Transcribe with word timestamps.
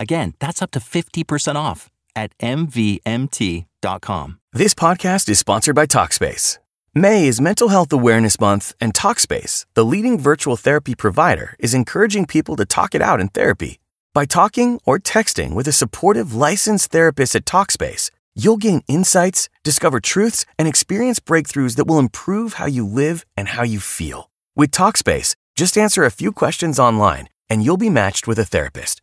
Again, 0.00 0.34
that's 0.38 0.62
up 0.62 0.70
to 0.72 0.80
50% 0.80 1.56
off 1.56 1.90
at 2.14 2.36
MVMT.com. 2.38 4.38
This 4.52 4.74
podcast 4.74 5.28
is 5.28 5.38
sponsored 5.38 5.74
by 5.74 5.86
Talkspace. 5.86 6.58
May 6.94 7.28
is 7.28 7.40
Mental 7.40 7.68
Health 7.68 7.92
Awareness 7.92 8.40
Month, 8.40 8.74
and 8.80 8.94
Talkspace, 8.94 9.66
the 9.74 9.84
leading 9.84 10.18
virtual 10.18 10.56
therapy 10.56 10.94
provider, 10.94 11.54
is 11.58 11.74
encouraging 11.74 12.26
people 12.26 12.56
to 12.56 12.64
talk 12.64 12.94
it 12.94 13.02
out 13.02 13.20
in 13.20 13.28
therapy. 13.28 13.78
By 14.14 14.24
talking 14.24 14.80
or 14.84 14.98
texting 14.98 15.54
with 15.54 15.68
a 15.68 15.72
supportive 15.72 16.34
licensed 16.34 16.90
therapist 16.90 17.36
at 17.36 17.44
Talkspace, 17.44 18.10
you'll 18.34 18.56
gain 18.56 18.82
insights, 18.88 19.48
discover 19.62 20.00
truths, 20.00 20.44
and 20.58 20.66
experience 20.66 21.20
breakthroughs 21.20 21.76
that 21.76 21.86
will 21.86 21.98
improve 21.98 22.54
how 22.54 22.66
you 22.66 22.86
live 22.86 23.24
and 23.36 23.48
how 23.48 23.62
you 23.62 23.80
feel. 23.80 24.30
With 24.56 24.70
Talkspace, 24.70 25.36
just 25.54 25.78
answer 25.78 26.04
a 26.04 26.10
few 26.10 26.32
questions 26.32 26.80
online, 26.80 27.28
and 27.48 27.62
you'll 27.62 27.76
be 27.76 27.90
matched 27.90 28.26
with 28.26 28.38
a 28.38 28.44
therapist. 28.44 29.02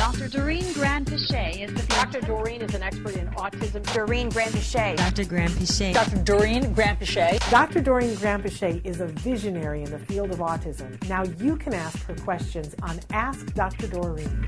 Dr. 0.00 0.28
Doreen 0.28 0.64
Granpeesheh 0.72 1.60
is 1.60 1.74
the 1.74 1.86
Dr. 1.88 2.22
Doreen 2.22 2.62
is 2.62 2.74
an 2.74 2.82
expert 2.82 3.16
in 3.16 3.26
autism. 3.32 3.84
Doreen 3.92 4.30
Granpeesheh. 4.30 4.96
Dr. 4.96 5.24
Granpeesheh. 5.24 5.92
Dr. 5.92 6.16
Doreen 6.22 6.72
Grand 6.72 6.98
Pichet. 6.98 7.38
Dr. 7.50 7.82
Doreen 7.82 8.16
Granpeesheh 8.16 8.82
is 8.86 9.02
a 9.02 9.08
visionary 9.08 9.82
in 9.82 9.90
the 9.90 9.98
field 9.98 10.30
of 10.30 10.38
autism. 10.38 11.06
Now 11.06 11.24
you 11.24 11.54
can 11.54 11.74
ask 11.74 12.02
her 12.06 12.14
questions 12.14 12.74
on 12.82 12.98
Ask 13.10 13.52
Dr. 13.52 13.88
Doreen. 13.88 14.46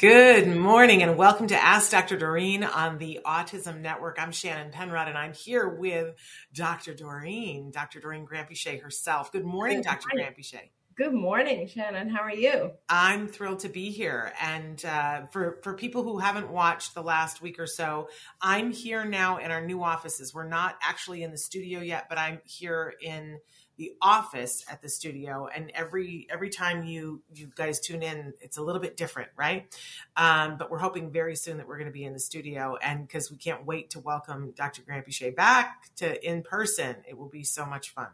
Good 0.00 0.48
morning 0.48 1.02
and 1.02 1.18
welcome 1.18 1.48
to 1.48 1.62
Ask 1.62 1.90
Dr. 1.90 2.16
Doreen 2.16 2.64
on 2.64 2.96
the 2.96 3.20
Autism 3.22 3.82
Network. 3.82 4.16
I'm 4.18 4.32
Shannon 4.32 4.72
Penrod 4.72 5.08
and 5.08 5.18
I'm 5.18 5.34
here 5.34 5.68
with 5.68 6.14
Dr. 6.54 6.94
Doreen, 6.94 7.70
Dr. 7.70 8.00
Doreen 8.00 8.26
Granpeesheh 8.26 8.80
herself. 8.80 9.30
Good 9.30 9.44
morning, 9.44 9.82
Dr. 9.82 10.08
Granpeesheh. 10.16 10.70
Good 10.96 11.12
morning, 11.12 11.68
Shannon. 11.68 12.08
How 12.08 12.22
are 12.22 12.34
you? 12.34 12.70
I'm 12.88 13.28
thrilled 13.28 13.58
to 13.58 13.68
be 13.68 13.90
here. 13.90 14.32
And 14.40 14.82
uh, 14.86 15.26
for, 15.32 15.58
for 15.62 15.74
people 15.74 16.02
who 16.02 16.18
haven't 16.18 16.50
watched 16.50 16.94
the 16.94 17.02
last 17.02 17.42
week 17.42 17.58
or 17.58 17.66
so, 17.66 18.08
I'm 18.40 18.72
here 18.72 19.04
now 19.04 19.36
in 19.36 19.50
our 19.50 19.60
new 19.60 19.82
offices. 19.82 20.32
We're 20.32 20.48
not 20.48 20.76
actually 20.82 21.22
in 21.22 21.30
the 21.30 21.36
studio 21.36 21.80
yet, 21.80 22.06
but 22.08 22.16
I'm 22.16 22.40
here 22.46 22.94
in 23.02 23.38
the 23.80 23.94
office 24.02 24.62
at 24.70 24.82
the 24.82 24.90
studio 24.90 25.48
and 25.54 25.72
every 25.74 26.26
every 26.30 26.50
time 26.50 26.84
you 26.84 27.22
you 27.34 27.50
guys 27.54 27.80
tune 27.80 28.02
in 28.02 28.34
it's 28.42 28.58
a 28.58 28.62
little 28.62 28.82
bit 28.82 28.94
different 28.94 29.30
right 29.38 29.74
um, 30.18 30.58
but 30.58 30.70
we're 30.70 30.78
hoping 30.78 31.10
very 31.10 31.34
soon 31.34 31.56
that 31.56 31.66
we're 31.66 31.78
going 31.78 31.86
to 31.86 31.92
be 31.92 32.04
in 32.04 32.12
the 32.12 32.20
studio 32.20 32.76
and 32.82 33.06
because 33.06 33.30
we 33.30 33.38
can't 33.38 33.64
wait 33.64 33.88
to 33.88 33.98
welcome 33.98 34.52
dr 34.54 34.82
Granpeesheh 34.82 35.34
back 35.34 35.86
to 35.96 36.28
in 36.28 36.42
person 36.42 36.94
it 37.08 37.16
will 37.16 37.30
be 37.30 37.42
so 37.42 37.64
much 37.64 37.88
fun 37.94 38.08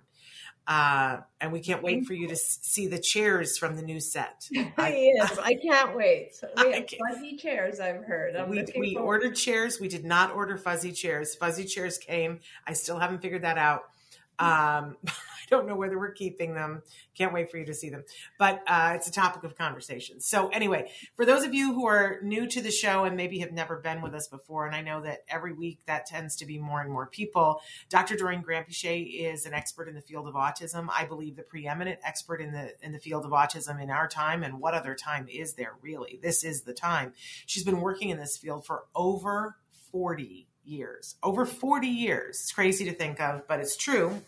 uh, 0.69 1.19
and 1.41 1.53
we 1.53 1.59
can't 1.59 1.83
wait 1.83 2.07
for 2.07 2.15
you 2.15 2.29
to 2.29 2.37
see 2.37 2.87
the 2.87 2.99
chairs 2.99 3.57
from 3.57 3.77
the 3.77 3.83
new 3.83 4.01
set. 4.01 4.49
I, 4.77 5.13
yes, 5.15 5.39
I 5.39 5.55
can't 5.55 5.97
wait. 5.97 6.33
We 6.57 6.73
have 6.73 6.89
fuzzy 7.09 7.37
chairs, 7.37 7.79
I've 7.79 8.03
heard. 8.03 8.35
I'm 8.35 8.51
we 8.51 8.65
we 8.77 8.97
ordered 8.97 9.37
chairs. 9.37 9.79
We 9.79 9.87
did 9.87 10.05
not 10.05 10.35
order 10.35 10.57
fuzzy 10.57 10.91
chairs. 10.91 11.37
Fuzzy 11.37 11.67
chairs 11.67 11.99
came. 11.99 12.41
I 12.67 12.73
still 12.73 12.99
haven't 12.99 13.23
figured 13.23 13.43
that 13.43 13.59
out. 13.59 13.83
Um, 14.39 14.97
I 15.07 15.13
don't 15.51 15.67
know 15.67 15.77
whether 15.77 15.99
we're 15.99 16.13
keeping 16.13 16.55
them. 16.55 16.83
Can't 17.17 17.33
wait 17.33 17.51
for 17.51 17.59
you 17.59 17.67
to 17.67 17.75
see 17.75 17.91
them. 17.91 18.05
But 18.39 18.63
uh, 18.67 18.93
it's 18.95 19.09
a 19.09 19.13
topic 19.13 19.45
of 19.45 19.57
conversation. 19.57 20.21
So, 20.21 20.49
anyway, 20.49 20.91
for 21.15 21.25
those 21.25 21.45
of 21.45 21.55
you 21.55 21.75
who 21.75 21.87
are 21.87 22.19
new 22.23 22.47
to 22.49 22.61
the 22.61 22.71
show 22.71 23.05
and 23.05 23.17
maybe 23.17 23.39
have 23.41 23.53
never 23.53 23.77
been 23.77 24.03
with 24.03 24.15
us 24.15 24.29
before, 24.29 24.67
and 24.67 24.75
I 24.75 24.83
know 24.83 25.01
that 25.03 25.25
every 25.29 25.53
week 25.53 25.81
that 25.87 26.07
tends 26.07 26.37
to 26.37 26.47
be 26.47 26.59
more 26.59 26.81
and 26.81 26.91
more 26.91 27.07
people, 27.07 27.61
Dr. 27.89 28.17
Doreen 28.17 28.43
Granpeesheh 28.43 29.33
is 29.33 29.47
an 29.47 29.55
expert 29.55 29.89
in 29.89 29.95
the 29.95 30.01
field 30.01 30.27
of 30.29 30.35
autism. 30.35 30.89
I 30.91 31.05
believe 31.05 31.37
the 31.37 31.43
preeminent 31.43 32.01
expert 32.05 32.41
in 32.41 32.53
the 32.53 32.73
in 32.83 32.93
the 32.93 32.99
field 32.99 33.25
of 33.25 33.33
autism 33.33 33.83
in 33.83 33.91
our 33.91 34.09
time. 34.09 34.43
And 34.43 34.61
what 34.61 34.75
other 34.75 34.95
time 34.95 35.29
is 35.29 35.55
there 35.55 35.75
really? 35.81 36.19
This 36.23 36.45
is 36.45 36.63
the 36.63 36.75
time. 36.75 37.13
She's 37.47 37.65
been 37.65 37.81
working 37.81 38.11
in 38.11 38.19
this 38.19 38.37
field 38.37 38.67
for 38.67 38.85
over 38.95 39.57
40 39.93 40.49
years. 40.65 41.17
Over 41.23 41.47
40 41.47 41.87
years. 41.87 42.41
It's 42.41 42.53
crazy 42.53 42.85
to 42.87 42.93
think 42.93 43.21
of, 43.21 43.47
but 43.47 43.61
it's 43.61 43.77
true 43.77 44.23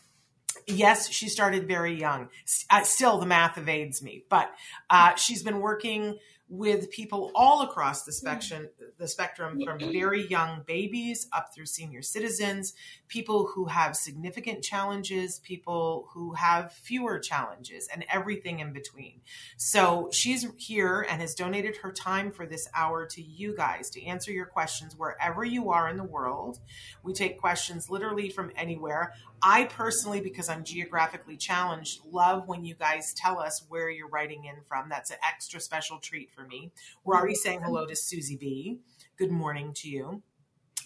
yes, 0.69 1.11
she 1.11 1.29
started 1.29 1.67
very 1.67 1.99
young. 1.99 2.29
Uh, 2.70 2.82
still, 2.82 3.19
the 3.19 3.26
math 3.26 3.59
evades 3.59 4.03
me, 4.03 4.25
but 4.29 4.50
uh, 4.91 5.15
she's 5.15 5.43
been 5.43 5.61
working 5.61 6.19
with 6.49 6.91
people 6.91 7.31
all 7.35 7.62
across 7.62 8.05
the 8.05 8.12
spectrum, 8.12 8.69
the 8.99 9.06
spectrum 9.09 9.61
from 9.65 9.79
very 9.79 10.27
young 10.27 10.62
babies 10.67 11.29
up 11.33 11.55
through 11.55 11.67
senior 11.67 12.00
citizens, 12.00 12.73
people 13.09 13.50
who 13.55 13.67
have 13.67 13.95
significant 13.95 14.62
challenges, 14.62 15.41
people 15.41 16.09
who 16.12 16.33
have 16.33 16.73
fewer 16.73 17.19
challenges, 17.19 17.89
and 17.93 18.05
everything 18.11 18.61
in 18.61 18.73
between. 18.73 19.21
So 19.56 20.09
she's 20.11 20.47
here 20.56 21.06
and 21.09 21.21
has 21.21 21.35
donated 21.35 21.77
her 21.79 21.93
time 21.93 22.31
for 22.31 22.47
this 22.47 22.69
hour 22.75 23.06
to 23.06 23.23
you 23.23 23.55
guys 23.55 23.91
to 23.91 24.05
answer 24.05 24.33
your 24.33 24.47
questions 24.47 24.97
wherever 24.97 25.44
you 25.44 25.71
are 25.71 25.89
in 25.89 25.99
the 25.99 26.05
world. 26.05 26.61
We 27.03 27.12
take 27.12 27.39
questions 27.39 27.91
literally 27.91 28.31
from 28.31 28.53
anywhere. 28.56 29.12
I 29.43 29.65
personally, 29.65 30.21
because 30.21 30.49
I'm 30.49 30.65
geographically 30.65 31.37
challenged, 31.37 32.01
love 32.11 32.49
when 32.49 32.65
you 32.65 32.75
guys 32.75 33.15
tell 33.15 33.39
us 33.39 33.65
where 33.69 33.89
you're 33.89 34.09
writing 34.09 34.47
in 34.47 34.56
from. 34.67 34.89
That's 34.89 35.11
an 35.11 35.19
extra 35.27 35.61
special 35.61 35.99
treat 35.99 36.31
for 36.38 36.46
me. 36.46 36.70
We're 37.05 37.17
already 37.17 37.35
saying 37.35 37.62
hello 37.62 37.85
to 37.85 37.96
Susie 37.96 38.37
B. 38.37 38.79
Good 39.19 39.32
morning 39.32 39.73
to 39.75 39.88
you. 39.88 40.23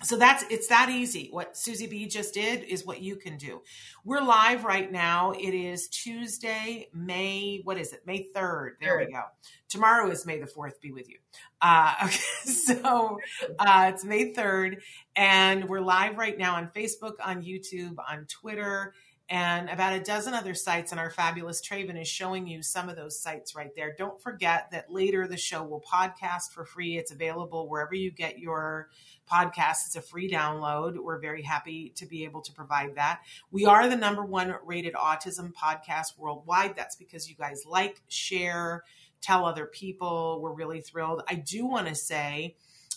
So 0.03 0.17
that's 0.17 0.45
it's 0.51 0.67
that 0.69 0.89
easy. 0.89 1.29
What 1.31 1.57
Susie 1.59 1.87
B 1.87 2.07
just 2.07 2.33
did 2.33 2.65
is 2.65 2.87
what 2.87 3.03
you 3.03 3.17
can 3.17 3.37
do. 3.37 3.61
We're 4.03 4.23
live 4.23 4.65
right 4.65 4.91
now. 4.91 5.33
It 5.33 5.55
is 5.55 5.89
Tuesday, 5.89 6.89
May, 6.95 7.61
what 7.65 7.79
is 7.79 7.93
it? 7.93 8.01
May 8.07 8.27
3rd. 8.35 8.71
There 8.81 8.99
we 8.99 9.13
go. 9.13 9.21
Tomorrow 9.69 10.11
is 10.11 10.25
May 10.25 10.41
the 10.41 10.47
4th 10.47 10.81
be 10.81 10.91
with 10.91 11.09
you. 11.09 11.19
Uh, 11.61 11.95
okay, 12.05 12.17
so 12.45 13.19
uh, 13.59 13.91
it's 13.93 14.05
May 14.05 14.33
3rd, 14.33 14.79
and 15.15 15.69
we're 15.69 15.81
live 15.81 16.17
right 16.17 16.37
now 16.37 16.57
on 16.57 16.71
Facebook, 16.75 17.15
on 17.23 17.43
YouTube, 17.43 17.97
on 18.09 18.27
Twitter, 18.27 18.95
and 19.33 19.71
about 19.71 19.95
a 19.95 20.01
dozen 20.01 20.35
other 20.35 20.53
sites. 20.53 20.93
And 20.93 21.01
our 21.01 21.09
fabulous 21.09 21.63
Traven 21.67 21.99
is 21.99 22.07
showing 22.07 22.47
you 22.47 22.63
some 22.63 22.91
of 22.91 22.97
those 22.97 23.19
sites 23.19 23.57
right 23.57 23.75
there. 23.75 23.95
Don't 23.97 24.21
forget 24.21 24.71
that 24.73 24.93
later 24.93 25.27
the 25.27 25.39
show 25.39 25.63
will 25.63 25.83
podcast 25.91 26.53
for 26.53 26.67
free. 26.67 26.99
It's 26.99 27.13
available 27.13 27.67
wherever 27.67 27.95
you 27.95 28.11
get 28.11 28.39
your 28.39 28.91
podcast. 29.27 29.87
It's 29.87 29.97
a 29.97 30.03
free 30.03 30.31
download. 30.31 31.03
We're 31.03 31.19
very 31.19 31.41
happy 31.41 31.95
to 31.97 32.05
be 32.05 32.25
able 32.25 32.43
to 32.43 32.53
provide 32.53 32.97
that. 32.97 33.21
We 33.51 33.65
are 33.65 33.89
the 33.89 33.97
number 33.97 34.23
one 34.23 34.55
rated 34.67 34.93
autism 34.93 35.55
podcast 35.55 36.19
worldwide. 36.19 36.77
That's 36.77 36.97
because 36.97 37.31
you 37.31 37.35
guys 37.35 37.65
like, 37.67 38.03
share, 38.09 38.85
tell 39.23 39.47
other 39.47 39.65
people. 39.65 40.41
We're 40.43 40.53
really 40.53 40.83
thrilled. 40.83 41.23
I 41.27 41.37
do 41.37 41.65
want 41.65 41.89
to 41.89 41.95
say 41.95 42.57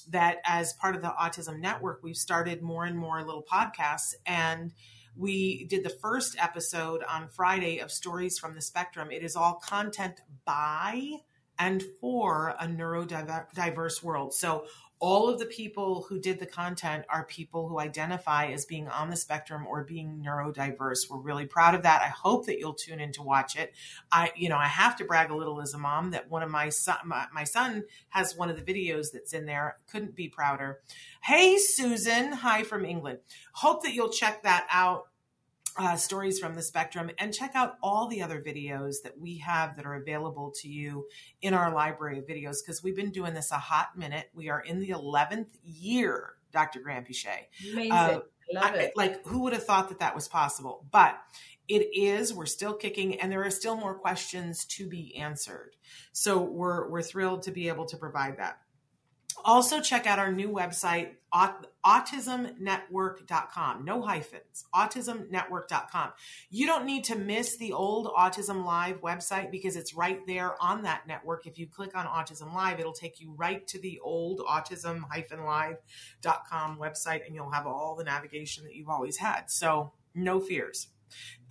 that 0.10 0.40
as 0.44 0.74
part 0.74 0.98
of 0.98 1.02
the 1.02 1.14
Autism 1.18 1.62
Network, 1.62 2.02
we've 2.04 2.18
started 2.18 2.62
more 2.62 2.84
and 2.84 2.98
more 2.98 3.24
little 3.24 3.42
podcasts 3.50 4.16
and 4.26 4.74
we 5.18 5.66
did 5.66 5.84
the 5.84 5.90
first 5.90 6.36
episode 6.40 7.04
on 7.04 7.28
Friday 7.30 7.80
of 7.80 7.92
Stories 7.92 8.38
from 8.38 8.56
the 8.56 8.62
Spectrum. 8.62 9.12
It 9.12 9.24
is 9.24 9.36
all 9.36 9.56
content 9.56 10.22
by 10.46 11.12
and 11.58 11.84
for 12.02 12.56
a 12.60 12.68
neurodiverse 12.68 14.04
world. 14.04 14.34
So 14.34 14.66
all 15.00 15.30
of 15.30 15.40
the 15.40 15.46
people 15.46 16.06
who 16.08 16.20
did 16.20 16.40
the 16.40 16.46
content 16.46 17.06
are 17.10 17.26
people 17.26 17.68
who 17.68 17.80
identify 17.80 18.48
as 18.48 18.66
being 18.66 18.88
on 18.88 19.10
the 19.10 19.16
spectrum 19.16 19.68
or 19.68 19.84
being 19.84 20.24
neurodiverse. 20.26 21.10
We're 21.10 21.18
really 21.18 21.46
proud 21.46 21.76
of 21.76 21.84
that. 21.84 22.02
I 22.02 22.08
hope 22.08 22.46
that 22.46 22.60
you'll 22.60 22.74
tune 22.74 23.00
in 23.00 23.12
to 23.14 23.22
watch 23.22 23.56
it. 23.56 23.74
I, 24.12 24.32
you 24.36 24.48
know, 24.48 24.58
I 24.58 24.68
have 24.68 24.96
to 24.98 25.06
brag 25.06 25.32
a 25.32 25.36
little 25.36 25.62
as 25.62 25.74
a 25.74 25.78
mom 25.78 26.12
that 26.12 26.30
one 26.30 26.44
of 26.44 26.50
my 26.50 26.70
son, 26.70 26.98
my, 27.06 27.26
my 27.34 27.44
son 27.44 27.84
has 28.10 28.36
one 28.36 28.50
of 28.50 28.56
the 28.56 28.74
videos 28.74 29.08
that's 29.12 29.34
in 29.34 29.46
there. 29.46 29.78
Couldn't 29.92 30.16
be 30.16 30.30
prouder. 30.30 30.80
Hey, 31.24 31.58
Susan. 31.58 32.32
Hi 32.32 32.64
from 32.64 32.86
England. 32.86 33.20
Hope 33.54 33.84
that 33.84 33.94
you'll 33.94 34.10
check 34.10 34.44
that 34.44 34.66
out 34.72 35.08
uh, 35.78 35.96
stories 35.96 36.40
from 36.40 36.56
the 36.56 36.62
spectrum 36.62 37.12
and 37.18 37.34
check 37.34 37.52
out 37.54 37.76
all 37.84 38.08
the 38.08 38.22
other 38.22 38.42
videos 38.42 38.96
that 39.04 39.20
we 39.20 39.38
have 39.38 39.76
that 39.76 39.86
are 39.86 39.96
available 39.96 40.54
to 40.62 40.70
you 40.70 41.06
in 41.42 41.54
our 41.54 41.74
library 41.74 42.20
of 42.20 42.26
videos 42.26 42.58
because 42.66 42.82
we've 42.82 42.96
been 42.96 43.12
doing 43.12 43.34
this 43.34 43.52
a 43.52 43.58
hot 43.58 43.98
minute. 43.98 44.30
We 44.34 44.50
are 44.50 44.62
in 44.62 44.80
the 44.80 44.90
11th 44.90 45.50
year, 45.64 46.36
Dr. 46.52 46.80
Granpeesheh. 46.80 47.72
Amazing. 47.72 47.92
Uh, 47.92 48.20
Love 48.54 48.72
I, 48.74 48.78
it. 48.78 48.94
Like, 48.96 49.26
who 49.26 49.40
would 49.40 49.54
have 49.54 49.66
thought 49.66 49.90
that 49.90 50.00
that 50.00 50.14
was 50.14 50.28
possible? 50.28 50.86
But 50.92 51.20
it 51.68 51.90
is 51.98 52.34
we're 52.34 52.46
still 52.46 52.74
kicking 52.74 53.20
and 53.20 53.32
there 53.32 53.44
are 53.44 53.52
still 53.52 53.76
more 53.76 53.96
questions 53.96 54.66
to 54.66 54.88
be 54.88 55.16
answered 55.16 55.76
so 56.12 56.40
we're 56.40 56.88
we're 56.90 57.02
thrilled 57.02 57.42
to 57.44 57.52
be 57.52 57.68
able 57.68 57.86
to 57.86 57.98
provide 57.98 58.38
that 58.38 58.60
also, 59.46 59.80
check 59.80 60.06
out 60.08 60.18
our 60.18 60.32
new 60.32 60.50
website, 60.50 61.10
autismnetwork.com. 61.32 63.86
No 63.86 64.02
hyphens, 64.02 64.66
autismnetwork.com. 64.74 66.14
You 66.50 66.66
don't 66.66 66.88
need 66.88 67.04
to 67.06 67.16
miss 67.16 67.56
the 67.58 67.72
old 67.72 68.08
Autism 68.08 68.66
Live 68.66 69.02
website 69.02 69.52
because 69.52 69.76
it's 69.76 69.94
right 69.94 70.26
there 70.26 70.56
on 70.60 70.82
that 70.82 71.06
network. 71.08 71.46
If 71.46 71.60
you 71.60 71.68
click 71.68 71.96
on 71.96 72.08
Autism 72.08 72.56
Live, 72.56 72.80
it'll 72.80 72.92
take 72.92 73.22
you 73.22 73.36
right 73.38 73.68
to 73.68 73.80
the 73.80 74.00
old 74.00 74.40
autism-live.com 74.40 76.80
website 76.80 77.28
and 77.28 77.36
you'll 77.36 77.52
have 77.52 77.68
all 77.68 77.96
the 77.96 78.04
navigation 78.04 78.64
that 78.64 78.74
you've 78.74 78.90
always 78.90 79.18
had. 79.18 79.52
So, 79.52 79.94
no 80.16 80.40
fears. 80.40 80.88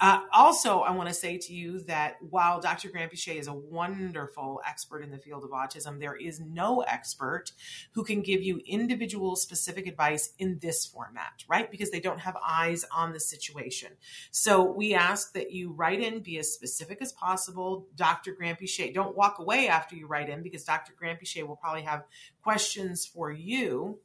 Uh, 0.00 0.20
also, 0.32 0.80
I 0.80 0.90
want 0.90 1.08
to 1.08 1.14
say 1.14 1.38
to 1.38 1.52
you 1.52 1.80
that 1.84 2.16
while 2.20 2.60
Dr. 2.60 2.88
Granpeesheh 2.88 3.36
is 3.36 3.46
a 3.46 3.54
wonderful 3.54 4.60
expert 4.66 5.02
in 5.02 5.10
the 5.10 5.18
field 5.18 5.44
of 5.44 5.50
autism, 5.50 6.00
there 6.00 6.16
is 6.16 6.40
no 6.40 6.80
expert 6.80 7.52
who 7.92 8.02
can 8.02 8.20
give 8.20 8.42
you 8.42 8.60
individual 8.66 9.36
specific 9.36 9.86
advice 9.86 10.32
in 10.38 10.58
this 10.60 10.84
format, 10.84 11.44
right? 11.48 11.70
Because 11.70 11.90
they 11.90 12.00
don't 12.00 12.20
have 12.20 12.36
eyes 12.44 12.84
on 12.90 13.12
the 13.12 13.20
situation. 13.20 13.92
So 14.30 14.64
we 14.64 14.94
ask 14.94 15.32
that 15.34 15.52
you 15.52 15.72
write 15.72 16.00
in, 16.00 16.20
be 16.20 16.38
as 16.38 16.52
specific 16.52 17.00
as 17.00 17.12
possible. 17.12 17.86
Dr. 17.94 18.34
Granpeesheh, 18.34 18.92
don't 18.92 19.16
walk 19.16 19.38
away 19.38 19.68
after 19.68 19.94
you 19.94 20.08
write 20.08 20.28
in 20.28 20.42
because 20.42 20.64
Dr. 20.64 20.92
Granpeesheh 21.00 21.46
will 21.46 21.56
probably 21.56 21.82
have 21.82 22.04
questions 22.42 23.06
for 23.06 23.30
you 23.30 24.00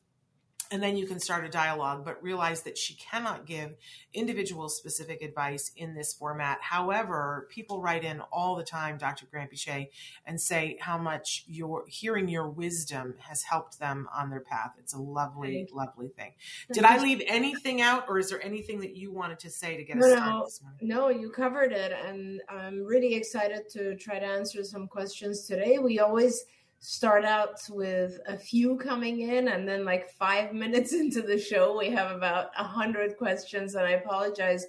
and 0.71 0.81
then 0.83 0.95
you 0.95 1.07
can 1.07 1.19
start 1.19 1.45
a 1.45 1.49
dialogue 1.49 2.05
but 2.05 2.21
realize 2.21 2.63
that 2.63 2.77
she 2.77 2.95
cannot 2.95 3.45
give 3.45 3.75
individual 4.13 4.69
specific 4.69 5.21
advice 5.21 5.71
in 5.75 5.95
this 5.95 6.13
format. 6.13 6.59
However 6.61 7.47
people 7.49 7.81
write 7.81 8.03
in 8.03 8.21
all 8.31 8.55
the 8.55 8.63
time 8.63 8.97
dr 8.97 9.25
granpeesheh 9.33 9.87
and 10.25 10.39
say 10.39 10.77
how 10.79 10.97
much 10.97 11.43
your 11.47 11.85
hearing 11.87 12.27
your 12.27 12.47
wisdom 12.47 13.15
has 13.19 13.43
helped 13.43 13.79
them 13.79 14.07
on 14.15 14.29
their 14.29 14.41
path. 14.41 14.73
It's 14.79 14.93
a 14.93 14.99
lovely 14.99 15.67
lovely 15.73 16.09
thing. 16.09 16.33
Did 16.71 16.83
i 16.83 16.97
leave 16.97 17.21
anything 17.27 17.81
out 17.81 18.05
or 18.07 18.19
is 18.19 18.29
there 18.29 18.43
anything 18.43 18.79
that 18.81 18.95
you 18.95 19.11
wanted 19.11 19.39
to 19.39 19.49
say 19.49 19.77
to 19.77 19.83
get 19.83 19.97
us 19.97 20.01
no, 20.01 20.15
started 20.15 20.45
this 20.45 20.61
morning? 20.61 20.87
no 20.87 21.09
you 21.09 21.29
covered 21.29 21.71
it 21.71 21.91
and 21.91 22.41
i'm 22.49 22.83
really 22.83 23.15
excited 23.15 23.69
to 23.69 23.95
try 23.95 24.19
to 24.19 24.25
answer 24.25 24.63
some 24.63 24.87
questions 24.87 25.45
today. 25.45 25.77
We 25.79 25.99
always 25.99 26.45
start 26.79 27.25
out 27.25 27.59
with 27.69 28.19
a 28.27 28.37
few 28.37 28.77
coming 28.77 29.21
in 29.21 29.49
and 29.49 29.67
then 29.67 29.83
like 29.83 30.09
five 30.11 30.53
minutes 30.63 30.93
into 30.93 31.21
the 31.21 31.37
show 31.37 31.77
we 31.77 31.89
have 31.89 32.11
about 32.15 32.51
a 32.57 32.63
hundred 32.63 33.17
questions 33.17 33.75
and 33.75 33.85
i 33.85 33.91
apologize. 33.91 34.65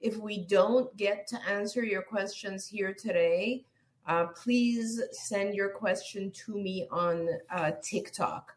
If 0.00 0.16
we 0.16 0.46
don't 0.46 0.96
get 0.96 1.26
to 1.26 1.38
answer 1.46 1.84
your 1.84 2.02
questions 2.02 2.66
here 2.66 2.94
today 2.94 3.64
uh, 4.06 4.28
please 4.28 5.02
send 5.12 5.54
your 5.54 5.68
question 5.68 6.30
to 6.32 6.56
me 6.56 6.88
on 6.90 7.28
uh, 7.50 7.72
tiktok 7.82 8.56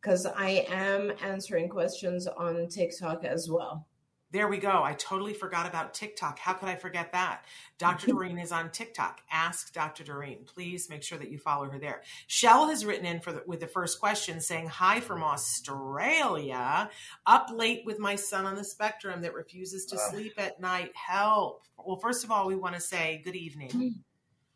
because 0.00 0.24
i 0.24 0.64
am 0.70 1.12
answering 1.20 1.68
questions 1.68 2.28
on 2.28 2.68
tiktok 2.68 3.24
as 3.24 3.50
well 3.50 3.86
there 4.34 4.48
we 4.48 4.58
go. 4.58 4.82
I 4.82 4.94
totally 4.94 5.32
forgot 5.32 5.68
about 5.68 5.94
TikTok. 5.94 6.40
How 6.40 6.54
could 6.54 6.68
I 6.68 6.74
forget 6.74 7.12
that? 7.12 7.44
Dr. 7.78 8.08
Mm-hmm. 8.08 8.16
Doreen 8.16 8.38
is 8.40 8.50
on 8.50 8.68
TikTok. 8.72 9.20
Ask 9.30 9.72
Dr. 9.72 10.02
Doreen. 10.02 10.38
Please 10.44 10.90
make 10.90 11.04
sure 11.04 11.16
that 11.18 11.30
you 11.30 11.38
follow 11.38 11.70
her 11.70 11.78
there. 11.78 12.02
Shell 12.26 12.66
has 12.66 12.84
written 12.84 13.06
in 13.06 13.20
for 13.20 13.30
the, 13.30 13.44
with 13.46 13.60
the 13.60 13.68
first 13.68 14.00
question 14.00 14.40
saying, 14.40 14.66
Hi 14.66 14.98
from 14.98 15.22
Australia. 15.22 16.90
Up 17.24 17.46
late 17.54 17.82
with 17.86 18.00
my 18.00 18.16
son 18.16 18.44
on 18.44 18.56
the 18.56 18.64
spectrum 18.64 19.22
that 19.22 19.34
refuses 19.34 19.86
to 19.86 19.98
sleep 19.98 20.32
at 20.36 20.60
night. 20.60 20.90
Help. 20.96 21.62
Well, 21.78 22.00
first 22.00 22.24
of 22.24 22.32
all, 22.32 22.48
we 22.48 22.56
want 22.56 22.74
to 22.74 22.80
say 22.80 23.22
good 23.24 23.36
evening. 23.36 23.68
Mm-hmm. 23.68 23.88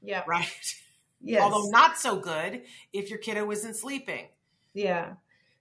Yeah. 0.03 0.25
Right? 0.27 0.51
Yes. 1.21 1.41
Although 1.41 1.71
not 1.71 1.99
so 1.99 2.19
good 2.19 2.63
if 2.93 3.11
your 3.11 3.21
kiddo 3.21 3.49
isn't 3.53 3.77
sleeping. 3.77 4.27
Yeah 4.75 5.15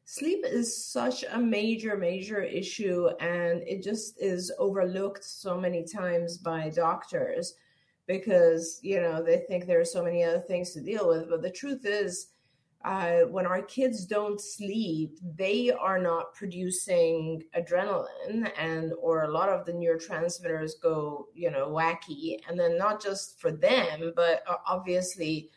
sleep 0.10 0.46
is 0.46 0.86
such 0.86 1.26
a 1.34 1.38
major 1.38 1.98
major 1.98 2.42
issue 2.42 3.10
and 3.20 3.62
it 3.68 3.84
just 3.84 4.18
is 4.22 4.54
overlooked 4.58 5.22
so 5.22 5.60
many 5.60 5.84
times 5.84 6.38
by 6.38 6.70
doctors 6.70 7.56
because 8.08 8.80
you 8.82 9.02
know 9.02 9.22
they 9.22 9.40
think 9.50 9.66
there 9.66 9.82
are 9.82 9.86
so 9.86 10.02
many 10.02 10.24
other 10.24 10.40
things 10.40 10.72
to 10.72 10.82
deal 10.82 11.10
with. 11.10 11.30
But 11.30 11.42
the 11.42 11.52
truth 11.52 11.86
is 11.86 12.28
uh, 12.86 13.24
when 13.32 13.46
our 13.46 13.62
kids 13.64 14.06
don't 14.06 14.40
sleep 14.40 15.20
they 15.36 15.72
are 15.72 16.00
not 16.00 16.34
producing 16.34 17.44
adrenaline 17.58 18.50
and 18.58 18.94
or 19.02 19.24
a 19.24 19.32
lot 19.32 19.50
of 19.50 19.66
the 19.66 19.74
neurotransmitters 19.74 20.72
go 20.82 21.28
you 21.34 21.52
know 21.52 21.68
wacky. 21.68 22.38
And 22.48 22.58
then 22.58 22.78
not 22.78 23.04
just 23.04 23.42
for 23.42 23.52
them 23.52 24.14
but 24.16 24.42
uh, 24.48 24.56
obviously 24.66 25.50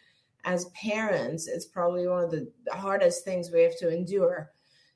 as 0.45 0.67
parents, 0.67 1.47
it's 1.49 1.67
probably 1.67 2.07
one 2.07 2.25
of 2.25 2.31
the 2.31 2.51
hardest 2.73 3.25
things 3.25 3.51
we 3.51 3.63
have 3.63 3.79
to 3.79 3.93
endure. 3.93 4.51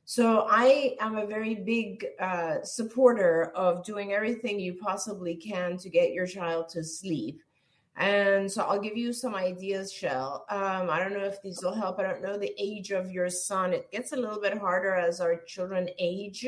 So 0.07 0.47
I 0.51 0.97
am 1.01 1.17
a 1.17 1.27
very 1.27 1.55
big 1.55 2.07
uh, 2.21 2.63
supporter 2.63 3.53
of 3.55 3.85
doing 3.85 4.13
everything 4.13 4.61
you 4.61 4.75
possibly 4.75 5.35
can 5.35 5.79
to 5.79 5.89
get 5.89 6.13
your 6.13 6.27
child 6.27 6.69
to 6.71 6.85
sleep. 6.85 7.41
And 7.97 8.51
so 8.51 8.65
I'll 8.65 8.81
give 8.81 8.97
you 8.97 9.13
some 9.13 9.35
ideas, 9.35 9.93
Shell. 9.93 10.45
Um, 10.51 10.91
I 10.91 10.99
don't 10.99 11.13
know 11.13 11.25
if 11.25 11.41
these 11.43 11.61
will 11.63 11.75
help. 11.75 11.99
I 11.99 12.03
don't 12.03 12.23
know 12.23 12.37
the 12.37 12.53
age 12.59 12.91
of 12.91 13.11
your 13.11 13.31
son. 13.31 13.73
It 13.73 13.91
gets 13.93 14.13
a 14.13 14.17
little 14.17 14.41
bit 14.41 14.59
harder 14.59 14.95
as 14.95 15.21
our 15.21 15.41
children 15.47 15.89
age 15.99 16.47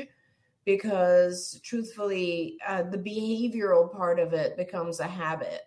because, 0.64 1.60
truthfully, 1.62 2.58
uh, 2.66 2.82
the 2.82 2.98
behavioral 2.98 3.90
part 3.90 4.18
of 4.18 4.32
it 4.32 4.56
becomes 4.56 4.98
a 4.98 5.06
habit. 5.06 5.62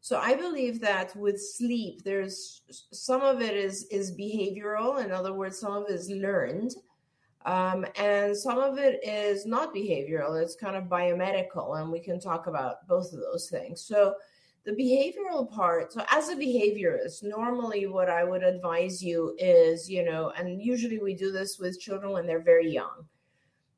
So 0.00 0.18
I 0.18 0.34
believe 0.34 0.80
that 0.80 1.14
with 1.14 1.40
sleep, 1.40 2.02
there's 2.04 2.62
some 2.92 3.20
of 3.20 3.42
it 3.42 3.54
is 3.54 3.84
is 3.90 4.12
behavioral. 4.12 5.04
In 5.04 5.12
other 5.12 5.34
words, 5.34 5.58
some 5.58 5.72
of 5.72 5.84
it 5.88 5.94
is 5.94 6.10
learned, 6.10 6.74
um, 7.44 7.84
and 7.96 8.34
some 8.36 8.58
of 8.58 8.78
it 8.78 9.00
is 9.04 9.44
not 9.44 9.74
behavioral. 9.74 10.40
It's 10.40 10.56
kind 10.56 10.76
of 10.76 10.84
biomedical, 10.84 11.80
and 11.80 11.92
we 11.92 12.00
can 12.00 12.18
talk 12.18 12.46
about 12.46 12.86
both 12.88 13.12
of 13.12 13.20
those 13.20 13.50
things. 13.50 13.82
So 13.82 14.14
the 14.64 14.72
behavioral 14.72 15.50
part 15.50 15.92
so 15.92 16.04
as 16.10 16.28
a 16.28 16.36
behaviorist 16.36 17.22
normally 17.22 17.86
what 17.86 18.10
i 18.10 18.22
would 18.22 18.42
advise 18.42 19.02
you 19.02 19.34
is 19.38 19.88
you 19.88 20.04
know 20.04 20.32
and 20.36 20.60
usually 20.60 20.98
we 20.98 21.14
do 21.14 21.32
this 21.32 21.58
with 21.58 21.80
children 21.80 22.12
when 22.12 22.26
they're 22.26 22.42
very 22.42 22.70
young 22.70 23.06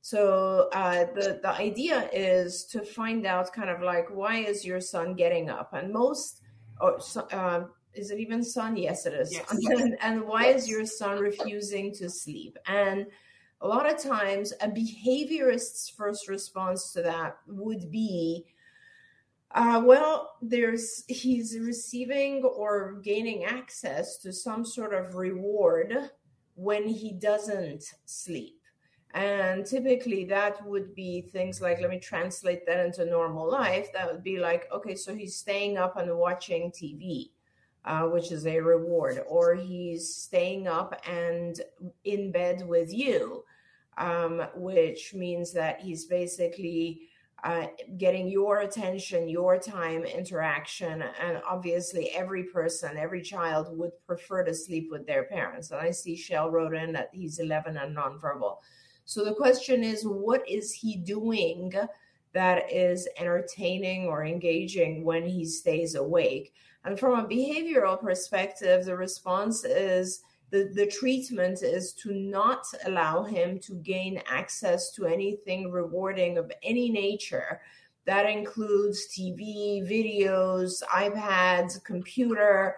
so 0.02 0.68
uh, 0.72 1.06
the 1.14 1.38
the 1.42 1.50
idea 1.50 2.10
is 2.12 2.64
to 2.64 2.82
find 2.82 3.24
out 3.24 3.52
kind 3.52 3.70
of 3.70 3.80
like 3.80 4.08
why 4.10 4.36
is 4.36 4.64
your 4.64 4.80
son 4.80 5.14
getting 5.14 5.48
up 5.48 5.72
and 5.72 5.92
most 5.92 6.42
or 6.80 6.98
uh, 7.30 7.62
is 7.94 8.10
it 8.10 8.18
even 8.18 8.42
son 8.42 8.76
yes 8.76 9.06
it 9.06 9.14
is 9.14 9.32
Yes. 9.32 9.50
and, 9.70 9.96
and 10.02 10.22
why 10.22 10.46
Yes. 10.46 10.64
is 10.64 10.68
your 10.68 10.84
son 10.84 11.18
refusing 11.18 11.94
to 11.94 12.10
sleep 12.10 12.58
and 12.66 13.06
a 13.60 13.66
lot 13.66 13.88
of 13.88 14.02
times 14.02 14.52
a 14.60 14.68
behaviorist's 14.68 15.88
first 15.88 16.28
response 16.28 16.92
to 16.92 17.02
that 17.02 17.36
would 17.46 17.90
be 17.90 18.44
uh, 19.54 19.82
well, 19.84 20.36
there's 20.40 21.04
he's 21.08 21.58
receiving 21.58 22.42
or 22.42 23.00
gaining 23.02 23.44
access 23.44 24.16
to 24.18 24.32
some 24.32 24.64
sort 24.64 24.94
of 24.94 25.14
reward 25.14 26.10
when 26.54 26.88
he 26.88 27.12
doesn't 27.12 27.84
sleep. 28.06 28.61
And 29.14 29.66
typically 29.66 30.24
that 30.26 30.66
would 30.66 30.94
be 30.94 31.20
things 31.20 31.60
like, 31.60 31.80
let 31.80 31.90
me 31.90 31.98
translate 31.98 32.64
that 32.66 32.84
into 32.84 33.04
normal 33.04 33.50
life. 33.50 33.92
That 33.92 34.10
would 34.10 34.24
be 34.24 34.38
like, 34.38 34.68
okay, 34.72 34.94
so 34.94 35.14
he's 35.14 35.36
staying 35.36 35.76
up 35.76 35.98
and 35.98 36.16
watching 36.16 36.70
TV, 36.70 37.30
uh, 37.84 38.04
which 38.04 38.32
is 38.32 38.46
a 38.46 38.60
reward, 38.60 39.22
or 39.28 39.54
he's 39.54 40.14
staying 40.14 40.66
up 40.66 40.98
and 41.06 41.60
in 42.04 42.32
bed 42.32 42.66
with 42.66 42.92
you, 42.92 43.44
um, 43.98 44.46
which 44.54 45.12
means 45.12 45.52
that 45.52 45.80
he's 45.80 46.06
basically 46.06 47.02
uh, 47.44 47.66
getting 47.98 48.28
your 48.28 48.60
attention, 48.60 49.28
your 49.28 49.58
time, 49.58 50.04
interaction. 50.04 51.02
And 51.20 51.42
obviously, 51.46 52.10
every 52.10 52.44
person, 52.44 52.96
every 52.96 53.20
child 53.20 53.76
would 53.76 53.90
prefer 54.06 54.44
to 54.44 54.54
sleep 54.54 54.88
with 54.90 55.06
their 55.06 55.24
parents. 55.24 55.70
And 55.70 55.80
I 55.80 55.90
see 55.90 56.16
Shell 56.16 56.50
wrote 56.50 56.74
in 56.74 56.92
that 56.92 57.10
he's 57.12 57.40
11 57.40 57.76
and 57.76 57.96
nonverbal. 57.96 58.58
So 59.04 59.24
the 59.24 59.34
question 59.34 59.82
is, 59.82 60.04
what 60.04 60.48
is 60.48 60.72
he 60.72 60.96
doing 60.96 61.72
that 62.32 62.72
is 62.72 63.08
entertaining 63.18 64.06
or 64.06 64.24
engaging 64.24 65.04
when 65.04 65.26
he 65.26 65.44
stays 65.44 65.94
awake? 65.94 66.54
And 66.84 66.98
from 66.98 67.18
a 67.18 67.28
behavioral 67.28 68.00
perspective, 68.00 68.84
the 68.84 68.96
response 68.96 69.64
is 69.64 70.22
the, 70.50 70.70
the 70.74 70.86
treatment 70.86 71.62
is 71.62 71.92
to 71.94 72.12
not 72.12 72.64
allow 72.84 73.22
him 73.22 73.58
to 73.60 73.74
gain 73.76 74.22
access 74.26 74.90
to 74.92 75.06
anything 75.06 75.70
rewarding 75.70 76.36
of 76.38 76.52
any 76.62 76.90
nature. 76.90 77.60
That 78.04 78.26
includes 78.26 79.08
TV, 79.16 79.82
videos, 79.82 80.82
iPads, 80.92 81.82
computer, 81.84 82.76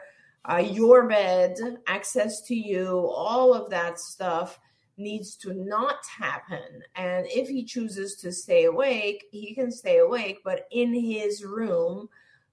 uh, 0.49 0.59
your 0.59 1.09
bed, 1.09 1.57
access 1.87 2.43
to 2.43 2.55
you, 2.55 3.09
all 3.09 3.55
of 3.55 3.71
that 3.71 3.99
stuff 3.99 4.61
needs 4.97 5.37
to 5.37 5.53
not 5.55 6.05
happen. 6.07 6.83
And 6.95 7.27
if 7.27 7.49
he 7.49 7.65
chooses 7.65 8.17
to 8.17 8.33
stay 8.33 8.65
awake, 8.65 9.25
he 9.31 9.55
can 9.55 9.71
stay 9.71 9.99
awake, 9.99 10.39
but 10.45 10.67
in 10.71 10.95
his 10.95 11.45
room, 11.45 12.09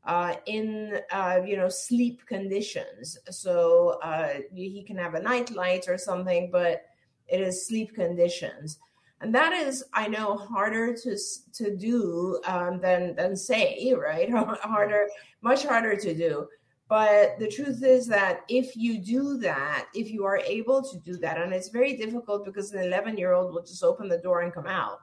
uh, 0.06 0.36
in 0.48 1.00
uh, 1.12 1.42
you 1.46 1.58
know 1.58 1.70
sleep 1.70 2.26
conditions. 2.26 3.18
So 3.30 4.00
uh, 4.04 4.40
he 4.54 4.84
can 4.84 4.98
have 4.98 5.14
a 5.14 5.22
night 5.22 5.52
light 5.52 5.88
or 5.88 5.98
something, 5.98 6.50
but 6.52 6.84
it 7.28 7.40
is 7.40 7.68
sleep 7.68 7.94
conditions, 7.94 8.80
and 9.22 9.34
that 9.36 9.54
is 9.54 9.84
I 9.94 10.08
know 10.08 10.38
harder 10.38 10.96
to 10.96 11.18
to 11.54 11.76
do 11.76 12.42
um, 12.46 12.80
than 12.82 13.16
than 13.16 13.36
say 13.36 13.94
right 13.94 14.30
harder 14.34 15.08
much 15.42 15.66
harder 15.66 15.96
to 15.96 16.14
do. 16.16 16.48
But 16.92 17.40
the 17.40 17.48
truth 17.48 17.84
is 17.84 18.06
that 18.08 18.42
if 18.50 18.76
you 18.76 18.98
do 18.98 19.38
that, 19.38 19.88
if 19.96 20.12
you 20.12 20.26
are 20.26 20.40
able 20.40 20.84
to 20.84 21.00
do 21.00 21.16
that, 21.20 21.38
and 21.38 21.54
it's 21.54 21.70
very 21.70 21.96
difficult 21.96 22.44
because 22.44 22.74
an 22.74 22.84
11 22.84 23.16
year 23.16 23.32
old 23.32 23.54
will 23.54 23.62
just 23.62 23.82
open 23.82 24.10
the 24.10 24.18
door 24.18 24.42
and 24.42 24.54
come 24.54 24.68
out. 24.68 25.00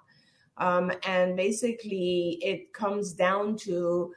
Um, 0.58 0.92
and 1.06 1.34
basically, 1.34 2.40
it 2.42 2.74
comes 2.74 3.14
down 3.14 3.56
to 3.60 4.12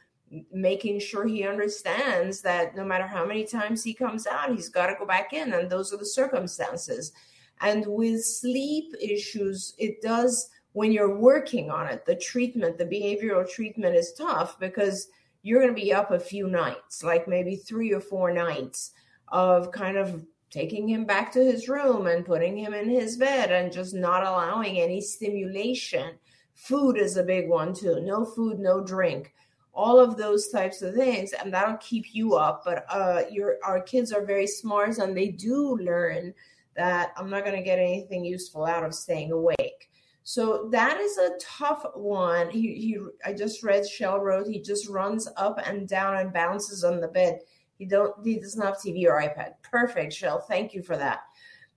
making 0.52 1.00
sure 1.00 1.26
he 1.26 1.48
understands 1.48 2.42
that 2.42 2.76
no 2.76 2.84
matter 2.84 3.08
how 3.08 3.26
many 3.26 3.46
times 3.46 3.86
he 3.86 3.94
comes 3.94 4.28
out, 4.28 4.54
he's 4.54 4.68
got 4.68 4.88
to 4.88 4.96
go 5.00 5.06
back 5.06 5.32
in, 5.32 5.54
and 5.54 5.70
those 5.70 5.94
are 5.94 5.98
the 5.98 6.06
circumstances. 6.06 7.14
And 7.62 7.86
with 7.88 8.26
sleep 8.26 8.94
issues, 9.00 9.76
it 9.78 10.02
does 10.02 10.50
when 10.74 10.92
you're 10.92 11.18
working 11.18 11.72
on 11.72 11.88
it, 11.88 12.06
the 12.06 12.18
treatment, 12.18 12.78
the 12.78 12.86
behavioral 12.86 13.50
treatment 13.50 13.96
is 13.96 14.12
tough 14.12 14.60
because 14.60 15.08
you're 15.44 15.62
going 15.62 15.74
to 15.74 15.82
be 15.82 15.94
up 15.94 16.12
a 16.12 16.20
few 16.20 16.48
nights, 16.48 17.04
like 17.04 17.28
maybe 17.28 17.56
three 17.56 17.94
or 17.94 18.00
four 18.00 18.32
nights 18.32 18.92
of 19.30 19.72
kind 19.72 19.98
of 19.98 20.26
taking 20.50 20.88
him 20.88 21.06
back 21.06 21.32
to 21.32 21.44
his 21.44 21.70
room 21.70 22.08
and 22.08 22.26
putting 22.26 22.58
him 22.58 22.74
in 22.74 22.90
his 22.90 23.18
bed 23.18 23.52
and 23.52 23.72
just 23.72 23.94
not 23.94 24.24
allowing 24.24 24.80
any 24.80 25.02
stimulation. 25.02 26.16
Food 26.56 26.98
is 26.98 27.18
a 27.18 27.24
big 27.24 27.50
one 27.50 27.74
too. 27.74 28.02
No 28.02 28.26
food, 28.26 28.60
no 28.60 28.84
drink 28.84 29.34
all 29.74 30.00
of 30.00 30.18
those 30.18 30.50
types 30.50 30.82
of 30.82 30.94
things 30.94 31.34
and 31.34 31.54
that'll 31.54 31.78
keep 31.78 32.14
you 32.14 32.36
up 32.36 32.64
but 32.66 32.86
uh 32.90 33.22
your 33.32 33.58
our 33.64 33.82
kids 33.82 34.12
are 34.12 34.26
very 34.26 34.48
smart 34.48 34.98
and 34.98 35.16
they 35.16 35.30
do 35.30 35.78
learn 35.78 36.34
that 36.76 37.12
i'm 37.18 37.30
not 37.30 37.46
going 37.46 37.56
to 37.56 37.64
get 37.64 37.80
anything 37.80 38.26
useful 38.26 38.66
out 38.66 38.84
of 38.84 38.94
staying 38.94 39.32
awake 39.32 39.91
so 40.24 40.70
that 40.72 41.00
is 41.00 41.18
a 41.18 41.32
tough 41.40 41.86
one. 41.96 42.50
He, 42.50 42.76
he 42.76 42.98
i 43.26 43.34
just 43.34 43.64
read 43.64 43.88
shell 43.88 44.20
wrote 44.20 44.48
he 44.48 44.60
just 44.60 44.88
runs 44.88 45.28
up 45.38 45.60
and 45.66 45.88
down 45.88 46.18
and 46.18 46.34
bounces 46.34 46.84
on 46.84 47.00
the 47.00 47.08
bed. 47.08 47.40
He 47.78 47.86
don't 47.86 48.14
he 48.24 48.40
doesn't 48.40 48.62
have 48.62 48.78
tv 48.78 49.06
or 49.06 49.20
ipad. 49.22 49.54
Perfect 49.64 50.14
shell. 50.14 50.40
Thank 50.42 50.74
you 50.74 50.84
for 50.84 50.98
that. 50.98 51.22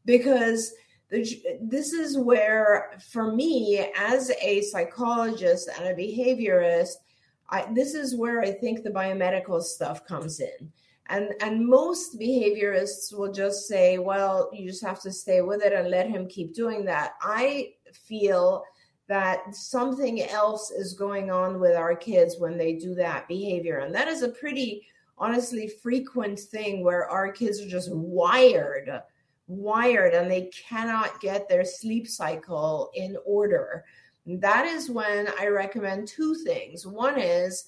Because 0.04 0.72
the, 1.08 1.26
this 1.62 1.92
is 1.92 2.18
where 2.18 2.98
for 3.10 3.32
me 3.32 3.90
as 3.96 4.30
a 4.42 4.62
psychologist 4.62 5.70
and 5.78 5.86
a 5.86 5.94
behaviorist 5.94 6.96
I, 7.50 7.66
this 7.72 7.94
is 7.94 8.16
where 8.16 8.40
I 8.40 8.52
think 8.52 8.82
the 8.82 8.90
biomedical 8.90 9.62
stuff 9.62 10.04
comes 10.06 10.40
in. 10.40 10.72
And 11.08 11.28
and 11.40 11.66
most 11.66 12.18
behaviorists 12.18 13.12
will 13.12 13.30
just 13.30 13.68
say, 13.68 13.98
well, 13.98 14.50
you 14.52 14.70
just 14.70 14.82
have 14.82 15.00
to 15.02 15.12
stay 15.12 15.42
with 15.42 15.62
it 15.62 15.74
and 15.74 15.90
let 15.90 16.08
him 16.08 16.26
keep 16.26 16.54
doing 16.54 16.84
that. 16.86 17.12
I 17.20 17.74
feel 17.96 18.64
that 19.06 19.54
something 19.54 20.22
else 20.22 20.70
is 20.70 20.94
going 20.94 21.30
on 21.30 21.60
with 21.60 21.76
our 21.76 21.94
kids 21.94 22.36
when 22.38 22.56
they 22.56 22.74
do 22.74 22.94
that 22.94 23.28
behavior. 23.28 23.78
And 23.78 23.94
that 23.94 24.08
is 24.08 24.22
a 24.22 24.28
pretty 24.28 24.86
honestly 25.18 25.68
frequent 25.68 26.40
thing 26.40 26.82
where 26.82 27.08
our 27.08 27.30
kids 27.30 27.60
are 27.60 27.68
just 27.68 27.92
wired, 27.92 29.02
wired, 29.46 30.14
and 30.14 30.30
they 30.30 30.50
cannot 30.68 31.20
get 31.20 31.48
their 31.48 31.64
sleep 31.64 32.08
cycle 32.08 32.90
in 32.94 33.16
order 33.24 33.84
that 34.26 34.66
is 34.66 34.90
when 34.90 35.28
I 35.38 35.48
recommend 35.48 36.08
two 36.08 36.34
things. 36.34 36.86
One 36.86 37.20
is 37.20 37.64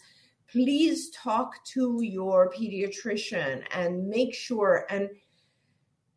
please 0.51 1.11
talk 1.11 1.63
to 1.65 2.01
your 2.03 2.51
pediatrician 2.51 3.63
and 3.73 4.09
make 4.09 4.33
sure 4.33 4.87
and 4.91 5.11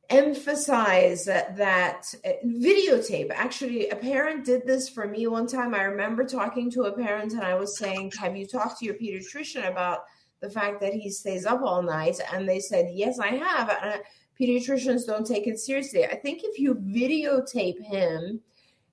emphasize 0.10 1.26
that, 1.26 2.14
uh, 2.26 2.30
videotape. 2.46 3.32
Actually, 3.32 3.90
a 3.90 3.96
parent 3.96 4.46
did 4.46 4.66
this 4.66 4.90
for 4.90 5.08
me 5.08 5.28
one 5.28 5.48
time. 5.48 5.76
I 5.76 5.84
remember 5.84 6.24
talking 6.24 6.72
to 6.72 6.84
a 6.84 6.92
parent 6.92 7.34
and 7.34 7.44
I 7.44 7.56
was 7.56 7.78
saying, 7.78 8.14
Have 8.20 8.36
you 8.36 8.48
talked 8.48 8.80
to 8.80 8.86
your 8.86 8.96
pediatrician 8.96 9.70
about 9.70 10.06
the 10.40 10.50
fact 10.50 10.82
that 10.82 10.94
he 10.94 11.10
stays 11.10 11.46
up 11.46 11.62
all 11.62 11.84
night? 11.84 12.20
And 12.34 12.50
they 12.50 12.60
said, 12.60 12.90
Yes, 12.92 13.20
I 13.20 13.28
have. 13.28 13.70
And 13.82 14.02
pediatricians 14.40 15.06
don't 15.06 15.28
take 15.28 15.48
it 15.48 15.60
seriously. 15.60 16.06
I 16.06 16.16
think 16.16 16.42
if 16.44 16.58
you 16.58 16.76
videotape 16.76 17.82
him, 17.82 18.42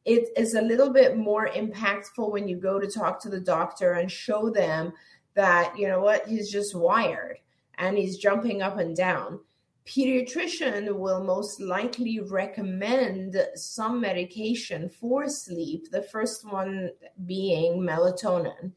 it 0.04 0.28
is 0.36 0.54
a 0.54 0.62
little 0.62 0.90
bit 0.90 1.16
more 1.16 1.48
impactful 1.48 2.30
when 2.30 2.46
you 2.46 2.56
go 2.56 2.78
to 2.78 2.86
talk 2.86 3.20
to 3.22 3.28
the 3.28 3.40
doctor 3.40 3.92
and 3.92 4.10
show 4.10 4.50
them 4.50 4.92
that 5.34 5.76
you 5.78 5.86
know 5.86 6.00
what 6.00 6.26
he's 6.26 6.50
just 6.50 6.74
wired 6.74 7.38
and 7.78 7.98
he's 7.98 8.16
jumping 8.16 8.62
up 8.62 8.78
and 8.78 8.96
down 8.96 9.40
pediatrician 9.86 10.94
will 10.96 11.22
most 11.22 11.60
likely 11.60 12.20
recommend 12.20 13.36
some 13.54 14.00
medication 14.00 14.88
for 14.88 15.28
sleep 15.28 15.90
the 15.90 16.02
first 16.02 16.44
one 16.44 16.90
being 17.24 17.80
melatonin 17.80 18.72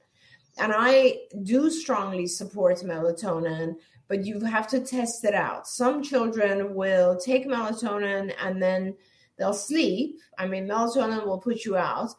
and 0.60 0.74
I 0.76 1.20
do 1.44 1.70
strongly 1.70 2.28
support 2.28 2.80
melatonin, 2.80 3.76
but 4.08 4.26
you 4.26 4.42
have 4.42 4.68
to 4.70 4.82
test 4.82 5.24
it 5.24 5.34
out. 5.34 5.68
Some 5.68 6.04
children 6.04 6.76
will 6.76 7.18
take 7.18 7.48
melatonin 7.48 8.34
and 8.44 8.62
then 8.62 8.96
they'll 9.38 9.54
sleep. 9.54 10.20
I 10.38 10.48
mean, 10.48 10.68
melatonin 10.68 11.26
will 11.26 11.38
put 11.38 11.64
you 11.64 11.78
out, 11.78 12.10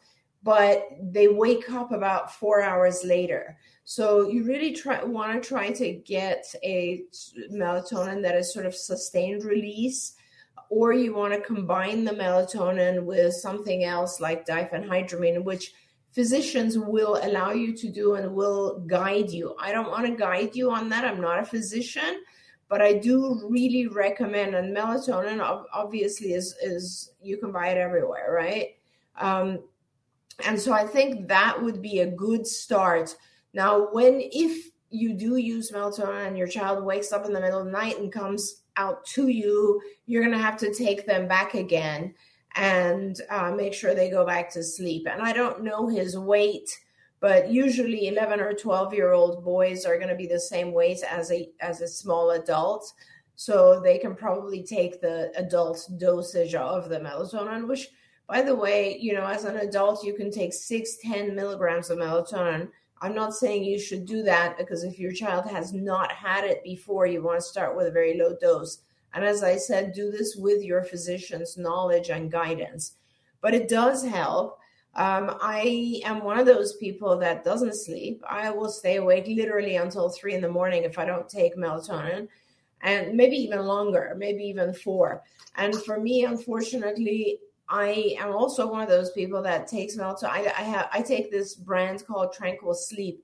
but 0.41 0.87
they 1.01 1.27
wake 1.27 1.69
up 1.71 1.91
about 1.91 2.33
four 2.33 2.61
hours 2.61 3.03
later. 3.03 3.57
So 3.83 4.29
you 4.29 4.43
really 4.43 4.73
try 4.73 5.03
want 5.03 5.41
to 5.41 5.47
try 5.47 5.71
to 5.71 5.93
get 5.93 6.45
a 6.63 7.03
melatonin 7.51 8.21
that 8.21 8.35
is 8.35 8.53
sort 8.53 8.65
of 8.65 8.75
sustained 8.75 9.43
release, 9.43 10.13
or 10.69 10.93
you 10.93 11.13
want 11.13 11.33
to 11.33 11.41
combine 11.41 12.05
the 12.05 12.11
melatonin 12.11 13.03
with 13.03 13.33
something 13.33 13.83
else 13.83 14.21
like 14.21 14.45
diphenhydramine, 14.45 15.43
which 15.43 15.73
physicians 16.13 16.77
will 16.77 17.19
allow 17.23 17.51
you 17.51 17.75
to 17.75 17.89
do 17.89 18.15
and 18.15 18.33
will 18.33 18.79
guide 18.87 19.29
you. 19.29 19.55
I 19.59 19.71
don't 19.71 19.89
want 19.89 20.05
to 20.05 20.15
guide 20.15 20.55
you 20.55 20.71
on 20.71 20.89
that. 20.89 21.05
I'm 21.05 21.21
not 21.21 21.39
a 21.39 21.45
physician, 21.45 22.23
but 22.69 22.81
I 22.81 22.93
do 22.93 23.41
really 23.49 23.87
recommend. 23.87 24.55
And 24.55 24.75
melatonin, 24.75 25.65
obviously, 25.73 26.33
is 26.33 26.55
is 26.61 27.11
you 27.21 27.37
can 27.37 27.51
buy 27.51 27.69
it 27.69 27.77
everywhere, 27.77 28.31
right? 28.31 28.75
Um, 29.17 29.63
and 30.45 30.59
so 30.59 30.71
I 30.71 30.85
think 30.85 31.27
that 31.27 31.61
would 31.61 31.81
be 31.81 31.99
a 31.99 32.07
good 32.07 32.47
start. 32.47 33.15
Now, 33.53 33.87
when 33.91 34.21
if 34.31 34.69
you 34.89 35.13
do 35.13 35.37
use 35.37 35.71
melatonin 35.71 36.27
and 36.27 36.37
your 36.37 36.47
child 36.47 36.83
wakes 36.83 37.11
up 37.11 37.25
in 37.25 37.33
the 37.33 37.39
middle 37.39 37.59
of 37.59 37.65
the 37.65 37.71
night 37.71 37.97
and 37.99 38.11
comes 38.11 38.63
out 38.77 39.05
to 39.05 39.27
you, 39.27 39.81
you're 40.05 40.23
going 40.23 40.35
to 40.35 40.43
have 40.43 40.57
to 40.57 40.73
take 40.73 41.05
them 41.05 41.27
back 41.27 41.53
again 41.53 42.13
and 42.55 43.21
uh, 43.29 43.51
make 43.51 43.73
sure 43.73 43.95
they 43.95 44.09
go 44.09 44.25
back 44.25 44.49
to 44.51 44.63
sleep. 44.63 45.07
And 45.09 45.21
I 45.21 45.31
don't 45.33 45.63
know 45.63 45.87
his 45.87 46.17
weight, 46.17 46.69
but 47.19 47.49
usually 47.49 48.07
11 48.07 48.39
or 48.41 48.53
12 48.53 48.93
year 48.93 49.13
old 49.13 49.43
boys 49.43 49.85
are 49.85 49.97
going 49.97 50.09
to 50.09 50.15
be 50.15 50.27
the 50.27 50.39
same 50.39 50.73
weight 50.73 50.99
as 51.09 51.31
a 51.31 51.49
as 51.61 51.81
a 51.81 51.87
small 51.87 52.31
adult. 52.31 52.91
So 53.35 53.79
they 53.79 53.97
can 53.97 54.15
probably 54.15 54.63
take 54.63 55.01
the 55.01 55.31
adult 55.35 55.89
dosage 55.97 56.53
of 56.53 56.89
the 56.89 56.99
melatonin, 56.99 57.67
which 57.67 57.87
by 58.27 58.41
the 58.41 58.55
way, 58.55 58.97
you 58.99 59.13
know, 59.13 59.25
as 59.25 59.45
an 59.45 59.57
adult, 59.57 60.05
you 60.05 60.13
can 60.13 60.31
take 60.31 60.53
six, 60.53 60.97
10 61.01 61.35
milligrams 61.35 61.89
of 61.89 61.97
melatonin. 61.97 62.69
I'm 63.01 63.15
not 63.15 63.33
saying 63.33 63.63
you 63.63 63.79
should 63.79 64.05
do 64.05 64.21
that 64.23 64.57
because 64.57 64.83
if 64.83 64.99
your 64.99 65.11
child 65.11 65.45
has 65.49 65.73
not 65.73 66.11
had 66.11 66.43
it 66.43 66.63
before, 66.63 67.07
you 67.07 67.23
want 67.23 67.39
to 67.39 67.45
start 67.45 67.75
with 67.75 67.87
a 67.87 67.91
very 67.91 68.17
low 68.17 68.35
dose. 68.39 68.79
And 69.13 69.25
as 69.25 69.43
I 69.43 69.57
said, 69.57 69.93
do 69.93 70.11
this 70.11 70.35
with 70.35 70.63
your 70.63 70.83
physician's 70.83 71.57
knowledge 71.57 72.09
and 72.09 72.31
guidance. 72.31 72.93
But 73.41 73.55
it 73.55 73.67
does 73.67 74.05
help. 74.05 74.59
Um, 74.93 75.37
I 75.41 76.01
am 76.05 76.23
one 76.23 76.37
of 76.37 76.45
those 76.45 76.75
people 76.75 77.17
that 77.17 77.43
doesn't 77.43 77.75
sleep. 77.75 78.23
I 78.29 78.51
will 78.51 78.69
stay 78.69 78.97
awake 78.97 79.25
literally 79.27 79.77
until 79.77 80.09
three 80.09 80.35
in 80.35 80.41
the 80.41 80.49
morning 80.49 80.83
if 80.83 80.99
I 80.99 81.05
don't 81.05 81.27
take 81.27 81.57
melatonin, 81.57 82.27
and 82.81 83.15
maybe 83.15 83.37
even 83.37 83.61
longer, 83.61 84.13
maybe 84.17 84.43
even 84.43 84.73
four. 84.73 85.23
And 85.55 85.75
for 85.83 85.99
me, 85.99 86.25
unfortunately, 86.25 87.39
I 87.71 88.15
am 88.19 88.33
also 88.33 88.69
one 88.69 88.81
of 88.81 88.89
those 88.89 89.11
people 89.11 89.41
that 89.43 89.65
takes 89.65 89.95
melatonin. 89.95 90.25
I, 90.25 90.53
I 90.57 90.63
have 90.63 90.89
I 90.91 91.01
take 91.01 91.31
this 91.31 91.55
brand 91.55 92.05
called 92.05 92.33
Tranquil 92.33 92.73
Sleep, 92.73 93.23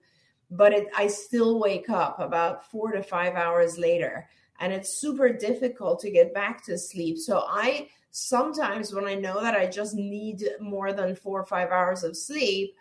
but 0.50 0.72
it, 0.72 0.88
I 0.96 1.08
still 1.08 1.60
wake 1.60 1.90
up 1.90 2.20
about 2.20 2.72
four 2.72 2.92
to 2.94 3.04
five 3.04 3.36
hours 3.36 3.78
later 3.78 4.28
and 4.60 4.74
it's 4.74 5.00
super 5.00 5.30
difficult 5.30 6.00
to 6.00 6.12
get 6.12 6.34
back 6.34 6.64
to 6.66 6.78
sleep. 6.78 7.18
So 7.18 7.44
I 7.48 7.90
sometimes 8.12 8.94
when 8.94 9.06
I 9.06 9.14
know 9.16 9.42
that 9.42 9.56
I 9.56 9.68
just 9.68 9.96
need 9.96 10.44
more 10.60 10.94
than 10.94 11.16
4 11.16 11.42
or 11.42 11.46
5 11.46 11.70
hours 11.70 12.04
of 12.04 12.18
sleep, 12.18 12.74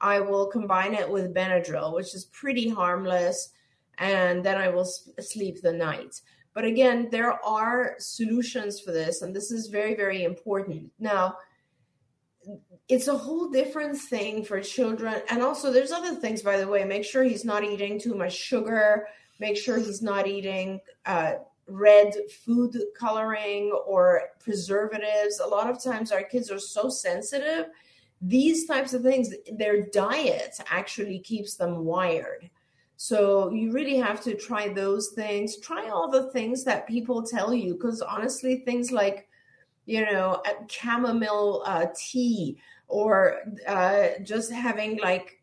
I 0.00 0.20
will 0.20 0.46
combine 0.46 0.94
it 0.94 1.08
with 1.08 1.34
Benadryl, 1.34 1.94
which 1.94 2.14
is 2.14 2.26
pretty 2.26 2.68
harmless, 2.68 3.50
and 3.98 4.44
then 4.44 4.58
I 4.58 4.68
will 4.68 4.84
sleep 4.84 5.62
the 5.62 5.72
night. 5.72 6.20
But 6.54 6.64
again, 6.64 7.08
there 7.10 7.32
are 7.44 7.94
solutions 7.98 8.80
for 8.80 8.92
this, 8.92 9.22
and 9.22 9.34
this 9.34 9.50
is 9.50 9.68
very, 9.68 9.94
very 9.94 10.24
important. 10.24 10.90
Now, 10.98 11.36
it's 12.88 13.08
a 13.08 13.16
whole 13.16 13.48
different 13.48 13.96
thing 13.96 14.44
for 14.44 14.60
children. 14.60 15.22
And 15.30 15.42
also, 15.42 15.72
there's 15.72 15.92
other 15.92 16.14
things, 16.14 16.42
by 16.42 16.58
the 16.58 16.68
way. 16.68 16.84
Make 16.84 17.04
sure 17.04 17.22
he's 17.22 17.44
not 17.44 17.64
eating 17.64 17.98
too 17.98 18.14
much 18.14 18.34
sugar 18.34 19.06
make 19.42 19.56
sure 19.56 19.78
he's 19.78 20.02
not 20.02 20.26
eating 20.26 20.80
uh, 21.04 21.32
red 21.66 22.14
food 22.44 22.76
coloring 22.98 23.72
or 23.86 24.22
preservatives. 24.38 25.40
A 25.40 25.46
lot 25.46 25.68
of 25.68 25.82
times 25.82 26.12
our 26.12 26.22
kids 26.22 26.50
are 26.50 26.60
so 26.60 26.88
sensitive. 26.88 27.66
These 28.22 28.66
types 28.66 28.94
of 28.94 29.02
things, 29.02 29.30
their 29.58 29.86
diet 29.86 30.60
actually 30.70 31.18
keeps 31.18 31.56
them 31.56 31.84
wired. 31.84 32.48
So 33.02 33.50
you 33.50 33.72
really 33.72 33.96
have 33.96 34.22
to 34.22 34.36
try 34.36 34.68
those 34.68 35.08
things. 35.08 35.56
Try 35.56 35.88
all 35.88 36.08
the 36.08 36.30
things 36.30 36.62
that 36.62 36.86
people 36.86 37.20
tell 37.24 37.52
you, 37.52 37.74
because 37.74 38.00
honestly, 38.00 38.58
things 38.58 38.92
like, 38.92 39.28
you 39.86 40.06
know, 40.06 40.40
chamomile 40.68 41.64
uh, 41.66 41.86
tea 41.98 42.58
or 42.86 43.38
uh, 43.66 44.10
just 44.22 44.52
having 44.52 45.00
like 45.00 45.42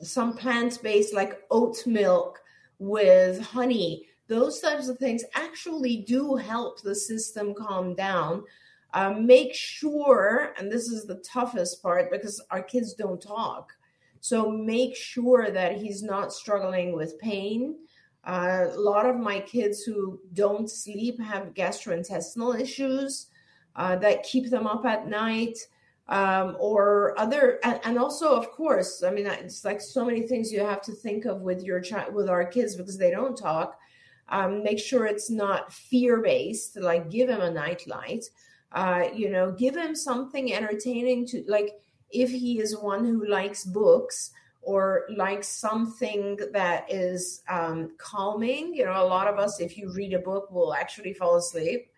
some 0.00 0.36
plant 0.36 0.80
based 0.80 1.12
like 1.12 1.42
oat 1.50 1.84
milk 1.88 2.40
with 2.78 3.40
honey, 3.40 4.06
those 4.28 4.60
types 4.60 4.86
of 4.86 4.96
things 4.98 5.24
actually 5.34 5.96
do 6.06 6.36
help 6.36 6.80
the 6.82 6.94
system 6.94 7.52
calm 7.52 7.96
down. 7.96 8.44
Um, 8.92 9.26
make 9.26 9.56
sure, 9.56 10.54
and 10.56 10.70
this 10.70 10.86
is 10.86 11.04
the 11.04 11.16
toughest 11.16 11.82
part 11.82 12.12
because 12.12 12.40
our 12.52 12.62
kids 12.62 12.94
don't 12.94 13.20
talk. 13.20 13.72
So 14.24 14.50
make 14.50 14.96
sure 14.96 15.50
that 15.50 15.76
he's 15.76 16.02
not 16.02 16.32
struggling 16.32 16.96
with 16.96 17.18
pain. 17.18 17.76
Uh, 18.26 18.68
a 18.72 18.80
lot 18.80 19.04
of 19.04 19.16
my 19.16 19.38
kids 19.38 19.82
who 19.82 20.18
don't 20.32 20.70
sleep 20.70 21.20
have 21.20 21.52
gastrointestinal 21.52 22.58
issues 22.58 23.26
uh, 23.76 23.96
that 23.96 24.22
keep 24.22 24.48
them 24.48 24.66
up 24.66 24.86
at 24.86 25.08
night 25.08 25.58
um, 26.08 26.56
or 26.58 27.12
other 27.18 27.58
and, 27.64 27.78
and, 27.84 27.98
also 27.98 28.34
of 28.34 28.50
course 28.50 29.02
i 29.02 29.10
mean 29.10 29.26
it's 29.26 29.64
like 29.64 29.80
so 29.80 30.04
many 30.04 30.22
things 30.22 30.52
you 30.52 30.60
have 30.60 30.82
to 30.82 30.92
think 30.92 31.24
of 31.24 31.40
with 31.40 31.62
your 31.62 31.80
child 31.80 32.14
with 32.14 32.28
our 32.28 32.44
kids 32.44 32.76
because 32.76 32.98
they 32.98 33.10
don't 33.10 33.36
talk 33.36 33.78
um, 34.28 34.62
make 34.62 34.78
sure 34.78 35.06
it's 35.06 35.30
not 35.30 35.72
fear 35.72 36.20
based 36.20 36.76
like 36.76 37.10
give 37.10 37.30
him 37.30 37.40
a 37.40 37.50
nightlight 37.50 38.24
uh, 38.72 39.04
you 39.14 39.30
know 39.30 39.52
give 39.52 39.74
him 39.74 39.94
something 39.94 40.52
entertaining 40.52 41.26
to 41.26 41.42
like 41.46 41.72
if 42.10 42.30
he 42.30 42.60
is 42.60 42.76
one 42.76 43.04
who 43.04 43.26
likes 43.26 43.64
books 43.64 44.30
or 44.62 45.04
likes 45.14 45.48
something 45.48 46.38
that 46.52 46.90
is 46.90 47.42
um, 47.48 47.90
calming 47.98 48.74
you 48.74 48.84
know 48.84 49.02
a 49.02 49.06
lot 49.06 49.28
of 49.28 49.38
us 49.38 49.60
if 49.60 49.76
you 49.76 49.92
read 49.92 50.14
a 50.14 50.18
book 50.18 50.50
will 50.50 50.74
actually 50.74 51.12
fall 51.12 51.36
asleep 51.36 51.90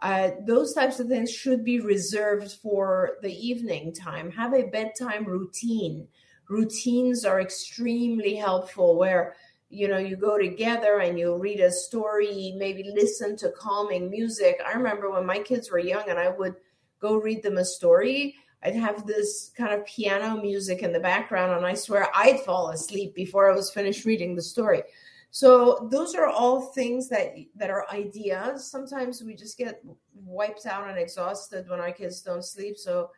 uh, 0.00 0.30
those 0.46 0.74
types 0.74 1.00
of 1.00 1.08
things 1.08 1.32
should 1.32 1.64
be 1.64 1.80
reserved 1.80 2.52
for 2.62 3.16
the 3.22 3.34
evening 3.34 3.92
time. 3.92 4.30
Have 4.30 4.54
a 4.54 4.68
bedtime 4.68 5.24
routine. 5.24 6.06
Routines 6.48 7.24
are 7.24 7.40
extremely 7.40 8.36
helpful 8.36 8.96
where 8.96 9.34
you 9.70 9.86
know 9.86 9.98
you 9.98 10.16
go 10.16 10.38
together 10.38 11.00
and 11.00 11.18
you 11.18 11.36
read 11.36 11.60
a 11.60 11.70
story 11.70 12.54
maybe 12.56 12.90
listen 12.94 13.36
to 13.36 13.50
calming 13.50 14.08
music 14.08 14.58
i 14.66 14.72
remember 14.72 15.10
when 15.10 15.26
my 15.26 15.38
kids 15.38 15.70
were 15.70 15.78
young 15.78 16.08
and 16.08 16.18
i 16.18 16.26
would 16.26 16.54
go 17.00 17.16
read 17.16 17.42
them 17.42 17.58
a 17.58 17.64
story 17.66 18.34
i'd 18.62 18.74
have 18.74 19.06
this 19.06 19.50
kind 19.56 19.72
of 19.72 19.86
piano 19.86 20.40
music 20.40 20.82
in 20.82 20.92
the 20.92 21.00
background 21.00 21.52
and 21.52 21.66
i 21.66 21.74
swear 21.74 22.08
i'd 22.14 22.40
fall 22.40 22.70
asleep 22.70 23.14
before 23.14 23.50
i 23.50 23.54
was 23.54 23.70
finished 23.70 24.04
reading 24.04 24.34
the 24.34 24.42
story 24.42 24.82
so 25.30 25.88
those 25.90 26.14
are 26.14 26.26
all 26.26 26.60
things 26.60 27.08
that 27.08 27.34
that 27.56 27.70
are 27.70 27.86
ideas. 27.90 28.70
Sometimes 28.70 29.22
we 29.22 29.34
just 29.34 29.58
get 29.58 29.82
wiped 30.14 30.66
out 30.66 30.88
and 30.88 30.98
exhausted 30.98 31.68
when 31.68 31.80
our 31.80 31.92
kids 31.92 32.22
don't 32.22 32.44
sleep. 32.44 32.78
So, 32.78 33.10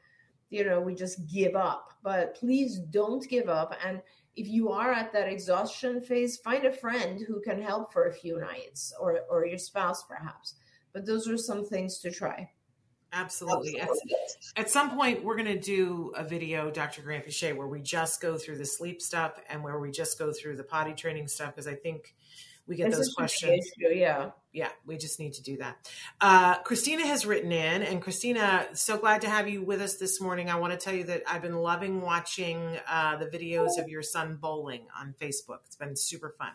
you 0.50 0.64
know, 0.64 0.80
we 0.80 0.94
just 0.94 1.26
give 1.28 1.54
up. 1.54 1.92
But 2.02 2.34
please 2.34 2.78
don't 2.78 3.26
give 3.28 3.48
up. 3.48 3.76
And 3.84 4.02
if 4.36 4.48
you 4.48 4.70
are 4.70 4.92
at 4.92 5.12
that 5.12 5.28
exhaustion 5.28 6.00
phase, 6.00 6.38
find 6.38 6.64
a 6.64 6.72
friend 6.72 7.20
who 7.26 7.40
can 7.40 7.62
help 7.62 7.92
for 7.92 8.06
a 8.06 8.12
few 8.12 8.40
nights 8.40 8.92
or 8.98 9.20
or 9.30 9.46
your 9.46 9.58
spouse 9.58 10.02
perhaps. 10.02 10.54
But 10.92 11.06
those 11.06 11.28
are 11.28 11.38
some 11.38 11.64
things 11.64 11.98
to 11.98 12.10
try. 12.10 12.50
Absolutely. 13.12 13.80
At, 13.80 13.88
at, 14.56 14.70
some 14.70 14.90
point, 14.90 15.24
we're 15.24 15.36
going 15.36 15.46
to 15.46 15.58
do 15.58 16.12
a 16.16 16.22
video, 16.22 16.70
Dr. 16.70 17.02
Granpeesheh, 17.02 17.56
where 17.56 17.66
we 17.66 17.80
just 17.80 18.20
go 18.20 18.38
through 18.38 18.58
the 18.58 18.66
sleep 18.66 19.02
stuff 19.02 19.32
and 19.48 19.64
where 19.64 19.78
we 19.78 19.90
just 19.90 20.18
go 20.18 20.32
through 20.32 20.56
the 20.56 20.64
potty 20.64 20.94
training 20.94 21.26
stuff 21.28 21.54
because 21.54 21.66
I 21.66 21.74
think 21.74 22.14
we 22.70 22.76
get 22.76 22.92
those 22.92 23.12
questions. 23.14 23.68
Issue, 23.76 23.94
yeah. 23.94 24.30
Yeah, 24.52 24.68
we 24.84 24.96
just 24.96 25.20
need 25.20 25.34
to 25.34 25.42
do 25.42 25.58
that. 25.58 25.88
Uh, 26.20 26.58
Christina 26.62 27.06
has 27.06 27.24
written 27.24 27.52
in, 27.52 27.82
and 27.82 28.02
Christina, 28.02 28.66
so 28.72 28.96
glad 28.96 29.20
to 29.20 29.28
have 29.28 29.48
you 29.48 29.62
with 29.62 29.80
us 29.80 29.96
this 29.96 30.20
morning. 30.20 30.50
I 30.50 30.56
want 30.56 30.72
to 30.72 30.78
tell 30.78 30.94
you 30.94 31.04
that 31.04 31.22
I've 31.26 31.42
been 31.42 31.58
loving 31.58 32.00
watching 32.00 32.78
uh, 32.88 33.16
the 33.16 33.26
videos 33.26 33.78
of 33.78 33.88
your 33.88 34.02
son 34.02 34.38
bowling 34.40 34.86
on 34.96 35.14
Facebook. 35.20 35.58
It's 35.66 35.76
been 35.76 35.96
super 35.96 36.34
fun. 36.36 36.50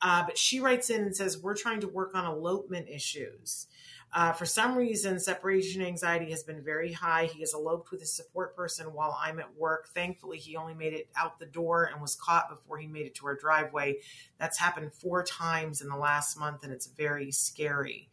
Uh, 0.00 0.24
but 0.24 0.38
she 0.38 0.60
writes 0.60 0.90
in 0.90 1.02
and 1.02 1.16
says, 1.16 1.38
We're 1.38 1.56
trying 1.56 1.80
to 1.80 1.88
work 1.88 2.14
on 2.14 2.24
elopement 2.24 2.88
issues. 2.88 3.66
Uh, 4.14 4.32
for 4.32 4.44
some 4.44 4.76
reason, 4.76 5.18
separation 5.18 5.80
anxiety 5.80 6.30
has 6.30 6.42
been 6.42 6.62
very 6.62 6.92
high. 6.92 7.24
He 7.24 7.40
has 7.40 7.54
eloped 7.54 7.90
with 7.90 8.00
his 8.00 8.12
support 8.12 8.54
person 8.54 8.92
while 8.92 9.18
I'm 9.18 9.40
at 9.40 9.56
work. 9.56 9.88
Thankfully, 9.94 10.36
he 10.36 10.54
only 10.54 10.74
made 10.74 10.92
it 10.92 11.08
out 11.16 11.38
the 11.38 11.46
door 11.46 11.88
and 11.90 12.00
was 12.00 12.14
caught 12.14 12.50
before 12.50 12.76
he 12.76 12.86
made 12.86 13.06
it 13.06 13.14
to 13.16 13.26
our 13.26 13.34
driveway. 13.34 14.00
That's 14.38 14.58
happened 14.58 14.92
four 14.92 15.24
times 15.24 15.80
in 15.80 15.88
the 15.88 15.96
last 15.96 16.38
month, 16.38 16.62
and 16.62 16.72
it's 16.72 16.86
very 16.86 17.32
scary. 17.32 18.10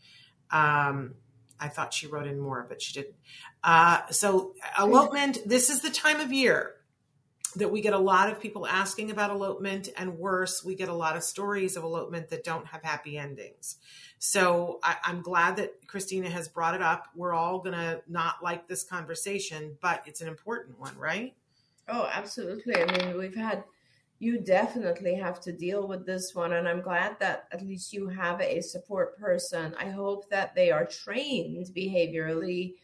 Um, 0.52 1.16
I 1.60 1.68
thought 1.68 1.94
she 1.94 2.08
wrote 2.08 2.28
in 2.28 2.40
more, 2.40 2.66
but 2.70 2.82
she 2.82 2.94
didn't. 2.94 3.16
Uh, 3.62 4.08
so, 4.10 4.56
elopement, 4.80 5.40
this 5.46 5.70
is 5.70 5.82
the 5.82 5.90
time 5.90 6.22
of 6.22 6.32
year 6.32 6.76
that 7.56 7.72
we 7.72 7.82
get 7.82 7.94
a 7.94 8.00
lot 8.00 8.30
of 8.32 8.40
people 8.40 8.68
asking 8.68 9.12
about 9.12 9.32
elopement, 9.32 9.90
and 9.98 10.18
worse, 10.18 10.64
we 10.64 10.76
get 10.76 10.90
a 10.90 10.94
lot 10.94 11.16
of 11.16 11.24
stories 11.24 11.76
of 11.76 11.84
elopement 11.84 12.30
that 12.30 12.44
don't 12.44 12.66
have 12.68 12.84
happy 12.84 13.18
endings. 13.18 13.78
So 14.20 14.80
I, 14.84 14.98
am 15.06 15.22
glad 15.22 15.56
that 15.56 15.88
Christina 15.88 16.30
has 16.30 16.48
brought 16.48 16.76
it 16.76 16.82
up. 16.82 17.08
We're 17.16 17.34
all 17.34 17.60
gonna 17.60 18.02
not 18.08 18.44
like 18.44 18.68
this 18.68 18.84
conversation, 18.84 19.78
but 19.82 20.04
it's 20.06 20.22
an 20.22 20.28
important 20.28 20.80
one, 20.80 20.98
right? 20.98 21.36
Oh, 21.88 22.08
absolutely. 22.12 22.76
I 22.76 22.98
mean, 22.98 23.18
we've 23.18 23.36
had 23.36 23.64
you 24.20 24.42
definitely 24.42 25.16
have 25.16 25.40
to 25.40 25.54
deal 25.54 25.88
with 25.88 26.06
this 26.06 26.36
one, 26.36 26.52
and 26.54 26.68
I'm 26.68 26.82
glad 26.82 27.18
that 27.20 27.48
at 27.54 27.66
least 27.66 27.94
you 27.94 28.10
have 28.10 28.42
a 28.42 28.60
support 28.60 29.18
person. 29.18 29.74
I 29.80 29.86
hope 29.86 30.30
that 30.30 30.54
they 30.54 30.72
are 30.72 30.86
trained 30.86 31.68
behaviorally 31.74 32.76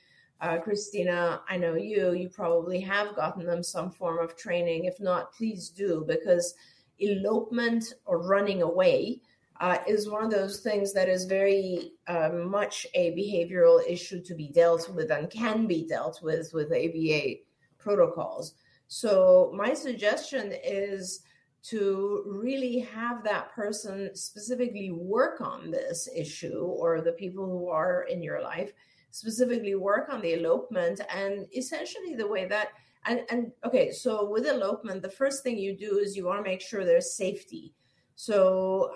uh, 0.42 0.58
Christina, 0.58 1.42
I 1.50 1.58
know 1.58 1.76
you, 1.76 2.14
you 2.14 2.30
probably 2.30 2.80
have 2.82 3.16
gotten 3.16 3.46
them 3.46 3.64
some 3.64 3.92
form 3.92 4.20
of 4.20 4.36
training. 4.36 4.86
If 4.86 5.00
not, 5.00 5.34
please 5.34 5.70
do, 5.70 6.04
because 6.08 6.56
elopement 7.00 7.94
or 8.06 8.20
running 8.20 8.62
away 8.62 9.22
uh, 9.62 9.78
is 9.88 10.10
one 10.10 10.24
of 10.24 10.32
those 10.32 10.60
things 10.60 10.92
that 10.94 11.08
is 11.08 11.26
very 11.26 11.94
uh, 12.08 12.30
much 12.30 12.86
a 12.94 13.12
behavioral 13.12 13.82
issue 13.88 14.22
to 14.22 14.36
be 14.36 14.50
dealt 14.50 14.90
with 14.94 15.12
and 15.12 15.30
can 15.30 15.66
be 15.66 15.88
dealt 15.88 16.22
with 16.22 16.54
with 16.54 16.72
ABA 16.74 17.36
protocols. 17.78 18.56
So, 18.88 19.54
my 19.56 19.74
suggestion 19.74 20.54
is 20.64 21.22
to 21.64 22.24
really 22.28 22.80
have 22.80 23.24
that 23.24 23.52
person 23.52 24.14
specifically 24.14 24.92
work 24.92 25.42
on 25.42 25.72
this 25.72 26.08
issue 26.16 26.60
or 26.60 27.02
the 27.02 27.14
people 27.14 27.46
who 27.46 27.70
are 27.70 28.04
in 28.04 28.22
your 28.22 28.42
life 28.42 28.74
specifically 29.16 29.76
work 29.76 30.10
on 30.10 30.20
the 30.22 30.34
elopement 30.34 31.00
and 31.10 31.48
essentially 31.56 32.16
the 32.16 32.28
way 32.28 32.46
that 32.46 32.68
and 33.06 33.22
and 33.30 33.50
okay 33.64 33.90
so 33.90 34.30
with 34.30 34.46
elopement 34.46 35.02
the 35.02 35.18
first 35.22 35.42
thing 35.42 35.58
you 35.58 35.74
do 35.78 36.00
is 36.00 36.18
you 36.18 36.26
want 36.26 36.38
to 36.38 36.50
make 36.50 36.62
sure 36.62 36.84
there's 36.84 37.16
safety. 37.16 37.74
So 38.18 38.92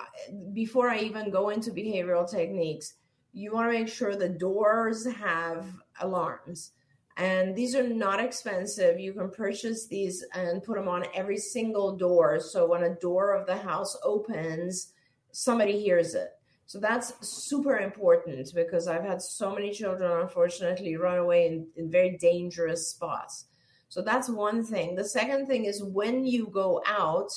before 0.51 0.89
i 0.89 0.99
even 0.99 1.31
go 1.31 1.49
into 1.51 1.71
behavioral 1.71 2.29
techniques 2.29 2.95
you 3.31 3.53
want 3.53 3.71
to 3.71 3.79
make 3.79 3.87
sure 3.87 4.15
the 4.15 4.27
doors 4.27 5.05
have 5.05 5.65
alarms. 6.01 6.71
And 7.15 7.55
these 7.55 7.75
are 7.75 7.87
not 7.87 8.19
expensive. 8.19 8.99
You 8.99 9.13
can 9.13 9.29
purchase 9.29 9.87
these 9.87 10.25
and 10.33 10.63
put 10.63 10.77
them 10.77 10.87
on 10.87 11.05
every 11.13 11.37
single 11.37 11.95
door. 11.95 12.39
So 12.39 12.65
when 12.65 12.83
a 12.83 12.95
door 12.95 13.35
of 13.35 13.45
the 13.45 13.57
house 13.57 13.95
opens 14.03 14.93
somebody 15.31 15.79
hears 15.79 16.15
it 16.15 16.29
so 16.69 16.79
that's 16.79 17.27
super 17.27 17.79
important 17.79 18.53
because 18.53 18.87
I've 18.87 19.03
had 19.03 19.23
so 19.23 19.55
many 19.55 19.71
children, 19.71 20.21
unfortunately, 20.21 20.97
run 20.97 21.17
away 21.17 21.47
in, 21.47 21.65
in 21.75 21.89
very 21.89 22.15
dangerous 22.17 22.91
spots. 22.91 23.45
So 23.87 24.03
that's 24.03 24.29
one 24.29 24.63
thing. 24.63 24.93
The 24.93 25.03
second 25.03 25.47
thing 25.47 25.65
is 25.65 25.81
when 25.83 26.27
you 26.27 26.45
go 26.45 26.83
out, 26.85 27.31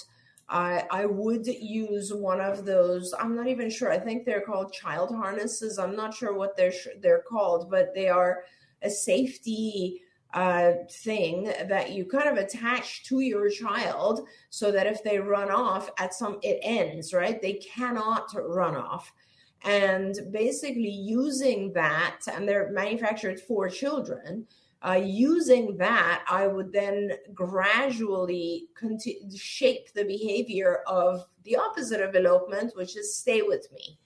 I, 0.51 0.85
I 0.91 1.07
would 1.07 1.47
use 1.47 2.13
one 2.13 2.43
of 2.43 2.67
those. 2.67 3.15
I'm 3.19 3.35
not 3.35 3.47
even 3.47 3.71
sure. 3.71 3.91
I 3.91 3.99
think 3.99 4.27
they're 4.27 4.43
called 4.43 4.71
child 4.71 5.15
harnesses. 5.15 5.79
I'm 5.79 5.97
not 5.97 6.13
sure 6.13 6.35
what 6.35 6.55
they're 6.55 6.75
they're 7.01 7.25
called, 7.27 7.71
but 7.71 7.95
they 7.95 8.11
are 8.11 8.45
a 8.83 8.91
safety 8.91 10.03
uh, 10.35 10.73
thing 10.91 11.53
that 11.69 11.93
you 11.93 12.05
kind 12.05 12.29
of 12.29 12.37
attach 12.37 13.05
to 13.05 13.21
your 13.21 13.51
child 13.51 14.27
so 14.51 14.71
that 14.73 14.87
if 14.87 15.03
they 15.03 15.19
run 15.19 15.51
off 15.51 15.91
at 15.99 16.15
some, 16.15 16.39
it 16.43 16.59
ends, 16.63 17.13
right? 17.13 17.41
They 17.41 17.55
cannot 17.55 18.31
run 18.35 18.77
off 18.77 19.13
and 19.65 20.19
basically 20.31 20.91
using 20.91 21.73
that, 21.73 22.21
and 22.33 22.49
they're 22.49 22.71
manufactured 22.71 23.41
for 23.41 23.69
children. 23.69 24.47
Uh, 24.85 25.01
using 25.01 25.77
that, 25.77 26.25
I 26.29 26.49
would 26.49 26.73
then 26.73 27.13
gradually 27.33 28.67
continue, 28.75 29.37
shape 29.37 29.93
the 29.93 30.05
behavior 30.05 30.81
of 30.89 31.25
the 31.45 31.57
opposite 31.57 32.01
of 32.01 32.17
elopement, 32.17 32.73
which 32.75 32.97
is 32.97 33.15
stay 33.15 33.43
with 33.43 33.71
me. 33.73 33.99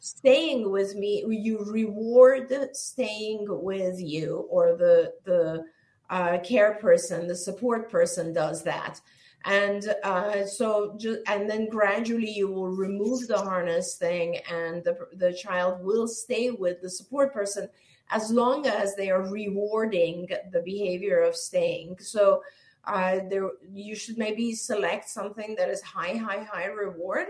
Staying 0.00 0.70
with 0.70 0.94
me, 0.94 1.24
you 1.28 1.62
reward 1.64 2.52
staying 2.72 3.46
with 3.48 4.00
you, 4.00 4.46
or 4.50 4.76
the 4.76 5.12
the 5.24 5.64
uh, 6.08 6.38
care 6.38 6.74
person, 6.74 7.26
the 7.28 7.36
support 7.36 7.90
person 7.90 8.32
does 8.32 8.62
that. 8.64 9.00
And 9.44 9.94
uh, 10.02 10.44
so 10.44 10.96
just, 10.98 11.20
and 11.26 11.48
then 11.48 11.68
gradually 11.68 12.30
you 12.30 12.48
will 12.48 12.68
remove 12.68 13.26
the 13.26 13.38
harness 13.38 13.94
thing 13.94 14.38
and 14.50 14.84
the, 14.84 14.98
the 15.14 15.32
child 15.32 15.82
will 15.82 16.06
stay 16.06 16.50
with 16.50 16.82
the 16.82 16.90
support 16.90 17.32
person 17.32 17.68
as 18.10 18.30
long 18.30 18.66
as 18.66 18.96
they 18.96 19.08
are 19.08 19.30
rewarding 19.30 20.28
the 20.52 20.60
behavior 20.60 21.20
of 21.20 21.36
staying. 21.36 21.96
So 22.00 22.42
uh, 22.84 23.20
there 23.30 23.50
you 23.72 23.94
should 23.94 24.18
maybe 24.18 24.54
select 24.54 25.08
something 25.08 25.54
that 25.56 25.70
is 25.70 25.80
high 25.82 26.16
high 26.16 26.42
high 26.42 26.66
reward 26.66 27.28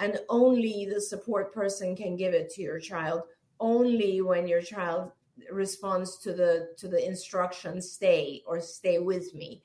and 0.00 0.18
only 0.28 0.86
the 0.86 1.00
support 1.00 1.54
person 1.54 1.94
can 1.94 2.16
give 2.16 2.34
it 2.34 2.50
to 2.50 2.62
your 2.62 2.80
child 2.80 3.22
only 3.60 4.20
when 4.20 4.48
your 4.48 4.62
child 4.62 5.12
responds 5.52 6.18
to 6.18 6.32
the 6.32 6.70
to 6.76 6.88
the 6.88 7.06
instruction 7.06 7.80
stay 7.80 8.42
or 8.46 8.60
stay 8.60 8.98
with 8.98 9.34
me 9.34 9.62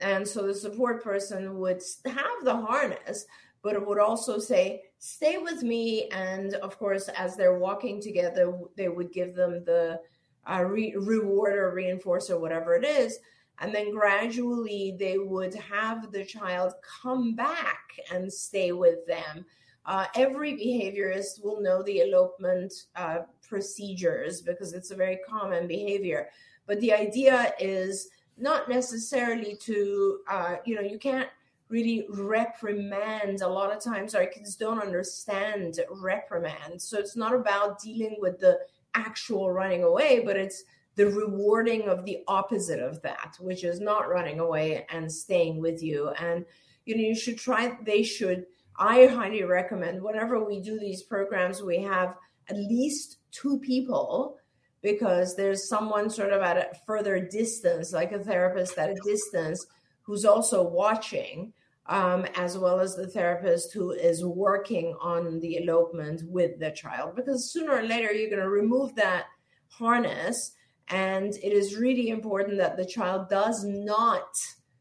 and 0.00 0.26
so 0.26 0.46
the 0.46 0.54
support 0.54 1.02
person 1.02 1.58
would 1.58 1.82
have 2.06 2.44
the 2.44 2.56
harness, 2.56 3.26
but 3.62 3.74
it 3.74 3.86
would 3.86 3.98
also 3.98 4.38
say, 4.38 4.82
stay 4.98 5.38
with 5.38 5.62
me. 5.62 6.08
And 6.10 6.54
of 6.54 6.78
course, 6.78 7.08
as 7.08 7.36
they're 7.36 7.58
walking 7.58 8.00
together, 8.00 8.52
they 8.76 8.88
would 8.88 9.12
give 9.12 9.34
them 9.34 9.64
the 9.64 10.00
uh, 10.48 10.62
re- 10.62 10.94
reward 10.96 11.56
or 11.56 11.72
reinforcer, 11.72 12.38
whatever 12.38 12.76
it 12.76 12.84
is. 12.84 13.18
And 13.60 13.74
then 13.74 13.90
gradually 13.90 14.96
they 14.98 15.18
would 15.18 15.54
have 15.54 16.12
the 16.12 16.24
child 16.24 16.74
come 17.02 17.34
back 17.34 17.98
and 18.12 18.32
stay 18.32 18.70
with 18.70 19.04
them. 19.06 19.44
Uh, 19.88 20.04
every 20.14 20.52
behaviorist 20.52 21.42
will 21.42 21.62
know 21.62 21.82
the 21.82 22.00
elopement 22.00 22.74
uh, 22.94 23.20
procedures 23.48 24.42
because 24.42 24.74
it's 24.74 24.90
a 24.90 24.94
very 24.94 25.18
common 25.26 25.66
behavior. 25.66 26.28
But 26.66 26.78
the 26.80 26.92
idea 26.92 27.54
is 27.58 28.10
not 28.36 28.68
necessarily 28.68 29.56
to 29.62 30.18
uh, 30.30 30.56
you 30.66 30.74
know 30.74 30.82
you 30.82 30.98
can't 30.98 31.30
really 31.70 32.06
reprimand. 32.10 33.40
A 33.40 33.48
lot 33.48 33.74
of 33.74 33.82
times 33.82 34.14
our 34.14 34.26
kids 34.26 34.56
don't 34.56 34.78
understand 34.78 35.80
reprimand. 35.90 36.80
So 36.80 36.98
it's 36.98 37.16
not 37.16 37.34
about 37.34 37.80
dealing 37.80 38.16
with 38.20 38.38
the 38.38 38.58
actual 38.94 39.50
running 39.50 39.84
away 39.84 40.20
but 40.24 40.36
it's 40.36 40.64
the 40.96 41.06
rewarding 41.06 41.88
of 41.88 42.04
the 42.04 42.18
opposite 42.26 42.80
of 42.80 43.00
that 43.02 43.36
which 43.40 43.64
is 43.64 43.80
not 43.80 44.08
running 44.08 44.40
away 44.40 44.84
and 44.90 45.10
staying 45.10 45.62
with 45.62 45.82
you. 45.82 46.10
And 46.20 46.44
you 46.84 46.94
know 46.94 47.02
you 47.02 47.16
should 47.16 47.38
try 47.38 47.74
they 47.82 48.02
should 48.02 48.44
i 48.78 49.06
highly 49.06 49.44
recommend 49.44 50.02
whenever 50.02 50.44
we 50.44 50.60
do 50.60 50.78
these 50.78 51.02
programs 51.02 51.62
we 51.62 51.78
have 51.78 52.14
at 52.48 52.56
least 52.56 53.18
two 53.30 53.58
people 53.58 54.38
because 54.82 55.34
there's 55.34 55.68
someone 55.68 56.10
sort 56.10 56.32
of 56.32 56.42
at 56.42 56.56
a 56.56 56.68
further 56.86 57.20
distance, 57.20 57.92
like 57.92 58.12
a 58.12 58.18
therapist 58.18 58.78
at 58.78 58.90
a 58.90 59.00
distance, 59.04 59.66
who's 60.02 60.24
also 60.24 60.62
watching, 60.62 61.52
um, 61.86 62.26
as 62.36 62.56
well 62.56 62.80
as 62.80 62.94
the 62.94 63.08
therapist 63.08 63.72
who 63.72 63.90
is 63.90 64.24
working 64.24 64.94
on 65.00 65.40
the 65.40 65.56
elopement 65.56 66.22
with 66.26 66.58
the 66.60 66.70
child. 66.70 67.16
Because 67.16 67.52
sooner 67.52 67.72
or 67.72 67.82
later, 67.82 68.12
you're 68.12 68.30
going 68.30 68.42
to 68.42 68.48
remove 68.48 68.94
that 68.94 69.24
harness. 69.68 70.52
And 70.88 71.34
it 71.34 71.52
is 71.52 71.76
really 71.76 72.08
important 72.08 72.58
that 72.58 72.76
the 72.76 72.86
child 72.86 73.28
does 73.28 73.64
not 73.64 74.28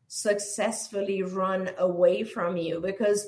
successfully 0.08 1.24
run 1.24 1.70
away 1.78 2.24
from 2.24 2.56
you 2.56 2.80
because 2.80 3.28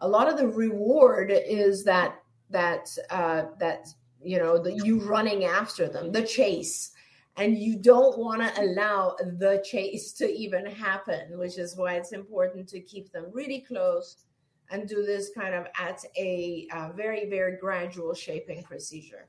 a 0.00 0.08
lot 0.08 0.28
of 0.28 0.36
the 0.36 0.48
reward 0.48 1.30
is 1.30 1.84
that 1.84 2.22
that 2.50 2.88
uh, 3.10 3.44
that 3.58 3.86
you 4.22 4.38
know, 4.38 4.58
the 4.58 4.72
you 4.84 5.00
running 5.00 5.44
after 5.44 5.88
them, 5.88 6.12
the 6.12 6.22
chase. 6.22 6.92
And 7.36 7.56
you 7.56 7.78
don't 7.78 8.18
want 8.18 8.42
to 8.42 8.60
allow 8.60 9.16
the 9.38 9.64
chase 9.64 10.12
to 10.14 10.30
even 10.30 10.66
happen, 10.66 11.38
which 11.38 11.58
is 11.58 11.76
why 11.76 11.94
it's 11.94 12.12
important 12.12 12.68
to 12.68 12.80
keep 12.80 13.12
them 13.12 13.26
really 13.32 13.60
close 13.60 14.24
and 14.70 14.88
do 14.88 15.04
this 15.06 15.30
kind 15.34 15.54
of 15.54 15.66
at 15.78 16.04
a 16.16 16.68
uh, 16.72 16.90
very, 16.94 17.30
very 17.30 17.56
gradual 17.56 18.14
shaping 18.14 18.62
procedure. 18.62 19.28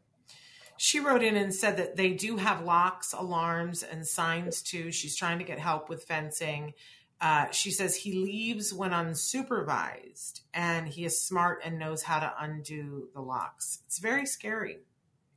She 0.77 0.99
wrote 0.99 1.23
in 1.23 1.37
and 1.37 1.53
said 1.53 1.77
that 1.77 1.95
they 1.95 2.11
do 2.11 2.37
have 2.37 2.65
locks, 2.65 3.13
alarms, 3.13 3.83
and 3.83 4.05
signs 4.05 4.61
too. 4.61 4.91
She's 4.91 5.15
trying 5.15 5.37
to 5.37 5.45
get 5.45 5.59
help 5.59 5.87
with 5.87 6.03
fencing. 6.03 6.73
Uh, 7.21 7.45
she 7.51 7.69
says 7.69 7.95
he 7.95 8.13
leaves 8.13 8.73
when 8.73 8.91
unsupervised 8.91 10.41
and 10.55 10.87
he 10.87 11.05
is 11.05 11.21
smart 11.21 11.61
and 11.63 11.77
knows 11.77 12.01
how 12.01 12.19
to 12.19 12.33
undo 12.39 13.09
the 13.13 13.21
locks. 13.21 13.79
It's 13.85 13.99
very 13.99 14.25
scary. 14.25 14.79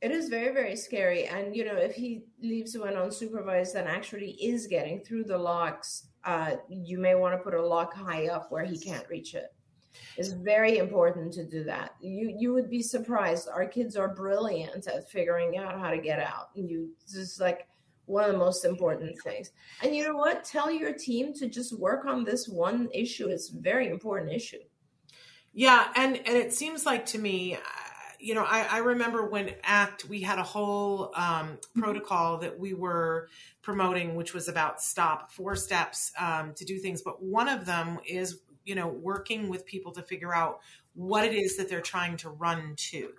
It 0.01 0.11
is 0.11 0.27
very, 0.27 0.51
very 0.51 0.75
scary. 0.75 1.25
And, 1.25 1.55
you 1.55 1.63
know, 1.63 1.75
if 1.75 1.95
he 1.95 2.23
leaves 2.41 2.75
when 2.77 2.93
unsupervised 2.93 3.75
and 3.75 3.87
actually 3.87 4.31
is 4.31 4.65
getting 4.67 4.99
through 4.99 5.25
the 5.25 5.37
locks, 5.37 6.07
uh, 6.23 6.55
you 6.69 6.97
may 6.97 7.13
want 7.13 7.33
to 7.33 7.43
put 7.43 7.53
a 7.53 7.65
lock 7.65 7.93
high 7.93 8.27
up 8.27 8.51
where 8.51 8.65
he 8.65 8.79
can't 8.79 9.07
reach 9.07 9.35
it. 9.35 9.53
It's 10.17 10.29
very 10.29 10.77
important 10.77 11.33
to 11.33 11.45
do 11.45 11.63
that. 11.65 11.95
You 12.01 12.35
you 12.37 12.53
would 12.53 12.69
be 12.69 12.81
surprised. 12.81 13.47
Our 13.47 13.65
kids 13.65 13.95
are 13.95 14.13
brilliant 14.13 14.87
at 14.87 15.09
figuring 15.09 15.57
out 15.57 15.79
how 15.79 15.89
to 15.89 15.97
get 15.97 16.19
out. 16.19 16.49
And 16.55 16.69
you 16.69 16.89
just 17.09 17.39
like 17.39 17.67
one 18.05 18.23
of 18.23 18.31
the 18.31 18.37
most 18.37 18.65
important 18.65 19.19
things. 19.21 19.51
And 19.83 19.95
you 19.95 20.03
know 20.03 20.15
what? 20.15 20.43
Tell 20.43 20.71
your 20.71 20.93
team 20.93 21.33
to 21.35 21.47
just 21.47 21.77
work 21.77 22.05
on 22.05 22.23
this 22.23 22.47
one 22.47 22.89
issue. 22.93 23.27
It's 23.27 23.49
a 23.49 23.57
very 23.57 23.89
important 23.89 24.31
issue. 24.31 24.59
Yeah, 25.53 25.87
and 25.95 26.17
and 26.17 26.37
it 26.37 26.53
seems 26.53 26.85
like 26.85 27.05
to 27.07 27.17
me, 27.17 27.55
uh, 27.55 27.59
you 28.19 28.35
know, 28.35 28.43
I, 28.43 28.67
I 28.69 28.77
remember 28.79 29.25
when 29.25 29.55
ACT 29.63 30.05
we 30.05 30.21
had 30.21 30.37
a 30.37 30.43
whole 30.43 31.11
um, 31.15 31.57
protocol 31.77 32.39
that 32.39 32.59
we 32.59 32.73
were 32.73 33.29
promoting, 33.61 34.15
which 34.15 34.33
was 34.33 34.49
about 34.49 34.81
stop 34.81 35.31
four 35.31 35.55
steps 35.55 36.11
um, 36.19 36.53
to 36.55 36.65
do 36.65 36.77
things. 36.77 37.01
But 37.01 37.23
one 37.23 37.47
of 37.47 37.65
them 37.65 37.99
is 38.05 38.39
you 38.65 38.75
know 38.75 38.87
working 38.87 39.47
with 39.47 39.65
people 39.65 39.93
to 39.93 40.01
figure 40.01 40.35
out 40.35 40.59
what 40.93 41.23
it 41.25 41.33
is 41.33 41.57
that 41.57 41.69
they're 41.69 41.81
trying 41.81 42.17
to 42.17 42.29
run 42.29 42.73
to 42.77 43.13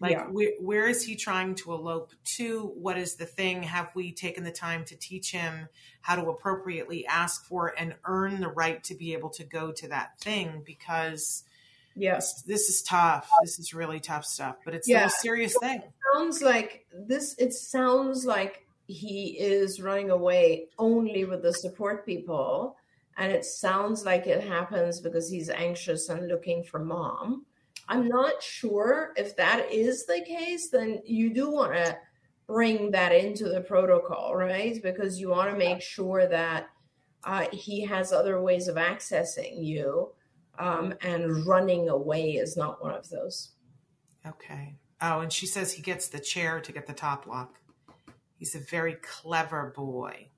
like 0.00 0.12
yeah. 0.12 0.24
where, 0.24 0.52
where 0.60 0.88
is 0.88 1.04
he 1.04 1.14
trying 1.14 1.54
to 1.56 1.72
elope 1.72 2.12
to? 2.36 2.72
What 2.74 2.96
is 2.96 3.16
the 3.16 3.26
thing? 3.26 3.62
Have 3.62 3.90
we 3.94 4.12
taken 4.12 4.44
the 4.44 4.50
time 4.50 4.84
to 4.86 4.96
teach 4.96 5.30
him 5.30 5.68
how 6.00 6.16
to 6.16 6.28
appropriately 6.30 7.06
ask 7.06 7.44
for 7.44 7.74
and 7.78 7.94
earn 8.04 8.40
the 8.40 8.48
right 8.48 8.82
to 8.84 8.94
be 8.94 9.12
able 9.12 9.30
to 9.30 9.44
go 9.44 9.72
to 9.72 9.88
that 9.88 10.18
thing? 10.20 10.62
Because 10.64 11.44
yes. 11.94 12.42
this, 12.42 12.70
is 12.70 12.82
tough. 12.82 13.28
This 13.42 13.58
is 13.58 13.74
really 13.74 14.00
tough 14.00 14.24
stuff 14.24 14.56
but 14.64 14.74
it's 14.74 14.88
yeah. 14.88 15.06
a 15.06 15.10
serious 15.10 15.56
thing. 15.58 15.80
it 15.80 15.92
sounds 16.14 16.42
like 16.42 16.86
this 16.92 17.34
it 17.38 17.52
sounds 17.52 18.24
like 18.24 18.66
he 18.86 19.36
is 19.38 19.80
running 19.80 20.10
away 20.10 20.66
only 20.78 21.24
with 21.24 21.42
the 21.42 21.52
support 21.52 22.04
people 22.04 22.76
and 23.16 23.32
it 23.32 23.44
sounds 23.44 24.04
like 24.04 24.26
it 24.26 24.42
happens 24.42 25.00
because 25.00 25.30
he's 25.30 25.50
anxious 25.50 26.08
and 26.08 26.28
looking 26.28 26.62
for 26.62 26.78
mom 26.78 27.44
I'm 27.90 28.06
not 28.06 28.40
sure 28.40 29.12
if 29.16 29.36
that 29.36 29.70
is 29.70 30.06
the 30.06 30.22
case, 30.24 30.70
then 30.70 31.00
you 31.04 31.34
do 31.34 31.50
want 31.50 31.74
to 31.74 31.98
bring 32.46 32.92
that 32.92 33.12
into 33.12 33.48
the 33.48 33.60
protocol, 33.60 34.36
right? 34.36 34.80
Because 34.80 35.20
you 35.20 35.30
want 35.30 35.50
to 35.50 35.58
make 35.58 35.82
sure 35.82 36.28
that 36.28 36.68
uh, 37.24 37.46
he 37.52 37.80
has 37.82 38.12
other 38.12 38.40
ways 38.40 38.68
of 38.68 38.76
accessing 38.76 39.64
you, 39.64 40.12
um, 40.60 40.94
and 41.02 41.44
running 41.46 41.88
away 41.88 42.32
is 42.32 42.56
not 42.56 42.80
one 42.80 42.94
of 42.94 43.08
those. 43.10 43.50
Okay. 44.24 44.76
Oh, 45.00 45.20
and 45.20 45.32
she 45.32 45.46
says 45.46 45.72
he 45.72 45.82
gets 45.82 46.06
the 46.06 46.20
chair 46.20 46.60
to 46.60 46.72
get 46.72 46.86
the 46.86 46.92
top 46.92 47.26
lock. 47.26 47.56
He's 48.36 48.54
a 48.54 48.60
very 48.60 48.94
clever 49.02 49.72
boy. 49.74 50.28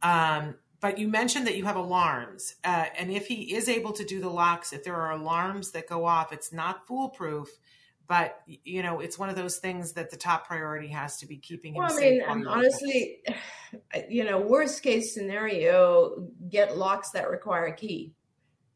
Um, 0.00 0.54
but 0.84 0.98
you 0.98 1.08
mentioned 1.08 1.46
that 1.46 1.56
you 1.56 1.64
have 1.64 1.76
alarms. 1.76 2.56
Uh, 2.62 2.84
and 2.98 3.10
if 3.10 3.26
he 3.26 3.54
is 3.54 3.70
able 3.70 3.92
to 3.92 4.04
do 4.04 4.20
the 4.20 4.28
locks, 4.28 4.70
if 4.74 4.84
there 4.84 4.94
are 4.94 5.12
alarms 5.12 5.70
that 5.70 5.88
go 5.88 6.04
off, 6.04 6.30
it's 6.30 6.52
not 6.52 6.86
foolproof. 6.86 7.48
But 8.06 8.42
you 8.44 8.82
know, 8.82 9.00
it's 9.00 9.18
one 9.18 9.30
of 9.30 9.34
those 9.34 9.56
things 9.56 9.94
that 9.94 10.10
the 10.10 10.18
top 10.18 10.46
priority 10.46 10.88
has 10.88 11.16
to 11.20 11.26
be 11.26 11.38
keeping 11.38 11.74
him 11.74 11.84
well, 11.84 11.96
I 11.96 11.98
mean, 11.98 12.20
and 12.20 12.46
honestly, 12.46 13.22
you 14.10 14.24
know, 14.24 14.38
worst 14.38 14.82
case 14.82 15.14
scenario, 15.14 16.28
get 16.50 16.76
locks 16.76 17.12
that 17.12 17.30
require 17.30 17.64
a 17.64 17.74
key 17.74 18.12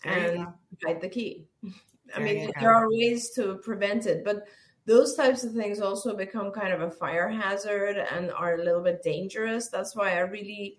and 0.02 0.46
hide 0.86 1.02
the 1.02 1.10
key. 1.10 1.44
I 2.16 2.20
mean, 2.20 2.50
there 2.58 2.72
are 2.72 2.88
ways 2.88 3.32
to 3.34 3.56
prevent 3.56 4.06
it, 4.06 4.24
but 4.24 4.44
those 4.86 5.14
types 5.14 5.44
of 5.44 5.52
things 5.52 5.82
also 5.82 6.16
become 6.16 6.52
kind 6.52 6.72
of 6.72 6.80
a 6.80 6.90
fire 6.90 7.28
hazard 7.28 7.98
and 7.98 8.32
are 8.32 8.54
a 8.54 8.64
little 8.64 8.82
bit 8.82 9.02
dangerous. 9.02 9.68
That's 9.68 9.94
why 9.94 10.16
I 10.16 10.20
really 10.20 10.78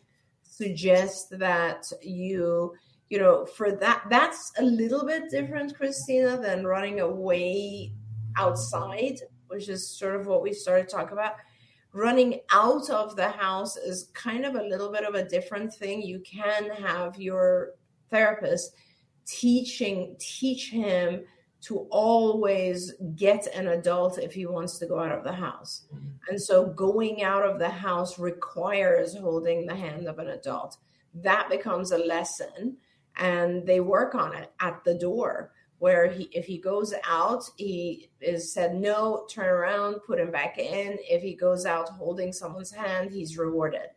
suggest 0.62 1.38
that 1.40 1.84
you 2.02 2.74
you 3.10 3.18
know 3.18 3.46
for 3.58 3.72
that 3.72 4.04
that's 4.10 4.52
a 4.60 4.64
little 4.64 5.06
bit 5.06 5.30
different 5.30 5.76
christina 5.76 6.38
than 6.38 6.66
running 6.76 7.00
away 7.00 7.92
outside 8.38 9.18
which 9.50 9.68
is 9.68 9.90
sort 9.90 10.16
of 10.16 10.28
what 10.28 10.42
we 10.42 10.54
started 10.54 10.88
talking 10.88 11.14
about. 11.14 11.34
Running 11.92 12.40
out 12.52 12.90
of 12.90 13.16
the 13.16 13.30
house 13.30 13.76
is 13.78 14.12
kind 14.14 14.46
of 14.46 14.56
a 14.56 14.64
little 14.64 14.92
bit 14.92 15.04
of 15.04 15.16
a 15.16 15.28
different 15.28 15.74
thing. 15.74 16.02
You 16.02 16.20
can 16.20 16.70
have 16.70 17.20
your 17.20 17.72
therapist 18.12 18.76
teaching 19.26 20.16
teach 20.20 20.70
him 20.70 21.24
to 21.62 21.88
always 21.92 22.94
get 23.16 23.48
an 23.54 23.68
adult 23.68 24.18
if 24.18 24.34
he 24.34 24.46
wants 24.46 24.78
to 24.80 24.86
go 24.86 25.00
out 25.00 25.12
of 25.12 25.24
the 25.24 25.34
house. 25.34 25.86
Mm-hmm. 25.94 26.08
And 26.30 26.42
so 26.42 26.68
going 26.68 27.24
out 27.24 27.44
of 27.44 27.60
the 27.60 27.70
house 27.70 28.18
requires 28.18 29.16
holding 29.16 29.66
the 29.66 29.76
hand 29.76 30.08
of 30.08 30.20
an 30.20 30.30
adult. 30.30 30.78
That 31.14 31.50
becomes 31.50 31.92
a 31.92 31.98
lesson 31.98 32.78
and 33.18 33.66
they 33.66 33.80
work 33.82 34.16
on 34.16 34.36
it 34.36 34.52
at 34.60 34.84
the 34.84 34.94
door 34.96 35.52
where 35.80 36.08
he 36.08 36.24
if 36.32 36.46
he 36.46 36.58
goes 36.58 36.94
out 37.08 37.44
he 37.58 38.10
is 38.22 38.54
said 38.54 38.76
no 38.76 39.26
turn 39.30 39.48
around 39.48 39.96
put 40.06 40.20
him 40.20 40.30
back 40.30 40.58
in 40.58 40.98
if 41.10 41.22
he 41.22 41.34
goes 41.34 41.66
out 41.66 41.90
holding 41.90 42.32
someone's 42.32 42.72
hand 42.72 43.10
he's 43.12 43.38
rewarded 43.38 43.88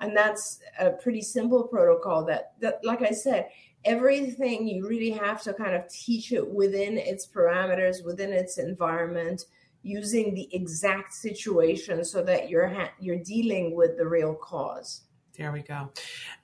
and 0.00 0.16
that's 0.16 0.60
a 0.78 0.90
pretty 0.90 1.20
simple 1.22 1.64
protocol 1.64 2.24
that 2.24 2.52
that 2.60 2.78
like 2.84 3.02
i 3.02 3.10
said 3.10 3.48
everything 3.84 4.66
you 4.66 4.86
really 4.86 5.10
have 5.10 5.42
to 5.42 5.54
kind 5.54 5.74
of 5.74 5.88
teach 5.88 6.32
it 6.32 6.46
within 6.46 6.98
its 6.98 7.26
parameters 7.26 8.04
within 8.04 8.32
its 8.32 8.58
environment 8.58 9.44
using 9.82 10.34
the 10.34 10.48
exact 10.54 11.14
situation 11.14 12.04
so 12.04 12.22
that 12.22 12.50
you're 12.50 12.68
ha- 12.68 12.92
you're 13.00 13.22
dealing 13.22 13.74
with 13.74 13.96
the 13.96 14.06
real 14.06 14.34
cause 14.34 15.02
there 15.40 15.52
we 15.52 15.62
go. 15.62 15.90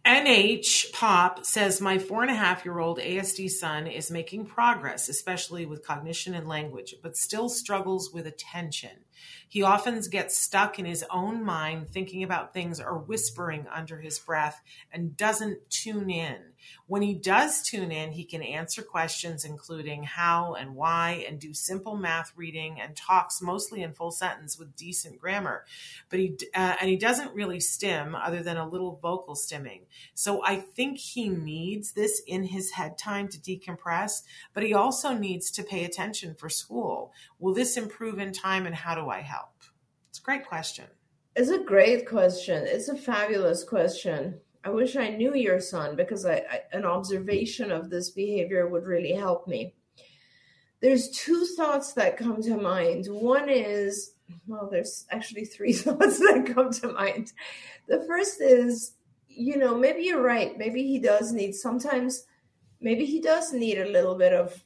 NH 0.07 0.93
Pop 0.95 1.45
says 1.45 1.83
My 1.83 1.99
four 1.99 2.23
and 2.23 2.31
a 2.31 2.35
half 2.35 2.65
year 2.65 2.79
old 2.79 2.99
ASD 2.99 3.51
son 3.51 3.87
is 3.87 4.11
making 4.11 4.47
progress, 4.47 5.11
especially 5.11 5.67
with 5.67 5.87
cognition 5.87 6.35
and 6.35 6.49
language, 6.49 6.95
but 7.03 7.15
still 7.15 7.51
struggles 7.51 8.11
with 8.11 8.27
attention. 8.27 9.05
He 9.49 9.63
often 9.63 10.01
gets 10.11 10.37
stuck 10.37 10.79
in 10.79 10.85
his 10.85 11.05
own 11.11 11.45
mind, 11.45 11.89
thinking 11.89 12.23
about 12.23 12.53
things 12.53 12.81
or 12.81 12.99
whispering 12.99 13.67
under 13.73 14.01
his 14.01 14.19
breath, 14.19 14.63
and 14.93 15.17
doesn't 15.17 15.71
tune 15.71 16.11
in. 16.11 16.39
When 16.87 17.03
he 17.03 17.15
does 17.15 17.63
tune 17.63 17.93
in, 17.93 18.13
he 18.13 18.25
can 18.25 18.43
answer 18.43 18.83
questions 18.83 19.45
including 19.45 20.03
how 20.03 20.55
and 20.55 20.75
why, 20.75 21.25
and 21.29 21.39
do 21.39 21.55
simple 21.55 21.97
math 21.97 22.33
reading, 22.37 22.81
and 22.81 22.97
talks 22.97 23.41
mostly 23.41 23.83
in 23.83 23.93
full 23.93 24.11
sentence 24.11 24.59
with 24.59 24.77
decent 24.77 25.19
grammar. 25.19 25.65
But 26.09 26.19
he 26.19 26.37
uh, 26.55 26.77
and 26.81 26.91
he 26.91 26.97
doesn't 26.97 27.35
really 27.35 27.61
stim, 27.61 28.15
other 28.15 28.43
than 28.43 28.57
a 28.57 28.69
little 28.69 28.99
vocal 29.03 29.35
stimming. 29.35 29.83
So 30.15 30.45
I 30.45 30.57
think 30.57 30.99
he 30.99 31.29
needs 31.29 31.93
this 31.93 32.21
in 32.27 32.45
his 32.45 32.73
head 32.73 32.99
time 32.99 33.29
to 33.29 33.39
decompress, 33.39 34.23
but 34.53 34.63
he 34.63 34.75
also 34.75 35.13
needs 35.13 35.51
to 35.53 35.63
pay 35.63 35.85
attention 35.85 36.35
for 36.35 36.49
school. 36.49 37.13
Will 37.39 37.55
this 37.55 37.77
improve 37.77 38.19
in 38.19 38.33
time, 38.33 38.67
and 38.67 38.75
how 38.75 38.95
do 38.95 39.06
I 39.11 39.21
help? 39.21 39.51
It's 40.11 40.19
a 40.19 40.23
great 40.23 40.47
question. 40.47 40.87
It's 41.35 41.51
a 41.51 41.59
great 41.59 42.09
question. 42.09 42.65
It's 42.67 42.89
a 42.89 42.97
fabulous 42.97 43.63
question. 43.63 44.41
I 44.65 44.71
wish 44.71 44.97
I 44.97 45.11
knew 45.11 45.35
your 45.35 45.61
son 45.61 45.95
because 45.95 46.25
I, 46.25 46.37
I, 46.37 46.61
an 46.73 46.85
observation 46.85 47.71
of 47.71 47.91
this 47.91 48.11
behavior 48.11 48.67
would 48.67 48.85
really 48.85 49.13
help 49.13 49.47
me. 49.47 49.75
There's 50.81 51.11
two 51.11 51.45
thoughts 51.57 51.93
that 51.93 52.17
come 52.17 52.43
to 52.43 52.57
mind. 52.57 53.07
One 53.07 53.49
is, 53.49 54.15
well, 54.47 54.69
there's 54.71 55.07
actually 55.11 55.45
three 55.45 55.73
thoughts 55.75 56.19
that 56.19 56.51
come 56.53 56.73
to 56.73 56.93
mind. 56.93 57.33
The 57.87 58.05
first 58.09 58.41
is, 58.41 58.95
you 59.29 59.57
know, 59.57 59.77
maybe 59.77 60.03
you're 60.03 60.23
right. 60.23 60.57
Maybe 60.57 60.83
he 60.83 60.99
does 60.99 61.33
need 61.33 61.55
sometimes, 61.55 62.25
maybe 62.81 63.05
he 63.05 63.21
does 63.21 63.53
need 63.53 63.79
a 63.79 63.89
little 63.91 64.17
bit 64.17 64.33
of, 64.33 64.65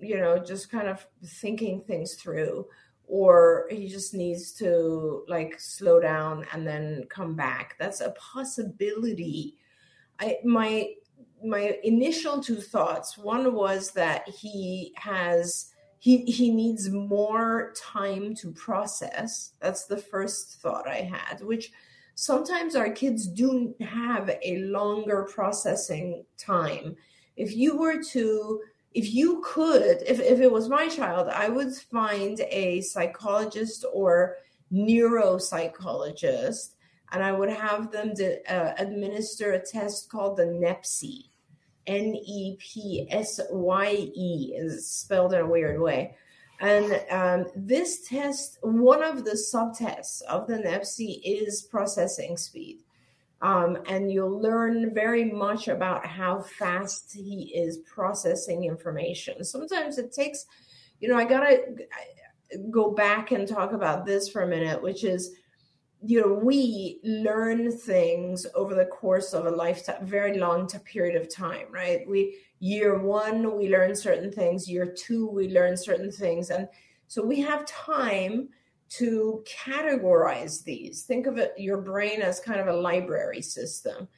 you 0.00 0.18
know, 0.18 0.38
just 0.38 0.70
kind 0.70 0.88
of 0.88 1.06
thinking 1.24 1.80
things 1.80 2.14
through 2.14 2.66
or 3.06 3.66
he 3.70 3.88
just 3.88 4.14
needs 4.14 4.52
to 4.52 5.24
like 5.28 5.58
slow 5.58 6.00
down 6.00 6.44
and 6.52 6.66
then 6.66 7.04
come 7.08 7.34
back. 7.34 7.76
That's 7.78 8.00
a 8.00 8.10
possibility. 8.12 9.56
I 10.18 10.38
my 10.44 10.90
my 11.44 11.78
initial 11.84 12.42
two 12.42 12.60
thoughts 12.60 13.18
one 13.18 13.54
was 13.54 13.92
that 13.92 14.28
he 14.28 14.92
has 14.96 15.72
he 15.98 16.24
he 16.24 16.50
needs 16.50 16.90
more 16.90 17.72
time 17.76 18.34
to 18.36 18.52
process. 18.52 19.52
That's 19.60 19.84
the 19.84 19.98
first 19.98 20.60
thought 20.60 20.88
i 20.88 20.96
had 20.96 21.42
which 21.42 21.70
sometimes 22.16 22.74
our 22.74 22.90
kids 22.90 23.28
do 23.28 23.74
have 23.80 24.30
a 24.42 24.58
longer 24.58 25.28
processing 25.32 26.24
time. 26.38 26.96
If 27.36 27.54
you 27.54 27.76
were 27.76 28.02
to 28.02 28.60
if 28.96 29.12
you 29.12 29.42
could, 29.44 29.98
if, 30.06 30.18
if 30.20 30.40
it 30.40 30.50
was 30.50 30.70
my 30.70 30.88
child, 30.88 31.28
I 31.28 31.50
would 31.50 31.74
find 31.74 32.40
a 32.50 32.80
psychologist 32.80 33.84
or 33.92 34.38
neuropsychologist 34.72 36.70
and 37.12 37.22
I 37.22 37.30
would 37.32 37.50
have 37.50 37.92
them 37.92 38.14
to, 38.14 38.40
uh, 38.50 38.74
administer 38.78 39.52
a 39.52 39.60
test 39.60 40.08
called 40.10 40.38
the 40.38 40.46
NEPSY. 40.46 41.30
N 41.86 42.16
E 42.16 42.56
P 42.58 43.06
S 43.10 43.38
Y 43.50 44.10
E 44.14 44.54
is 44.56 44.90
spelled 44.90 45.34
in 45.34 45.40
a 45.40 45.46
weird 45.46 45.78
way. 45.78 46.16
And 46.58 47.00
um, 47.10 47.44
this 47.54 48.08
test, 48.08 48.58
one 48.62 49.02
of 49.04 49.24
the 49.24 49.38
subtests 49.54 50.22
of 50.22 50.46
the 50.48 50.56
NEPSY 50.56 51.20
is 51.22 51.68
processing 51.70 52.38
speed. 52.38 52.78
Um, 53.42 53.78
and 53.86 54.10
you'll 54.10 54.40
learn 54.40 54.94
very 54.94 55.24
much 55.24 55.68
about 55.68 56.06
how 56.06 56.40
fast 56.40 57.12
he 57.12 57.52
is 57.54 57.78
processing 57.78 58.64
information. 58.64 59.44
Sometimes 59.44 59.98
it 59.98 60.12
takes, 60.12 60.46
you 61.00 61.08
know, 61.08 61.16
I 61.16 61.24
gotta 61.24 61.60
go 62.70 62.92
back 62.92 63.32
and 63.32 63.46
talk 63.46 63.72
about 63.72 64.06
this 64.06 64.28
for 64.28 64.42
a 64.42 64.46
minute, 64.46 64.82
which 64.82 65.04
is, 65.04 65.32
you 66.02 66.20
know, 66.20 66.32
we 66.32 67.00
learn 67.04 67.76
things 67.76 68.46
over 68.54 68.74
the 68.74 68.86
course 68.86 69.34
of 69.34 69.46
a 69.46 69.50
lifetime, 69.50 70.06
very 70.06 70.38
long 70.38 70.66
period 70.84 71.20
of 71.20 71.32
time, 71.34 71.66
right? 71.70 72.08
We 72.08 72.38
year 72.60 72.98
one 72.98 73.56
we 73.56 73.68
learn 73.68 73.94
certain 73.94 74.32
things, 74.32 74.70
year 74.70 74.86
two 74.86 75.28
we 75.28 75.48
learn 75.48 75.76
certain 75.76 76.10
things, 76.10 76.50
and 76.50 76.68
so 77.06 77.22
we 77.24 77.40
have 77.40 77.66
time 77.66 78.48
to 78.88 79.44
categorize 79.64 80.62
these. 80.64 81.02
Think 81.02 81.26
of 81.26 81.38
it, 81.38 81.54
your 81.56 81.78
brain 81.78 82.22
as 82.22 82.40
kind 82.40 82.60
of 82.60 82.68
a 82.68 82.76
library 82.76 83.42
system. 83.42 84.08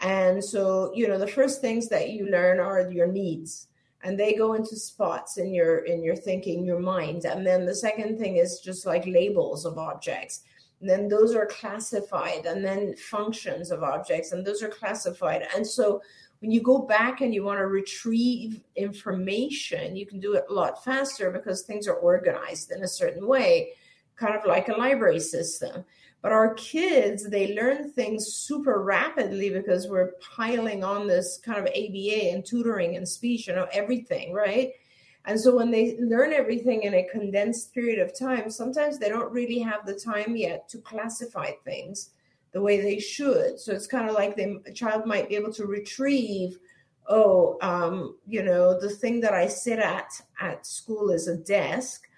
And 0.00 0.44
so, 0.44 0.92
you 0.94 1.08
know, 1.08 1.18
the 1.18 1.26
first 1.26 1.60
things 1.60 1.88
that 1.88 2.10
you 2.10 2.28
learn 2.28 2.60
are 2.60 2.90
your 2.90 3.06
needs 3.06 3.68
and 4.02 4.18
they 4.18 4.34
go 4.34 4.54
into 4.54 4.76
spots 4.76 5.38
in 5.38 5.52
your 5.54 5.78
in 5.78 6.02
your 6.02 6.16
thinking, 6.16 6.64
your 6.64 6.78
mind. 6.78 7.24
And 7.24 7.46
then 7.46 7.64
the 7.64 7.74
second 7.74 8.18
thing 8.18 8.36
is 8.36 8.60
just 8.60 8.86
like 8.86 9.06
labels 9.06 9.64
of 9.64 9.78
objects. 9.78 10.44
And 10.80 10.90
then 10.90 11.08
those 11.08 11.34
are 11.34 11.46
classified 11.46 12.44
and 12.44 12.64
then 12.64 12.94
functions 12.96 13.70
of 13.70 13.82
objects 13.82 14.32
and 14.32 14.46
those 14.46 14.62
are 14.62 14.68
classified. 14.68 15.46
And 15.54 15.66
so 15.66 16.02
when 16.40 16.50
you 16.50 16.60
go 16.60 16.78
back 16.78 17.22
and 17.22 17.34
you 17.34 17.42
want 17.42 17.58
to 17.58 17.66
retrieve 17.66 18.60
information, 18.76 19.96
you 19.96 20.04
can 20.04 20.20
do 20.20 20.34
it 20.34 20.44
a 20.50 20.52
lot 20.52 20.84
faster 20.84 21.30
because 21.30 21.62
things 21.62 21.88
are 21.88 21.94
organized 21.94 22.70
in 22.72 22.82
a 22.82 22.88
certain 22.88 23.26
way 23.26 23.70
kind 24.16 24.34
of 24.34 24.46
like 24.46 24.68
a 24.68 24.76
library 24.76 25.20
system. 25.20 25.84
But 26.22 26.32
our 26.32 26.54
kids, 26.54 27.28
they 27.28 27.54
learn 27.54 27.90
things 27.92 28.26
super 28.34 28.82
rapidly 28.82 29.50
because 29.50 29.86
we're 29.86 30.12
piling 30.20 30.82
on 30.82 31.06
this 31.06 31.38
kind 31.38 31.58
of 31.58 31.66
ABA 31.66 32.32
and 32.32 32.44
tutoring 32.44 32.96
and 32.96 33.08
speech, 33.08 33.46
you 33.46 33.54
know, 33.54 33.68
everything, 33.72 34.32
right? 34.32 34.72
And 35.26 35.38
so 35.38 35.54
when 35.54 35.70
they 35.70 35.96
learn 36.00 36.32
everything 36.32 36.82
in 36.82 36.94
a 36.94 37.08
condensed 37.12 37.74
period 37.74 37.98
of 37.98 38.16
time, 38.18 38.50
sometimes 38.50 38.98
they 38.98 39.08
don't 39.08 39.32
really 39.32 39.58
have 39.58 39.84
the 39.84 39.94
time 39.94 40.36
yet 40.36 40.68
to 40.70 40.78
classify 40.78 41.50
things 41.64 42.10
the 42.52 42.62
way 42.62 42.80
they 42.80 42.98
should. 42.98 43.58
So 43.60 43.72
it's 43.72 43.88
kind 43.88 44.08
of 44.08 44.14
like 44.14 44.36
they, 44.36 44.56
a 44.66 44.72
child 44.72 45.04
might 45.04 45.28
be 45.28 45.36
able 45.36 45.52
to 45.54 45.66
retrieve, 45.66 46.58
oh, 47.08 47.58
um, 47.60 48.16
you 48.26 48.42
know, 48.42 48.78
the 48.78 48.88
thing 48.88 49.20
that 49.20 49.34
I 49.34 49.48
sit 49.48 49.78
at 49.78 50.10
at 50.40 50.64
school 50.64 51.10
is 51.10 51.28
a 51.28 51.36
desk 51.36 52.08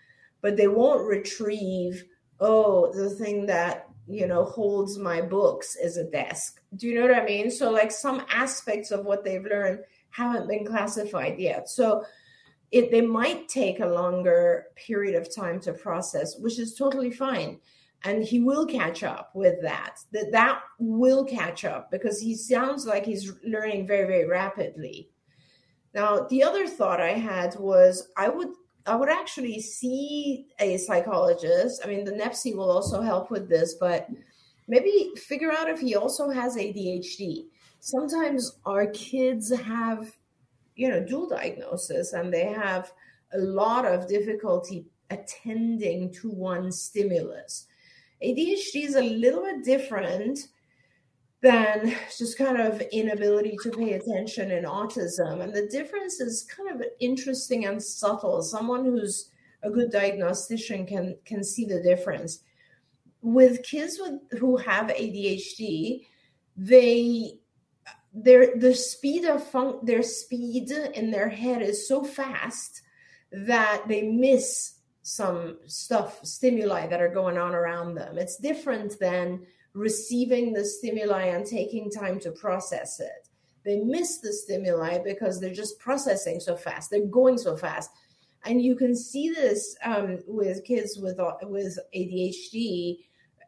but 0.40 0.56
they 0.56 0.68
won't 0.68 1.06
retrieve 1.06 2.04
oh 2.40 2.92
the 2.92 3.10
thing 3.10 3.46
that 3.46 3.88
you 4.08 4.26
know 4.26 4.44
holds 4.44 4.98
my 4.98 5.20
books 5.20 5.76
is 5.76 5.96
a 5.96 6.04
desk. 6.04 6.60
Do 6.76 6.88
you 6.88 6.94
know 6.94 7.06
what 7.06 7.20
i 7.20 7.24
mean? 7.24 7.50
So 7.50 7.70
like 7.70 7.92
some 7.92 8.24
aspects 8.30 8.90
of 8.90 9.04
what 9.04 9.24
they've 9.24 9.44
learned 9.44 9.80
haven't 10.10 10.48
been 10.48 10.64
classified 10.64 11.38
yet. 11.38 11.68
So 11.68 12.04
it 12.70 12.90
they 12.90 13.02
might 13.02 13.48
take 13.48 13.80
a 13.80 13.86
longer 13.86 14.66
period 14.76 15.14
of 15.14 15.34
time 15.34 15.60
to 15.60 15.72
process 15.72 16.36
which 16.38 16.58
is 16.58 16.74
totally 16.74 17.10
fine. 17.10 17.60
And 18.04 18.22
he 18.22 18.40
will 18.40 18.64
catch 18.64 19.02
up 19.02 19.32
with 19.34 19.60
that. 19.62 19.98
That 20.12 20.30
that 20.32 20.60
will 20.78 21.24
catch 21.24 21.64
up 21.64 21.90
because 21.90 22.20
he 22.20 22.34
sounds 22.34 22.86
like 22.86 23.04
he's 23.04 23.32
learning 23.44 23.86
very 23.86 24.06
very 24.06 24.26
rapidly. 24.26 25.10
Now 25.94 26.26
the 26.30 26.42
other 26.42 26.66
thought 26.66 27.00
i 27.00 27.12
had 27.12 27.56
was 27.58 28.08
i 28.16 28.28
would 28.28 28.48
I 28.88 28.96
would 28.96 29.10
actually 29.10 29.60
see 29.60 30.46
a 30.58 30.78
psychologist. 30.78 31.82
I 31.84 31.88
mean, 31.88 32.04
the 32.04 32.12
NEPSY 32.12 32.54
will 32.54 32.70
also 32.70 33.02
help 33.02 33.30
with 33.30 33.48
this, 33.48 33.74
but 33.74 34.08
maybe 34.66 35.12
figure 35.16 35.52
out 35.52 35.68
if 35.68 35.80
he 35.80 35.94
also 35.94 36.30
has 36.30 36.56
ADHD. 36.56 37.44
Sometimes 37.80 38.58
our 38.64 38.86
kids 38.86 39.54
have, 39.54 40.10
you 40.74 40.88
know, 40.88 41.04
dual 41.04 41.28
diagnosis 41.28 42.14
and 42.14 42.32
they 42.32 42.46
have 42.46 42.92
a 43.34 43.38
lot 43.38 43.84
of 43.84 44.08
difficulty 44.08 44.86
attending 45.10 46.10
to 46.14 46.30
one 46.30 46.72
stimulus. 46.72 47.66
ADHD 48.24 48.84
is 48.84 48.96
a 48.96 49.02
little 49.02 49.42
bit 49.42 49.64
different 49.64 50.48
than 51.40 51.94
just 52.16 52.36
kind 52.36 52.60
of 52.60 52.80
inability 52.92 53.56
to 53.62 53.70
pay 53.70 53.92
attention 53.92 54.50
in 54.50 54.64
autism. 54.64 55.42
And 55.42 55.54
the 55.54 55.68
difference 55.68 56.20
is 56.20 56.44
kind 56.44 56.68
of 56.70 56.86
interesting 57.00 57.66
and 57.66 57.82
subtle. 57.82 58.42
Someone 58.42 58.84
who's 58.84 59.30
a 59.62 59.70
good 59.70 59.90
diagnostician 59.90 60.86
can 60.86 61.16
can 61.24 61.44
see 61.44 61.64
the 61.64 61.82
difference. 61.82 62.40
With 63.22 63.62
kids 63.62 63.98
with 64.00 64.38
who 64.38 64.56
have 64.56 64.86
ADHD, 64.88 66.06
they 66.56 67.38
their 68.12 68.56
the 68.56 68.74
speed 68.74 69.24
of 69.24 69.44
fun, 69.44 69.78
their 69.82 70.02
speed 70.02 70.70
in 70.70 71.10
their 71.10 71.28
head 71.28 71.62
is 71.62 71.86
so 71.86 72.02
fast 72.02 72.82
that 73.30 73.84
they 73.86 74.02
miss 74.02 74.74
some 75.02 75.58
stuff 75.66 76.24
stimuli 76.24 76.86
that 76.86 77.00
are 77.00 77.08
going 77.08 77.38
on 77.38 77.54
around 77.54 77.94
them. 77.94 78.18
It's 78.18 78.36
different 78.36 78.98
than 78.98 79.46
receiving 79.78 80.52
the 80.52 80.64
stimuli 80.64 81.26
and 81.26 81.46
taking 81.46 81.90
time 81.90 82.18
to 82.20 82.32
process 82.32 83.00
it. 83.00 83.28
They 83.64 83.76
miss 83.76 84.18
the 84.18 84.32
stimuli 84.32 84.98
because 84.98 85.40
they're 85.40 85.54
just 85.54 85.78
processing 85.78 86.40
so 86.40 86.56
fast. 86.56 86.90
They're 86.90 87.06
going 87.06 87.38
so 87.38 87.56
fast. 87.56 87.90
And 88.44 88.62
you 88.62 88.76
can 88.76 88.94
see 88.94 89.30
this 89.30 89.76
um, 89.84 90.18
with 90.26 90.64
kids 90.64 90.98
with 90.98 91.18
with 91.42 91.78
ADHD. 91.94 92.98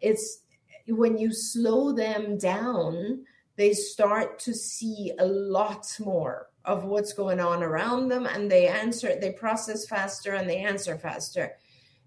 It's 0.01 0.43
when 0.89 1.19
you 1.19 1.33
slow 1.33 1.93
them 1.93 2.39
down, 2.39 3.25
they 3.57 3.73
start 3.73 4.39
to 4.41 4.55
see 4.55 5.13
a 5.19 5.27
lot 5.27 5.87
more 6.01 6.49
of 6.65 6.85
what's 6.85 7.13
going 7.13 7.41
on 7.41 7.63
around 7.63 8.09
them, 8.09 8.27
and 8.27 8.51
they 8.51 8.69
answer, 8.69 9.19
they 9.19 9.33
process 9.33 9.87
faster, 9.87 10.35
and 10.35 10.49
they 10.49 10.59
answer 10.59 10.99
faster 10.99 11.57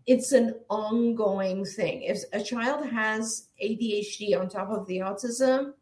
it's 0.06 0.32
an 0.32 0.56
ongoing 0.70 1.66
thing. 1.66 2.04
If 2.04 2.24
a 2.34 2.44
child 2.44 2.86
has 2.88 3.48
ADHD 3.64 4.38
on 4.40 4.50
top 4.50 4.70
of 4.70 4.86
the 4.88 4.98
autism, 4.98 5.74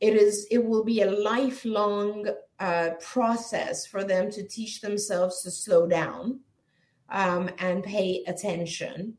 it 0.00 0.14
is 0.14 0.46
it 0.50 0.64
will 0.64 0.84
be 0.84 1.02
a 1.02 1.10
lifelong 1.10 2.28
uh, 2.58 2.90
process 3.00 3.86
for 3.86 4.04
them 4.04 4.30
to 4.32 4.46
teach 4.46 4.80
themselves 4.80 5.42
to 5.42 5.50
slow 5.50 5.86
down 5.86 6.40
um, 7.08 7.50
and 7.58 7.84
pay 7.84 8.24
attention. 8.26 9.16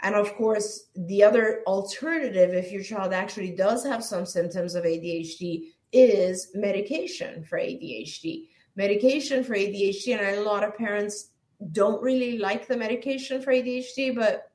And 0.00 0.14
of 0.14 0.34
course, 0.34 0.88
the 0.96 1.22
other 1.22 1.62
alternative, 1.66 2.54
if 2.54 2.72
your 2.72 2.82
child 2.82 3.12
actually 3.12 3.52
does 3.52 3.84
have 3.84 4.02
some 4.02 4.26
symptoms 4.26 4.74
of 4.74 4.84
ADHD, 4.84 5.68
is 5.92 6.48
medication 6.54 7.44
for 7.44 7.58
ADHD. 7.58 8.48
Medication 8.74 9.44
for 9.44 9.54
ADHD, 9.54 10.18
and 10.18 10.38
a 10.38 10.42
lot 10.42 10.64
of 10.64 10.76
parents 10.76 11.31
don't 11.70 12.02
really 12.02 12.38
like 12.38 12.66
the 12.66 12.76
medication 12.76 13.40
for 13.40 13.52
ADHD, 13.52 14.14
but 14.14 14.50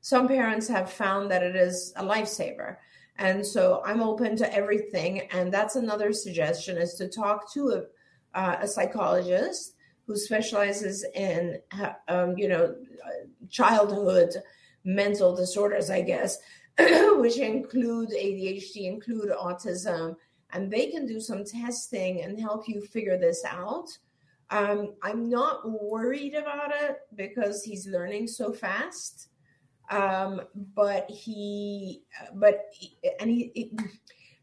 some 0.00 0.26
parents 0.26 0.66
have 0.68 0.92
found 0.92 1.30
that 1.30 1.42
it 1.42 1.54
is 1.54 1.92
a 1.96 2.02
lifesaver. 2.02 2.76
And 3.18 3.46
so 3.46 3.82
I'm 3.84 4.02
open 4.02 4.36
to 4.38 4.54
everything. 4.54 5.28
And 5.30 5.52
that's 5.52 5.76
another 5.76 6.12
suggestion 6.12 6.76
is 6.76 6.94
to 6.94 7.08
talk 7.08 7.52
to 7.52 7.70
a, 7.70 8.38
uh, 8.38 8.56
a 8.62 8.68
psychologist 8.68 9.74
who 10.06 10.16
specializes 10.16 11.04
in, 11.14 11.58
um, 12.08 12.36
you 12.36 12.48
know, 12.48 12.74
childhood 13.48 14.34
mental 14.84 15.36
disorders, 15.36 15.90
I 15.90 16.00
guess, 16.00 16.38
which 16.78 17.36
include 17.36 18.10
ADHD, 18.10 18.86
include 18.86 19.30
autism, 19.30 20.16
and 20.52 20.70
they 20.70 20.88
can 20.88 21.06
do 21.06 21.20
some 21.20 21.44
testing 21.44 22.22
and 22.22 22.40
help 22.40 22.68
you 22.68 22.82
figure 22.82 23.18
this 23.18 23.44
out. 23.44 23.88
Um, 24.52 24.92
I'm 25.02 25.30
not 25.30 25.62
worried 25.64 26.34
about 26.34 26.72
it 26.74 26.98
because 27.14 27.64
he's 27.64 27.86
learning 27.86 28.28
so 28.28 28.52
fast. 28.52 29.28
Um, 29.90 30.42
but 30.74 31.10
he, 31.10 32.02
but 32.34 32.66
and 33.18 33.30
he, 33.30 33.50
it, 33.54 33.70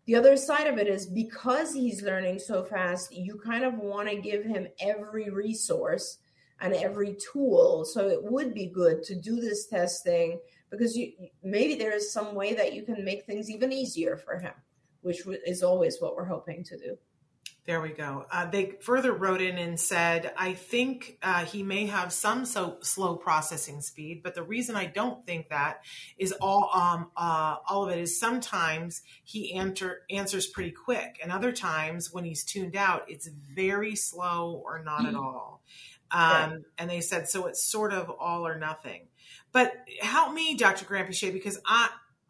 the 0.05 0.15
other 0.15 0.35
side 0.35 0.65
of 0.65 0.79
it 0.79 0.87
is 0.87 1.05
because 1.05 1.73
he's 1.73 2.01
learning 2.01 2.39
so 2.39 2.63
fast, 2.63 3.15
you 3.15 3.35
kind 3.37 3.63
of 3.63 3.75
want 3.75 4.09
to 4.09 4.15
give 4.15 4.43
him 4.43 4.67
every 4.81 5.29
resource 5.29 6.17
and 6.59 6.73
every 6.73 7.15
tool. 7.31 7.85
So 7.85 8.09
it 8.09 8.23
would 8.23 8.53
be 8.53 8.65
good 8.65 9.03
to 9.03 9.15
do 9.15 9.39
this 9.39 9.67
testing 9.67 10.39
because 10.71 10.97
you 10.97 11.13
maybe 11.43 11.75
there 11.75 11.95
is 11.95 12.11
some 12.11 12.33
way 12.33 12.55
that 12.55 12.73
you 12.73 12.81
can 12.81 13.05
make 13.05 13.25
things 13.25 13.49
even 13.49 13.71
easier 13.71 14.17
for 14.17 14.39
him, 14.39 14.53
which 15.01 15.21
is 15.45 15.61
always 15.61 16.01
what 16.01 16.15
we're 16.15 16.25
hoping 16.25 16.63
to 16.63 16.77
do. 16.77 16.97
There 17.69 17.81
we 17.81 17.89
go. 17.89 18.25
Uh, 18.31 18.49
they 18.49 18.77
further 18.81 19.13
wrote 19.13 19.41
in 19.41 19.59
and 19.59 19.79
said, 19.79 20.33
I 20.35 20.53
think 20.53 21.19
uh, 21.21 21.45
he 21.45 21.61
may 21.61 21.85
have 21.85 22.11
some 22.11 22.43
so 22.45 22.77
slow 22.81 23.15
processing 23.15 23.81
speed, 23.81 24.23
but 24.23 24.33
the 24.33 24.41
reason 24.41 24.75
I 24.75 24.87
don't 24.87 25.23
think 25.27 25.49
that 25.49 25.83
is 26.17 26.31
all 26.41 26.71
um, 26.73 27.11
uh, 27.15 27.57
all 27.69 27.83
of 27.83 27.91
it 27.95 27.99
is 27.99 28.19
sometimes 28.19 29.03
he 29.23 29.53
answer, 29.53 29.99
answers 30.09 30.47
pretty 30.47 30.71
quick, 30.71 31.19
and 31.21 31.31
other 31.31 31.51
times 31.51 32.11
when 32.11 32.23
he's 32.23 32.43
tuned 32.43 32.75
out, 32.75 33.03
it's 33.07 33.27
very 33.27 33.95
slow 33.95 34.59
or 34.65 34.81
not 34.83 35.01
mm-hmm. 35.01 35.09
at 35.09 35.15
all. 35.15 35.61
Um, 36.09 36.65
And 36.79 36.89
they 36.89 37.01
said, 37.01 37.29
so 37.29 37.45
it's 37.45 37.63
sort 37.63 37.93
of 37.93 38.09
all 38.09 38.47
or 38.47 38.57
nothing. 38.57 39.09
But 39.51 39.75
help 40.01 40.33
me, 40.33 40.55
Dr. 40.55 40.85
Granpeesheh, 40.85 41.31
because 41.31 41.59
I, 41.67 41.89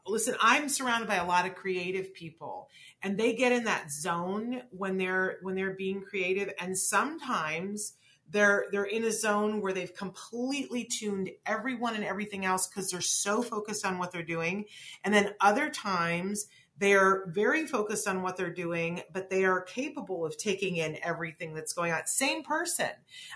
listen, 0.09 0.35
I'm 0.41 0.69
surrounded 0.69 1.07
by 1.07 1.15
a 1.15 1.25
lot 1.25 1.45
of 1.45 1.55
creative 1.55 2.13
people 2.13 2.69
and 3.01 3.17
they 3.17 3.33
get 3.33 3.51
in 3.51 3.65
that 3.65 3.91
zone 3.91 4.63
when 4.71 4.97
they're, 4.97 5.37
when 5.41 5.55
they're 5.55 5.75
being 5.75 6.01
creative. 6.01 6.51
And 6.59 6.77
sometimes 6.77 7.93
they're, 8.29 8.65
they're 8.71 8.83
in 8.83 9.03
a 9.03 9.11
zone 9.11 9.61
where 9.61 9.73
they've 9.73 9.93
completely 9.93 10.83
tuned 10.83 11.29
everyone 11.45 11.95
and 11.95 12.03
everything 12.03 12.45
else 12.45 12.67
because 12.67 12.91
they're 12.91 13.01
so 13.01 13.41
focused 13.41 13.85
on 13.85 13.97
what 13.97 14.11
they're 14.11 14.23
doing. 14.23 14.65
And 15.03 15.13
then 15.13 15.33
other 15.39 15.69
times 15.69 16.47
they're 16.79 17.25
very 17.27 17.65
focused 17.65 18.07
on 18.07 18.21
what 18.21 18.37
they're 18.37 18.53
doing, 18.53 19.01
but 19.11 19.29
they 19.29 19.43
are 19.43 19.61
capable 19.61 20.25
of 20.25 20.37
taking 20.37 20.77
in 20.77 20.97
everything 21.03 21.53
that's 21.53 21.73
going 21.73 21.91
on. 21.91 22.05
Same 22.05 22.41
person. 22.41 22.89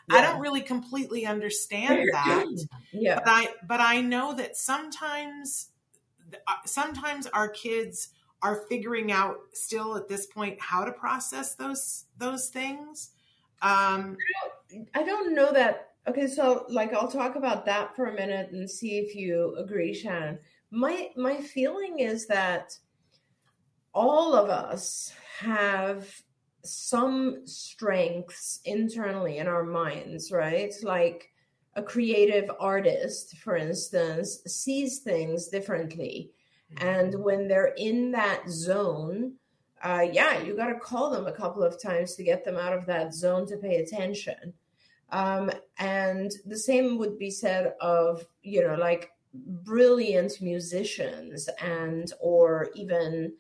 Yeah. 0.09 0.15
I 0.15 0.21
don't 0.21 0.39
really 0.39 0.61
completely 0.61 1.25
understand 1.25 2.09
that. 2.13 2.45
yeah. 2.93 3.15
But 3.15 3.27
I 3.27 3.47
but 3.67 3.81
I 3.81 3.99
know 4.01 4.33
that 4.35 4.55
sometimes 4.55 5.69
sometimes 6.65 7.27
our 7.27 7.47
kids 7.49 8.09
are 8.41 8.65
figuring 8.69 9.11
out 9.11 9.37
still 9.53 9.95
at 9.95 10.07
this 10.07 10.25
point 10.25 10.59
how 10.59 10.83
to 10.83 10.91
process 10.91 11.55
those 11.55 12.05
those 12.17 12.49
things. 12.49 13.11
Um 13.61 14.17
I 14.71 14.75
don't, 14.75 14.89
I 14.95 15.03
don't 15.03 15.35
know 15.35 15.53
that 15.53 15.89
okay, 16.07 16.27
so 16.27 16.65
like 16.69 16.93
I'll 16.93 17.07
talk 17.07 17.35
about 17.35 17.65
that 17.65 17.95
for 17.95 18.07
a 18.07 18.13
minute 18.13 18.51
and 18.51 18.69
see 18.69 18.97
if 18.97 19.15
you 19.15 19.55
agree, 19.57 19.93
Shannon. 19.93 20.39
My 20.71 21.09
my 21.15 21.37
feeling 21.37 21.99
is 21.99 22.27
that 22.27 22.77
all 23.93 24.33
of 24.33 24.49
us 24.49 25.13
have 25.39 26.09
some 26.63 27.45
strengths 27.45 28.59
internally 28.65 29.37
in 29.37 29.47
our 29.47 29.63
minds, 29.63 30.31
right? 30.31 30.73
Like 30.81 31.29
a 31.75 31.83
creative 31.83 32.51
artist, 32.59 33.37
for 33.37 33.55
instance, 33.55 34.39
sees 34.45 34.99
things 34.99 35.47
differently. 35.47 36.31
And 36.77 37.13
mm-hmm. 37.13 37.23
when 37.23 37.47
they're 37.47 37.73
in 37.77 38.11
that 38.11 38.49
zone, 38.49 39.33
uh, 39.81 40.05
yeah, 40.11 40.41
you 40.41 40.55
got 40.55 40.67
to 40.67 40.79
call 40.79 41.09
them 41.09 41.27
a 41.27 41.33
couple 41.33 41.63
of 41.63 41.81
times 41.81 42.15
to 42.15 42.23
get 42.23 42.45
them 42.45 42.57
out 42.57 42.73
of 42.73 42.85
that 42.85 43.13
zone 43.13 43.45
to 43.47 43.57
pay 43.57 43.77
attention. 43.77 44.53
Um, 45.11 45.51
and 45.77 46.31
the 46.45 46.57
same 46.57 46.97
would 46.97 47.19
be 47.19 47.29
said 47.29 47.73
of, 47.81 48.25
you 48.41 48.65
know, 48.65 48.75
like 48.75 49.11
brilliant 49.33 50.41
musicians 50.41 51.49
and, 51.59 52.11
or 52.19 52.69
even 52.75 53.33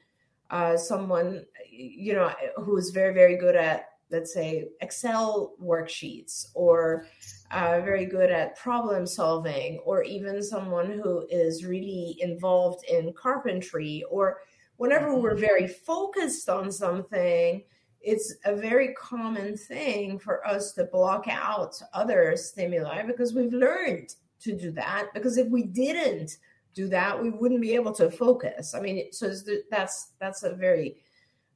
uh, 0.53 0.77
someone 0.77 1.45
you 1.67 2.13
know 2.13 2.31
who's 2.57 2.91
very 2.91 3.13
very 3.13 3.37
good 3.37 3.55
at 3.55 3.89
let's 4.11 4.31
say 4.31 4.67
excel 4.81 5.55
worksheets 5.61 6.45
or 6.53 7.07
uh, 7.51 7.81
very 7.83 8.05
good 8.05 8.31
at 8.31 8.57
problem 8.57 9.05
solving 9.05 9.79
or 9.85 10.03
even 10.03 10.41
someone 10.41 10.91
who 10.91 11.25
is 11.29 11.65
really 11.65 12.17
involved 12.19 12.83
in 12.89 13.13
carpentry 13.13 14.03
or 14.09 14.39
whenever 14.77 15.15
we're 15.15 15.35
very 15.35 15.67
focused 15.67 16.49
on 16.49 16.71
something 16.71 17.63
it's 18.01 18.35
a 18.43 18.53
very 18.53 18.93
common 18.95 19.55
thing 19.55 20.19
for 20.19 20.45
us 20.45 20.73
to 20.73 20.83
block 20.85 21.25
out 21.29 21.73
other 21.93 22.35
stimuli 22.35 23.01
because 23.03 23.33
we've 23.33 23.53
learned 23.53 24.13
to 24.41 24.57
do 24.57 24.71
that 24.71 25.07
because 25.13 25.37
if 25.37 25.47
we 25.47 25.63
didn't 25.63 26.37
do 26.73 26.87
that, 26.89 27.21
we 27.21 27.29
wouldn't 27.29 27.61
be 27.61 27.75
able 27.75 27.93
to 27.93 28.11
focus. 28.11 28.73
I 28.73 28.81
mean, 28.81 29.11
so 29.11 29.31
that's 29.69 30.11
that's 30.19 30.43
a 30.43 30.53
very 30.53 30.97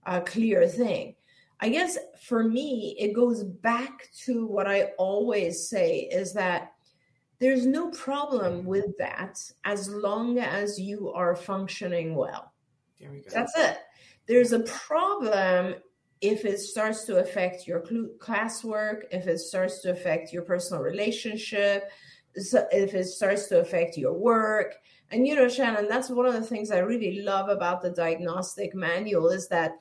uh, 0.05 0.21
clear 0.21 0.67
thing. 0.67 1.15
I 1.59 1.69
guess 1.69 1.97
for 2.21 2.43
me, 2.43 2.95
it 2.99 3.13
goes 3.13 3.43
back 3.43 4.09
to 4.25 4.45
what 4.45 4.67
I 4.67 4.91
always 4.97 5.67
say 5.69 6.01
is 6.11 6.33
that 6.33 6.73
there's 7.39 7.65
no 7.65 7.89
problem 7.91 8.65
with 8.65 8.97
that 8.97 9.39
as 9.63 9.89
long 9.89 10.39
as 10.39 10.79
you 10.79 11.11
are 11.11 11.35
functioning 11.35 12.15
well. 12.15 12.53
There 12.99 13.11
we 13.11 13.21
go. 13.21 13.29
That's 13.31 13.57
it. 13.57 13.77
There's 14.27 14.53
a 14.53 14.61
problem 14.61 15.75
if 16.21 16.45
it 16.45 16.59
starts 16.59 17.05
to 17.05 17.17
affect 17.17 17.67
your 17.67 17.81
classwork, 18.17 19.03
if 19.11 19.27
it 19.27 19.39
starts 19.39 19.81
to 19.81 19.91
affect 19.91 20.33
your 20.33 20.41
personal 20.41 20.81
relationship, 20.81 21.91
if 22.33 22.93
it 22.93 23.05
starts 23.05 23.47
to 23.47 23.59
affect 23.59 23.97
your 23.97 24.13
work, 24.13 24.75
and 25.11 25.25
you 25.25 25.35
know, 25.35 25.47
Shannon, 25.47 25.87
that's 25.87 26.09
one 26.09 26.25
of 26.25 26.33
the 26.33 26.41
things 26.41 26.69
I 26.69 26.79
really 26.79 27.21
love 27.21 27.49
about 27.49 27.81
the 27.81 27.91
diagnostic 27.91 28.75
manual 28.75 29.29
is 29.29 29.47
that 29.47 29.71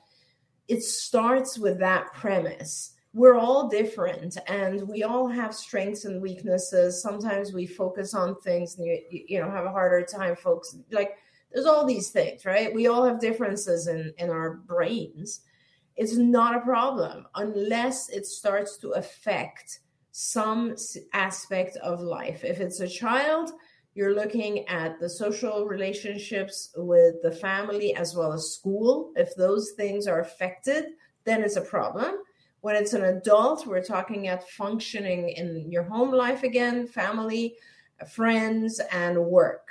it 0.67 0.83
starts 0.83 1.57
with 1.57 1.79
that 1.79 2.13
premise. 2.13 2.93
We're 3.13 3.37
all 3.37 3.67
different 3.67 4.37
and 4.47 4.87
we 4.87 5.03
all 5.03 5.27
have 5.27 5.55
strengths 5.55 6.05
and 6.05 6.21
weaknesses. 6.21 7.01
Sometimes 7.01 7.53
we 7.53 7.65
focus 7.65 8.13
on 8.13 8.39
things 8.41 8.77
and 8.77 8.85
you, 8.85 9.01
you 9.09 9.39
know 9.39 9.49
have 9.49 9.65
a 9.65 9.71
harder 9.71 10.05
time 10.05 10.35
folks 10.35 10.77
like 10.91 11.17
there's 11.51 11.65
all 11.65 11.85
these 11.85 12.09
things, 12.09 12.45
right? 12.45 12.73
We 12.73 12.87
all 12.87 13.05
have 13.05 13.19
differences 13.19 13.87
in 13.87 14.13
in 14.17 14.29
our 14.29 14.55
brains. 14.55 15.41
It's 15.95 16.15
not 16.15 16.55
a 16.55 16.61
problem 16.61 17.25
unless 17.35 18.09
it 18.09 18.25
starts 18.25 18.77
to 18.77 18.91
affect 18.91 19.79
some 20.11 20.75
aspect 21.13 21.77
of 21.77 22.01
life. 22.01 22.43
If 22.43 22.59
it's 22.59 22.81
a 22.81 22.87
child, 22.87 23.51
you're 23.97 24.13
looking 24.13 24.63
at 24.67 24.99
the 24.99 25.09
social 25.09 25.65
relationships 25.65 26.69
with 26.77 27.15
the 27.23 27.31
family 27.31 27.95
as 27.95 28.15
well 28.15 28.31
as 28.31 28.53
school. 28.53 29.11
If 29.15 29.35
those 29.35 29.71
things 29.71 30.05
are 30.05 30.19
affected, 30.19 30.89
then 31.23 31.41
it's 31.41 31.55
a 31.55 31.61
problem. 31.61 32.17
When 32.61 32.75
it's 32.75 32.93
an 32.93 33.05
adult, 33.05 33.65
we're 33.65 33.83
talking 33.83 34.27
at 34.27 34.47
functioning 34.51 35.29
in 35.29 35.71
your 35.71 35.81
home 35.81 36.11
life 36.11 36.43
again, 36.43 36.85
family, 36.85 37.55
friends, 38.07 38.79
and 38.91 39.17
work. 39.17 39.67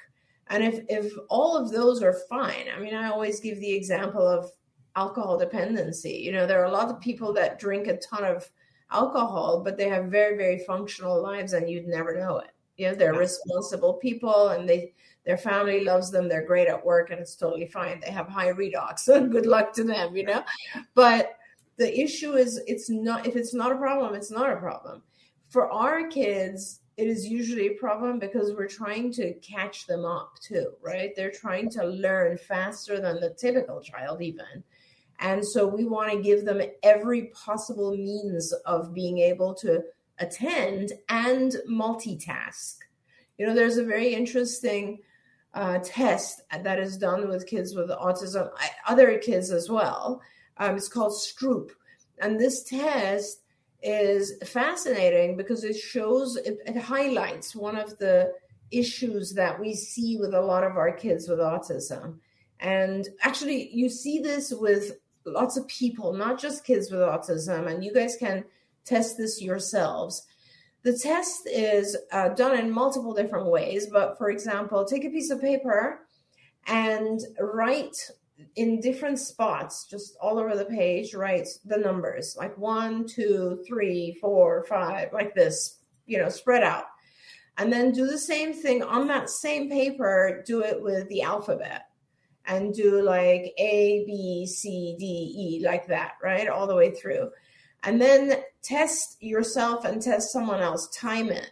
And 0.49 0.65
if, 0.65 0.85
if 0.89 1.13
all 1.29 1.57
of 1.57 1.71
those 1.71 2.03
are 2.03 2.23
fine, 2.29 2.67
I 2.77 2.81
mean, 2.81 2.97
I 2.97 3.11
always 3.11 3.39
give 3.39 3.61
the 3.61 3.75
example 3.75 4.27
of 4.27 4.51
alcohol 4.97 5.39
dependency. 5.39 6.15
You 6.15 6.33
know, 6.33 6.49
there 6.49 6.61
are 6.61 6.67
a 6.67 6.73
lot 6.73 6.91
of 6.91 7.01
people 7.01 7.33
that 7.35 7.61
drink 7.61 7.87
a 7.87 7.97
ton 7.99 8.25
of 8.25 8.51
alcohol, 8.91 9.63
but 9.63 9.77
they 9.77 9.89
have 9.89 10.07
very, 10.07 10.37
very 10.37 10.65
functional 10.67 11.23
lives 11.23 11.53
and 11.53 11.71
you'd 11.71 11.87
never 11.87 12.19
know 12.19 12.39
it 12.39 12.51
you 12.77 12.89
know 12.89 12.95
they're 12.95 13.15
responsible 13.15 13.95
people 13.95 14.49
and 14.49 14.69
they 14.69 14.93
their 15.25 15.37
family 15.37 15.83
loves 15.83 16.11
them. 16.11 16.29
They're 16.29 16.47
great 16.47 16.69
at 16.69 16.87
work 16.87 17.11
and 17.11 17.21
it's 17.21 17.35
totally 17.35 17.67
fine. 17.67 18.01
They 18.01 18.13
have 18.13 18.29
high 18.29 18.53
redox. 18.53 19.01
So 19.01 19.27
good 19.27 19.47
luck 19.47 19.73
to 19.75 19.85
them 19.85 20.17
you 20.17 20.25
know? 20.25 20.45
But 20.95 21.37
the 21.77 22.01
issue 22.01 22.35
is 22.35 22.61
it's 22.67 22.89
not 22.89 23.27
if 23.27 23.37
it's 23.37 23.53
not 23.53 23.73
a 23.73 23.77
problem 23.77 24.15
it's 24.15 24.31
not 24.31 24.53
a 24.53 24.57
problem. 24.57 25.03
For 25.51 25.71
our 25.71 26.09
kids 26.09 26.81
it 26.97 27.09
is 27.09 27.27
usually 27.27 27.67
a 27.67 27.75
problem 27.75 28.19
because 28.19 28.55
we're 28.55 28.69
trying 28.69 29.13
to 29.13 29.35
catch 29.35 29.87
them 29.87 30.05
up 30.05 30.39
too 30.41 30.73
right? 30.83 31.15
They're 31.17 31.31
trying 31.31 31.71
to 31.71 31.85
learn 31.85 32.39
faster 32.39 33.01
than 33.01 33.21
the 33.21 33.31
typical 33.31 33.81
child 33.81 34.23
even. 34.23 34.63
And 35.19 35.47
so 35.47 35.67
we 35.67 35.87
want 35.87 36.13
to 36.13 36.21
give 36.21 36.45
them 36.45 36.61
every 36.83 37.27
possible 37.29 37.97
means 37.97 38.53
of 38.65 38.93
being 38.93 39.19
able 39.19 39.55
to 39.55 39.83
attend 40.19 40.93
and 41.09 41.57
multitask. 41.71 42.77
You 43.39 43.47
know, 43.47 43.55
there's 43.55 43.77
a 43.77 43.85
very 43.85 44.15
interesting 44.15 45.01
uh, 45.55 45.79
test 45.83 46.43
that 46.63 46.79
is 46.79 46.97
done 46.99 47.29
with 47.29 47.47
kids 47.47 47.75
with 47.75 47.91
autism, 47.91 48.51
other 48.87 49.19
kids 49.19 49.51
as 49.51 49.69
well. 49.71 50.23
Um, 50.59 50.77
it's 50.77 50.89
called 50.89 51.13
Stroop. 51.13 51.71
And 52.19 52.39
this 52.41 52.63
test 52.63 53.41
is 53.83 54.35
fascinating 54.47 55.37
because 55.37 55.65
it 55.65 55.77
shows, 55.77 56.37
it, 56.37 56.59
it 56.67 56.77
highlights 56.77 57.55
one 57.55 57.77
of 57.77 57.99
the 57.99 58.33
issues 58.71 59.33
that 59.35 59.61
we 59.61 59.75
see 59.75 60.17
with 60.19 60.35
a 60.35 60.41
lot 60.41 60.65
of 60.65 60.77
our 60.77 60.93
kids 60.93 61.29
with 61.29 61.39
autism. 61.39 62.19
And 62.61 63.09
actually, 63.23 63.71
you 63.73 63.89
see 63.89 64.19
this 64.19 64.53
with 64.53 64.93
lots 65.25 65.57
of 65.57 65.69
people, 65.69 66.13
not 66.15 66.41
just 66.41 66.65
kids 66.65 66.91
with 66.91 67.01
autism. 67.01 67.71
And 67.71 67.85
you 67.85 67.93
guys 67.93 68.17
can 68.17 68.45
test 68.87 69.17
this 69.17 69.43
yourselves. 69.43 70.27
The 70.83 70.97
test 70.97 71.49
is 71.51 71.97
uh, 72.13 72.31
done 72.31 72.59
in 72.59 72.71
multiple 72.71 73.13
different 73.13 73.47
ways, 73.47 73.89
but 73.91 74.17
for 74.17 74.31
example, 74.31 74.85
take 74.85 75.05
a 75.05 75.11
piece 75.11 75.31
of 75.31 75.41
paper 75.41 76.07
and 76.67 77.21
write 77.41 77.97
in 78.55 78.81
different 78.81 79.19
spots, 79.19 79.87
just 79.91 80.17
all 80.21 80.39
over 80.39 80.57
the 80.57 80.65
page, 80.65 81.15
write 81.15 81.49
the 81.65 81.77
numbers 81.79 82.37
like 82.39 82.57
one, 82.57 83.07
two, 83.07 83.63
three, 83.67 84.17
four, 84.21 84.65
five, 84.69 85.13
like 85.13 85.35
this, 85.35 85.81
you 86.07 86.19
know, 86.19 86.29
spread 86.29 86.63
out. 86.63 86.85
And 87.59 87.73
then 87.73 87.93
do 87.93 88.07
the 88.07 88.19
same 88.19 88.53
thing 88.53 88.83
on 88.83 89.09
that 89.09 89.31
same 89.31 89.71
paper, 89.71 90.45
do 90.47 90.63
it 90.63 90.81
with 90.81 91.09
the 91.09 91.23
alphabet 91.23 91.87
and 92.47 92.75
do 92.75 93.03
like 93.03 93.53
A, 93.59 94.05
B, 94.07 94.47
C, 94.47 94.95
D, 94.99 95.05
E, 95.05 95.65
like 95.65 95.87
that, 95.89 96.13
right? 96.23 96.49
All 96.49 96.67
the 96.67 96.77
way 96.77 96.95
through 96.95 97.31
and 97.83 98.01
then 98.01 98.43
test 98.63 99.17
yourself 99.21 99.85
and 99.85 100.03
test 100.03 100.33
someone 100.33 100.61
else, 100.61 100.89
time 100.97 101.31
it. 101.31 101.51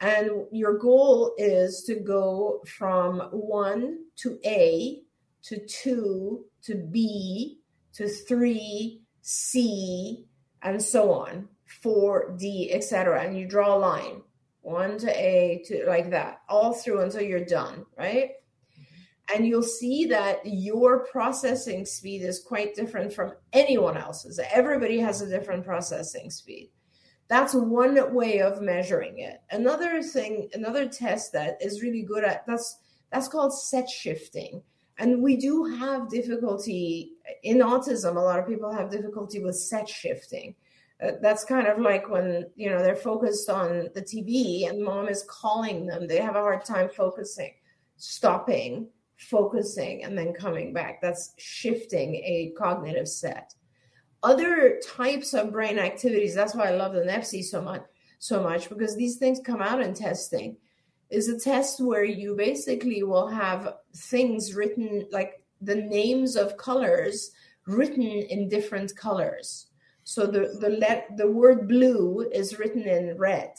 And 0.00 0.46
your 0.50 0.78
goal 0.78 1.34
is 1.38 1.84
to 1.86 1.94
go 1.94 2.60
from 2.66 3.20
one 3.30 4.06
to 4.16 4.38
A 4.44 5.00
to 5.44 5.64
two 5.66 6.44
to 6.62 6.74
B 6.74 7.58
to 7.94 8.08
three, 8.08 9.02
C, 9.20 10.26
and 10.62 10.82
so 10.82 11.12
on 11.12 11.48
4, 11.82 12.36
D, 12.38 12.70
etc. 12.72 13.22
And 13.22 13.38
you 13.38 13.46
draw 13.46 13.74
a 13.74 13.78
line, 13.78 14.22
one 14.60 14.98
to 14.98 15.10
A, 15.10 15.62
to 15.66 15.84
like 15.86 16.10
that, 16.10 16.42
all 16.48 16.72
through 16.72 17.00
until 17.00 17.22
you're 17.22 17.44
done, 17.44 17.86
right? 17.96 18.30
And 19.34 19.46
you'll 19.46 19.62
see 19.62 20.06
that 20.06 20.40
your 20.44 21.06
processing 21.06 21.84
speed 21.84 22.22
is 22.22 22.40
quite 22.40 22.74
different 22.74 23.12
from 23.12 23.32
anyone 23.52 23.96
else's. 23.96 24.40
Everybody 24.52 24.98
has 24.98 25.20
a 25.20 25.28
different 25.28 25.64
processing 25.64 26.30
speed. 26.30 26.70
That's 27.28 27.54
one 27.54 28.14
way 28.14 28.40
of 28.40 28.60
measuring 28.60 29.18
it. 29.18 29.40
Another 29.50 30.02
thing, 30.02 30.50
another 30.52 30.88
test 30.88 31.32
that 31.32 31.56
is 31.60 31.82
really 31.82 32.02
good 32.02 32.24
at 32.24 32.46
that's 32.46 32.78
that's 33.10 33.28
called 33.28 33.54
set 33.54 33.88
shifting. 33.88 34.62
And 34.98 35.22
we 35.22 35.36
do 35.36 35.64
have 35.64 36.10
difficulty 36.10 37.12
in 37.42 37.58
autism. 37.58 38.16
A 38.16 38.20
lot 38.20 38.38
of 38.38 38.46
people 38.46 38.72
have 38.72 38.90
difficulty 38.90 39.42
with 39.42 39.56
set 39.56 39.88
shifting. 39.88 40.54
Uh, 41.02 41.12
that's 41.20 41.44
kind 41.44 41.66
of 41.66 41.78
like 41.78 42.08
when 42.08 42.46
you 42.54 42.68
know 42.70 42.82
they're 42.82 42.94
focused 42.94 43.48
on 43.48 43.88
the 43.94 44.02
TV 44.02 44.68
and 44.68 44.82
mom 44.82 45.08
is 45.08 45.24
calling 45.28 45.86
them. 45.86 46.06
They 46.06 46.18
have 46.18 46.36
a 46.36 46.40
hard 46.40 46.64
time 46.64 46.90
focusing, 46.94 47.54
stopping, 47.96 48.88
focusing, 49.22 50.04
and 50.04 50.16
then 50.16 50.32
coming 50.32 50.72
back. 50.72 51.00
That's 51.00 51.34
shifting 51.38 52.14
a 52.16 52.52
cognitive 52.56 53.08
set. 53.08 53.54
Other 54.22 54.80
types 54.84 55.34
of 55.34 55.52
brain 55.52 55.78
activities, 55.78 56.34
that's 56.34 56.54
why 56.54 56.68
I 56.68 56.76
love 56.76 56.92
the 56.92 57.04
NEPSY 57.04 57.42
so 57.42 57.60
much, 57.60 57.82
so 58.18 58.42
much, 58.42 58.68
because 58.68 58.96
these 58.96 59.16
things 59.16 59.40
come 59.44 59.60
out 59.60 59.82
in 59.82 59.94
testing, 59.94 60.56
is 61.10 61.28
a 61.28 61.38
test 61.38 61.80
where 61.80 62.04
you 62.04 62.34
basically 62.34 63.02
will 63.02 63.28
have 63.28 63.74
things 63.94 64.54
written 64.54 65.06
like 65.10 65.42
the 65.60 65.74
names 65.74 66.36
of 66.36 66.56
colors 66.56 67.32
written 67.66 68.02
in 68.02 68.48
different 68.48 68.96
colors. 68.96 69.66
So 70.04 70.26
the 70.26 70.56
the 70.58 70.70
let 70.70 71.16
the 71.16 71.30
word 71.30 71.68
blue 71.68 72.28
is 72.32 72.58
written 72.58 72.82
in 72.82 73.16
red 73.18 73.52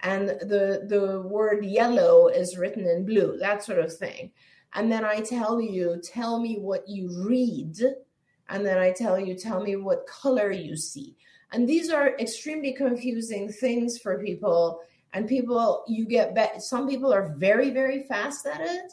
and 0.00 0.28
the 0.28 0.86
the 0.88 1.22
word 1.26 1.64
yellow 1.64 2.28
is 2.28 2.56
written 2.56 2.86
in 2.86 3.04
blue, 3.04 3.36
that 3.38 3.62
sort 3.64 3.80
of 3.80 3.94
thing 3.94 4.32
and 4.74 4.90
then 4.90 5.04
I 5.04 5.20
tell 5.20 5.60
you, 5.60 6.00
tell 6.02 6.40
me 6.40 6.58
what 6.58 6.88
you 6.88 7.08
read, 7.26 7.76
and 8.48 8.66
then 8.66 8.78
I 8.78 8.92
tell 8.92 9.18
you, 9.18 9.34
tell 9.34 9.62
me 9.62 9.76
what 9.76 10.06
color 10.06 10.50
you 10.50 10.76
see. 10.76 11.16
And 11.52 11.68
these 11.68 11.90
are 11.90 12.18
extremely 12.18 12.72
confusing 12.72 13.50
things 13.50 13.98
for 13.98 14.22
people. 14.22 14.80
And 15.12 15.28
people, 15.28 15.84
you 15.86 16.06
get, 16.06 16.34
be- 16.34 16.58
some 16.58 16.88
people 16.88 17.12
are 17.14 17.34
very, 17.36 17.70
very 17.70 18.02
fast 18.02 18.46
at 18.46 18.60
it, 18.60 18.92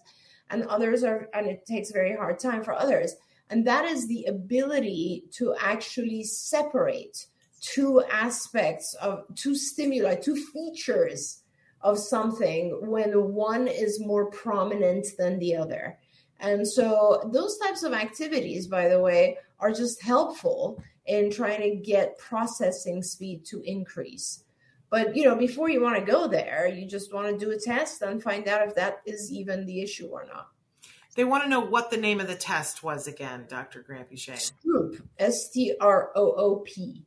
and 0.52 0.64
others 0.66 1.04
are, 1.04 1.28
and 1.34 1.48
it 1.48 1.66
takes 1.66 1.92
very 1.92 2.16
hard 2.16 2.38
time 2.38 2.64
for 2.64 2.74
others. 2.74 3.16
And 3.50 3.66
that 3.66 3.86
is 3.86 4.08
the 4.08 4.26
ability 4.26 5.26
to 5.32 5.56
actually 5.60 6.24
separate 6.24 7.26
two 7.60 8.04
aspects 8.12 8.94
of 8.96 9.24
two 9.36 9.56
stimuli, 9.56 10.16
two 10.16 10.36
features 10.36 11.41
of 11.84 11.98
something 11.98 12.78
when 12.82 13.34
one 13.34 13.68
is 13.68 14.00
more 14.00 14.30
prominent 14.32 15.08
than 15.18 15.40
the 15.40 15.56
other. 15.56 15.98
And 16.40 16.68
so, 16.68 17.30
those 17.32 17.58
types 17.60 17.84
of 17.84 17.94
activities, 17.94 18.68
by 18.68 18.88
the 18.88 19.00
way, 19.00 19.38
are 19.60 19.72
just 19.72 20.02
helpful 20.02 20.84
in 21.06 21.32
trying 21.32 21.62
to 21.62 21.76
get 21.76 22.18
processing 22.18 23.04
speed 23.04 23.46
to 23.46 23.62
increase. 23.62 24.44
But 24.90 25.16
you 25.16 25.24
know, 25.24 25.36
before 25.36 25.70
you 25.70 25.82
want 25.82 25.98
to 25.98 26.12
go 26.12 26.28
there, 26.28 26.68
you 26.68 26.86
just 26.86 27.14
want 27.14 27.28
to 27.28 27.46
do 27.46 27.52
a 27.52 27.60
test 27.60 28.02
and 28.02 28.22
find 28.22 28.48
out 28.48 28.68
if 28.68 28.76
that 28.76 29.02
is 29.06 29.32
even 29.32 29.66
the 29.66 29.82
issue 29.82 30.08
or 30.08 30.26
not. 30.26 30.50
They 31.16 31.26
want 31.26 31.44
to 31.44 31.50
know 31.50 31.60
what 31.60 31.92
the 31.92 31.98
name 31.98 32.20
of 32.20 32.28
the 32.28 32.36
test 32.36 32.84
was 32.84 33.08
again, 33.08 33.46
Dr. 33.48 33.86
Granpeesheh. 33.88 34.52
Stroop, 34.52 35.02
S 35.20 35.50
T 35.50 35.76
R 35.80 36.12
O 36.16 36.32
O 36.32 36.56
P 36.58 37.06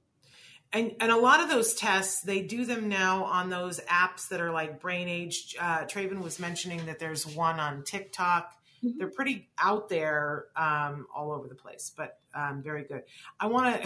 and 0.74 0.92
and 1.00 1.10
a 1.10 1.16
lot 1.16 1.40
of 1.40 1.48
those 1.48 1.72
tests 1.74 2.20
they 2.22 2.42
do 2.42 2.66
them 2.66 2.88
now 2.88 3.24
on 3.24 3.48
those 3.48 3.80
apps 3.80 4.28
that 4.28 4.40
are 4.40 4.52
like 4.52 4.80
brain 4.80 5.08
age 5.08 5.54
uh, 5.58 5.84
traven 5.84 6.20
was 6.20 6.38
mentioning 6.38 6.84
that 6.86 6.98
there's 6.98 7.26
one 7.26 7.58
on 7.60 7.82
tiktok. 7.84 8.52
Mm-hmm. 8.84 8.98
they're 8.98 9.08
pretty 9.08 9.48
out 9.58 9.88
there 9.88 10.46
um, 10.56 11.06
all 11.14 11.32
over 11.32 11.48
the 11.48 11.54
place 11.54 11.92
but 11.96 12.18
um, 12.34 12.62
very 12.62 12.82
good. 12.82 13.04
I 13.38 13.46
want 13.46 13.82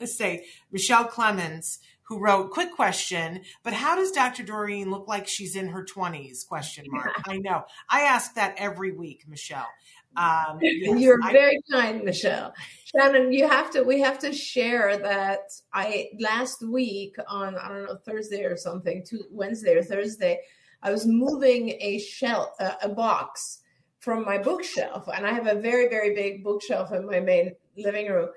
to 0.00 0.06
say 0.06 0.46
michelle 0.72 1.04
clemens 1.04 1.78
who 2.04 2.18
wrote 2.18 2.50
quick 2.50 2.72
question 2.72 3.42
but 3.62 3.72
how 3.72 3.94
does 3.94 4.10
dr 4.10 4.42
doreen 4.42 4.90
look 4.90 5.06
like 5.06 5.28
she's 5.28 5.54
in 5.54 5.68
her 5.68 5.84
20s 5.84 6.46
question 6.48 6.86
mark. 6.88 7.12
I 7.28 7.38
know. 7.38 7.64
I 7.88 8.00
ask 8.00 8.34
that 8.34 8.54
every 8.56 8.90
week 8.90 9.24
michelle 9.28 9.68
um, 10.16 10.58
yes, 10.60 11.00
You're 11.00 11.18
I, 11.22 11.32
very 11.32 11.60
kind, 11.70 12.04
Michelle. 12.04 12.52
Shannon, 12.84 13.32
you 13.32 13.48
have 13.48 13.70
to. 13.72 13.82
We 13.82 14.00
have 14.00 14.18
to 14.20 14.32
share 14.32 14.98
that. 14.98 15.40
I 15.72 16.10
last 16.20 16.62
week 16.62 17.16
on 17.28 17.56
I 17.56 17.68
don't 17.68 17.84
know 17.84 17.96
Thursday 18.04 18.44
or 18.44 18.56
something, 18.56 19.02
to 19.08 19.24
Wednesday 19.30 19.74
or 19.74 19.82
Thursday, 19.82 20.40
I 20.82 20.90
was 20.90 21.06
moving 21.06 21.76
a 21.80 21.98
shelf, 21.98 22.50
uh, 22.60 22.74
a 22.82 22.88
box 22.88 23.60
from 24.00 24.24
my 24.24 24.36
bookshelf, 24.36 25.08
and 25.14 25.26
I 25.26 25.32
have 25.32 25.46
a 25.46 25.54
very 25.54 25.88
very 25.88 26.14
big 26.14 26.44
bookshelf 26.44 26.92
in 26.92 27.06
my 27.06 27.20
main 27.20 27.52
living 27.76 28.08
room. 28.08 28.28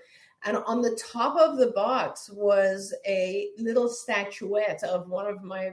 And 0.45 0.57
on 0.57 0.81
the 0.81 0.97
top 1.11 1.35
of 1.37 1.57
the 1.57 1.71
box 1.71 2.29
was 2.31 2.93
a 3.07 3.49
little 3.57 3.89
statuette 3.89 4.83
of 4.83 5.09
one 5.09 5.25
of 5.25 5.43
my 5.43 5.71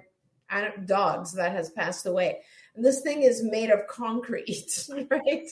dogs 0.87 1.33
that 1.33 1.53
has 1.53 1.71
passed 1.71 2.07
away. 2.07 2.41
And 2.75 2.85
this 2.85 3.01
thing 3.01 3.23
is 3.23 3.43
made 3.43 3.71
of 3.71 3.87
concrete, 3.87 4.89
right? 5.11 5.49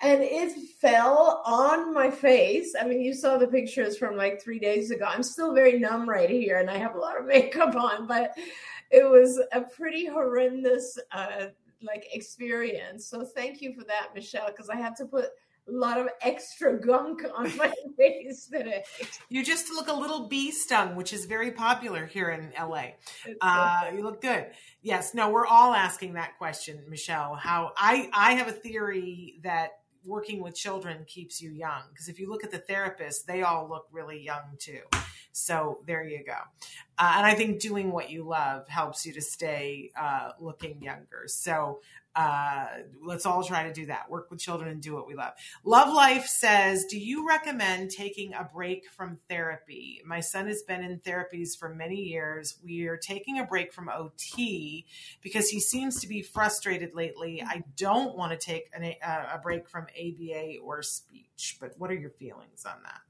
And 0.00 0.22
it 0.22 0.52
fell 0.80 1.42
on 1.44 1.94
my 1.94 2.10
face. 2.10 2.74
I 2.80 2.86
mean, 2.86 3.00
you 3.02 3.14
saw 3.14 3.36
the 3.36 3.46
pictures 3.46 3.96
from 3.96 4.16
like 4.16 4.42
three 4.42 4.58
days 4.58 4.90
ago. 4.90 5.04
I'm 5.06 5.22
still 5.22 5.54
very 5.54 5.78
numb 5.78 6.08
right 6.08 6.30
here 6.30 6.58
and 6.58 6.70
I 6.70 6.78
have 6.78 6.94
a 6.94 6.98
lot 6.98 7.18
of 7.18 7.26
makeup 7.26 7.76
on, 7.76 8.06
but 8.06 8.32
it 8.90 9.08
was 9.08 9.40
a 9.52 9.60
pretty 9.60 10.06
horrendous 10.06 10.98
uh, 11.12 11.46
like 11.82 12.06
experience. 12.12 13.06
So 13.06 13.24
thank 13.24 13.60
you 13.60 13.74
for 13.74 13.84
that, 13.84 14.08
Michelle, 14.14 14.48
because 14.48 14.68
I 14.68 14.76
had 14.76 14.96
to 14.96 15.06
put 15.06 15.26
a 15.68 15.72
lot 15.72 15.98
of 15.98 16.08
extra 16.20 16.78
gunk 16.78 17.22
on 17.36 17.56
my 17.56 17.72
face 17.96 18.48
today. 18.52 18.82
You 19.28 19.44
just 19.44 19.70
look 19.70 19.88
a 19.88 19.92
little 19.92 20.28
bee 20.28 20.50
stung, 20.50 20.96
which 20.96 21.12
is 21.12 21.26
very 21.26 21.52
popular 21.52 22.06
here 22.06 22.30
in 22.30 22.52
LA. 22.58 22.92
Uh, 23.40 23.90
you 23.94 24.02
look 24.02 24.20
good. 24.20 24.46
Yes. 24.82 25.14
No, 25.14 25.30
we're 25.30 25.46
all 25.46 25.72
asking 25.72 26.14
that 26.14 26.38
question, 26.38 26.82
Michelle. 26.88 27.34
How 27.34 27.72
I 27.76 28.10
I 28.12 28.34
have 28.34 28.48
a 28.48 28.52
theory 28.52 29.38
that 29.42 29.70
working 30.04 30.42
with 30.42 30.54
children 30.54 31.04
keeps 31.06 31.40
you 31.40 31.52
young 31.52 31.82
because 31.90 32.08
if 32.08 32.18
you 32.18 32.28
look 32.28 32.44
at 32.44 32.50
the 32.50 32.58
therapists, 32.58 33.24
they 33.26 33.42
all 33.42 33.68
look 33.68 33.86
really 33.92 34.20
young 34.20 34.56
too. 34.58 34.80
So 35.32 35.80
there 35.86 36.04
you 36.04 36.22
go. 36.24 36.36
Uh, 36.98 37.14
and 37.16 37.26
I 37.26 37.34
think 37.34 37.60
doing 37.60 37.90
what 37.90 38.10
you 38.10 38.24
love 38.24 38.68
helps 38.68 39.06
you 39.06 39.14
to 39.14 39.22
stay 39.22 39.90
uh, 39.96 40.32
looking 40.38 40.82
younger. 40.82 41.24
So 41.26 41.80
uh, 42.14 42.66
let's 43.02 43.24
all 43.24 43.42
try 43.42 43.64
to 43.64 43.72
do 43.72 43.86
that. 43.86 44.10
Work 44.10 44.30
with 44.30 44.38
children 44.40 44.70
and 44.70 44.82
do 44.82 44.94
what 44.94 45.06
we 45.06 45.14
love. 45.14 45.32
Love 45.64 45.92
Life 45.94 46.26
says, 46.26 46.84
Do 46.84 46.98
you 46.98 47.26
recommend 47.26 47.90
taking 47.90 48.34
a 48.34 48.48
break 48.52 48.90
from 48.90 49.18
therapy? 49.28 50.02
My 50.04 50.20
son 50.20 50.46
has 50.46 50.62
been 50.62 50.82
in 50.82 51.00
therapies 51.00 51.56
for 51.58 51.68
many 51.68 51.96
years. 51.96 52.58
We 52.62 52.86
are 52.86 52.98
taking 52.98 53.38
a 53.38 53.44
break 53.44 53.72
from 53.72 53.88
OT 53.88 54.86
because 55.22 55.48
he 55.48 55.60
seems 55.60 56.00
to 56.00 56.08
be 56.08 56.22
frustrated 56.22 56.94
lately. 56.94 57.42
I 57.42 57.64
don't 57.76 58.16
want 58.16 58.32
to 58.32 58.38
take 58.38 58.70
an, 58.74 58.84
a 59.02 59.38
break 59.42 59.68
from 59.68 59.84
ABA 59.84 60.58
or 60.62 60.82
speech, 60.82 61.56
but 61.60 61.72
what 61.78 61.90
are 61.90 61.94
your 61.94 62.10
feelings 62.10 62.66
on 62.66 62.82
that? 62.84 63.00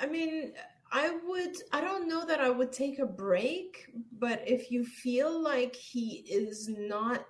I 0.00 0.06
mean, 0.06 0.52
I 0.96 1.10
would, 1.26 1.56
I 1.72 1.80
don't 1.80 2.08
know 2.08 2.24
that 2.24 2.38
I 2.38 2.50
would 2.50 2.70
take 2.70 3.00
a 3.00 3.06
break, 3.06 3.88
but 4.20 4.44
if 4.46 4.70
you 4.70 4.84
feel 4.84 5.42
like 5.42 5.74
he 5.74 6.24
is 6.30 6.68
not 6.68 7.26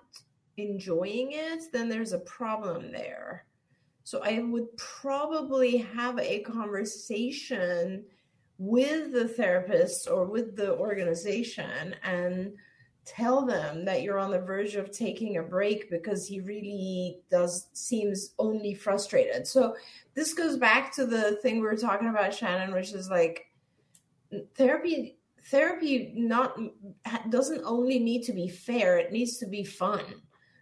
enjoying 0.57 1.31
it, 1.31 1.63
then 1.73 1.89
there's 1.89 2.13
a 2.13 2.19
problem 2.19 2.91
there. 2.91 3.45
So 4.03 4.21
I 4.23 4.37
would 4.37 4.77
probably 4.77 5.77
have 5.77 6.19
a 6.19 6.41
conversation 6.41 8.05
with 8.59 9.11
the 9.11 9.27
therapist 9.27 10.07
or 10.07 10.25
with 10.25 10.55
the 10.55 10.77
organization 10.77 11.95
and 12.03 12.53
tell 13.03 13.47
them 13.47 13.83
that 13.85 14.03
you're 14.03 14.19
on 14.19 14.29
the 14.29 14.39
verge 14.39 14.75
of 14.75 14.91
taking 14.91 15.37
a 15.37 15.43
break 15.43 15.89
because 15.89 16.27
he 16.27 16.39
really 16.39 17.19
does 17.31 17.67
seems 17.73 18.35
only 18.37 18.75
frustrated. 18.75 19.47
So 19.47 19.75
this 20.13 20.35
goes 20.35 20.57
back 20.57 20.93
to 20.95 21.07
the 21.07 21.37
thing 21.37 21.55
we 21.55 21.61
were 21.61 21.75
talking 21.75 22.09
about 22.09 22.31
Shannon 22.31 22.75
which 22.75 22.93
is 22.93 23.09
like 23.09 23.47
therapy 24.55 25.17
therapy 25.45 26.13
not 26.15 26.57
doesn't 27.29 27.63
only 27.65 27.99
need 27.99 28.23
to 28.23 28.33
be 28.33 28.47
fair 28.47 28.97
it 28.97 29.11
needs 29.11 29.37
to 29.37 29.45
be 29.45 29.63
fun 29.63 30.03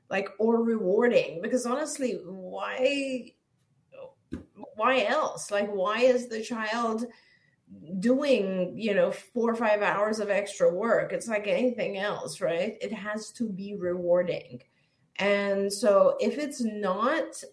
like 0.10 0.28
or 0.40 0.64
rewarding 0.64 1.42
because 1.42 1.66
honestly 1.66 2.20
why 2.26 3.32
why 4.76 5.06
else? 5.06 5.52
Like 5.52 5.70
why 5.70 6.00
is 6.00 6.28
the 6.28 6.42
child 6.42 7.06
doing 8.00 8.74
you 8.78 8.94
know 8.94 9.12
four 9.12 9.52
or 9.52 9.56
five 9.56 9.82
hours 9.82 10.20
of 10.20 10.30
extra 10.30 10.74
work? 10.74 11.12
It's 11.14 11.28
like 11.28 11.48
anything 11.48 11.98
else 11.98 12.42
right? 12.42 12.76
It 12.82 12.94
has 12.94 13.32
to 13.34 13.50
be 13.50 13.76
rewarding. 13.76 14.62
And 15.18 15.72
so 15.72 16.18
if 16.20 16.38
it's 16.38 16.62
not 16.62 17.44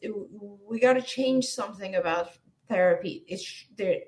we 0.66 0.80
got 0.80 0.94
to 0.94 1.02
change 1.02 1.46
something 1.46 1.96
about 1.96 2.30
therapy. 2.68 3.24
It's 3.26 3.66
there 3.76 4.00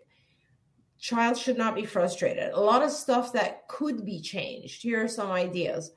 child 1.02 1.36
should 1.36 1.58
not 1.58 1.74
be 1.74 1.84
frustrated. 1.84 2.52
A 2.52 2.60
lot 2.60 2.82
of 2.82 2.90
stuff 2.92 3.32
that 3.32 3.66
could 3.66 4.06
be 4.06 4.20
changed. 4.20 4.82
Here 4.82 5.04
are 5.04 5.08
some 5.08 5.32
ideas. 5.32 5.90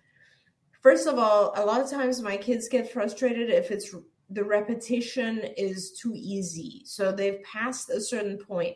First 0.81 1.07
of 1.07 1.19
all, 1.19 1.53
a 1.55 1.63
lot 1.63 1.79
of 1.79 1.89
times 1.89 2.21
my 2.21 2.35
kids 2.35 2.67
get 2.67 2.91
frustrated 2.91 3.51
if 3.51 3.69
it's 3.69 3.93
the 4.31 4.43
repetition 4.43 5.41
is 5.57 5.91
too 5.91 6.13
easy. 6.15 6.81
So 6.85 7.11
they've 7.11 7.41
passed 7.43 7.91
a 7.91 8.01
certain 8.01 8.39
point. 8.39 8.75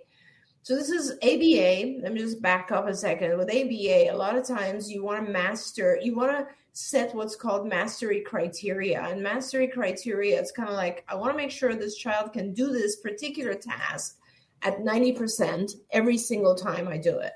So 0.61 0.75
this 0.75 0.89
is 0.89 1.13
ABA. 1.23 2.03
Let 2.03 2.13
me 2.13 2.19
just 2.19 2.43
back 2.43 2.71
up 2.71 2.88
a 2.88 2.95
second. 2.95 3.36
With 3.36 3.49
ABA, 3.49 4.11
a 4.11 4.15
lot 4.15 4.38
of 4.38 4.47
times 4.47 4.91
you 4.91 5.03
want 5.03 5.25
to 5.25 5.32
master, 5.32 5.97
you 5.99 6.15
want 6.15 6.32
to 6.32 6.47
set 6.73 7.15
what's 7.15 7.36
called 7.36 7.67
mastery 7.67 8.21
criteria. 8.21 9.01
And 9.01 9.23
mastery 9.23 9.67
criteria, 9.67 10.39
it's 10.39 10.51
kind 10.51 10.69
of 10.69 10.75
like, 10.75 11.03
I 11.07 11.15
want 11.15 11.34
to 11.34 11.38
make 11.38 11.49
sure 11.49 11.73
this 11.73 11.95
child 11.95 12.34
can 12.34 12.53
do 12.53 12.71
this 12.71 12.97
particular 12.97 13.55
task 13.55 14.17
at 14.64 14.80
90% 14.80 15.72
every 15.91 16.18
single 16.18 16.55
time 16.55 16.88
I 16.88 16.97
do 16.97 17.20
it. 17.20 17.34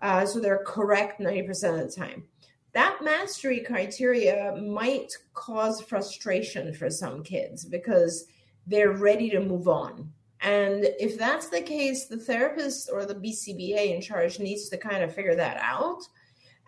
Uh, 0.00 0.26
so 0.26 0.40
they're 0.40 0.64
correct 0.66 1.20
90% 1.20 1.80
of 1.80 1.88
the 1.88 1.94
time. 1.94 2.24
That 2.72 2.98
mastery 3.02 3.60
criteria 3.60 4.56
might 4.56 5.12
cause 5.34 5.80
frustration 5.80 6.72
for 6.74 6.90
some 6.90 7.22
kids 7.22 7.64
because 7.64 8.26
they're 8.66 8.92
ready 8.92 9.28
to 9.30 9.40
move 9.40 9.68
on. 9.68 10.10
And 10.40 10.86
if 10.98 11.18
that's 11.18 11.48
the 11.48 11.60
case, 11.60 12.06
the 12.06 12.16
therapist 12.16 12.90
or 12.92 13.04
the 13.04 13.14
BCBA 13.14 13.94
in 13.94 14.00
charge 14.00 14.40
needs 14.40 14.68
to 14.70 14.76
kind 14.76 15.04
of 15.04 15.14
figure 15.14 15.36
that 15.36 15.58
out 15.60 16.02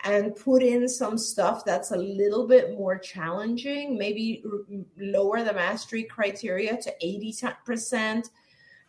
and 0.05 0.37
put 0.37 0.63
in 0.63 0.87
some 0.89 1.17
stuff 1.17 1.65
that's 1.65 1.91
a 1.91 1.97
little 1.97 2.47
bit 2.47 2.73
more 2.73 2.99
challenging, 2.99 3.97
maybe 3.97 4.45
lower 4.99 5.43
the 5.43 5.53
mastery 5.53 6.05
criteria 6.05 6.77
to 6.77 6.93
80% 7.03 8.29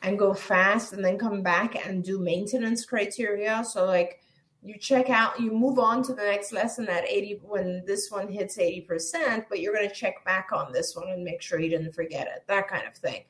and 0.05 0.19
go 0.19 0.33
fast 0.33 0.93
and 0.93 1.03
then 1.03 1.17
come 1.17 1.41
back 1.41 1.75
and 1.87 2.03
do 2.03 2.19
maintenance 2.19 2.85
criteria. 2.85 3.63
So, 3.63 3.85
like, 3.85 4.21
you 4.61 4.77
check 4.77 5.09
out, 5.09 5.39
you 5.39 5.51
move 5.51 5.79
on 5.79 6.03
to 6.03 6.13
the 6.13 6.21
next 6.21 6.51
lesson 6.51 6.87
at 6.87 7.09
80 7.09 7.41
when 7.43 7.83
this 7.85 8.09
one 8.11 8.27
hits 8.27 8.57
80%, 8.57 9.45
but 9.49 9.59
you're 9.59 9.73
going 9.73 9.89
to 9.89 9.93
check 9.93 10.23
back 10.23 10.49
on 10.53 10.71
this 10.71 10.95
one 10.95 11.09
and 11.09 11.23
make 11.23 11.41
sure 11.41 11.59
you 11.59 11.69
didn't 11.69 11.93
forget 11.93 12.27
it, 12.27 12.43
that 12.47 12.67
kind 12.67 12.87
of 12.87 12.95
thing. 12.95 13.23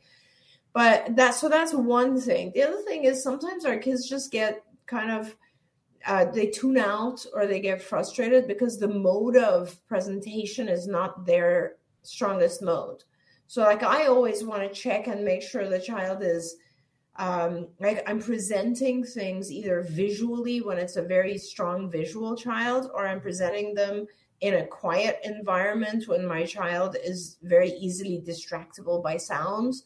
But 0.74 1.16
that, 1.16 1.36
so 1.36 1.48
that's 1.48 1.74
one 1.74 2.20
thing. 2.20 2.52
The 2.54 2.64
other 2.64 2.82
thing 2.82 3.06
is 3.06 3.24
sometimes 3.24 3.64
our 3.64 3.78
kids 3.78 4.10
just 4.10 4.32
get 4.32 4.64
kind 4.86 5.12
of, 5.12 5.36
uh, 6.06 6.26
they 6.26 6.48
tune 6.48 6.78
out 6.78 7.26
or 7.34 7.48
they 7.48 7.62
get 7.62 7.82
frustrated 7.82 8.48
because 8.48 8.78
the 8.78 8.88
mode 8.88 9.38
of 9.38 9.78
presentation 9.88 10.68
is 10.68 10.88
not 10.88 11.26
their 11.26 11.76
strongest 12.04 12.62
mode. 12.62 13.04
So, 13.48 13.62
like, 13.62 13.84
I 13.84 14.08
always 14.08 14.44
want 14.44 14.64
to 14.64 14.70
check 14.70 15.08
and 15.08 15.24
make 15.24 15.42
sure 15.42 15.68
the 15.70 15.80
child 15.80 16.24
is 16.24 16.58
um, 17.18 17.68
like 17.80 18.08
I'm 18.10 18.20
presenting 18.22 19.04
things 19.04 19.52
either 19.52 19.86
visually 19.90 20.62
when 20.62 20.78
it's 20.78 20.98
a 20.98 21.02
very 21.02 21.38
strong 21.38 21.90
visual 21.90 22.36
child, 22.36 22.92
or 22.94 23.08
I'm 23.08 23.22
presenting 23.22 23.74
them 23.74 24.08
in 24.42 24.56
a 24.56 24.68
quiet 24.68 25.20
environment 25.24 26.08
when 26.08 26.26
my 26.26 26.46
child 26.46 26.98
is 27.04 27.38
very 27.42 27.72
easily 27.72 28.22
distractible 28.26 29.02
by 29.02 29.18
sounds. 29.18 29.84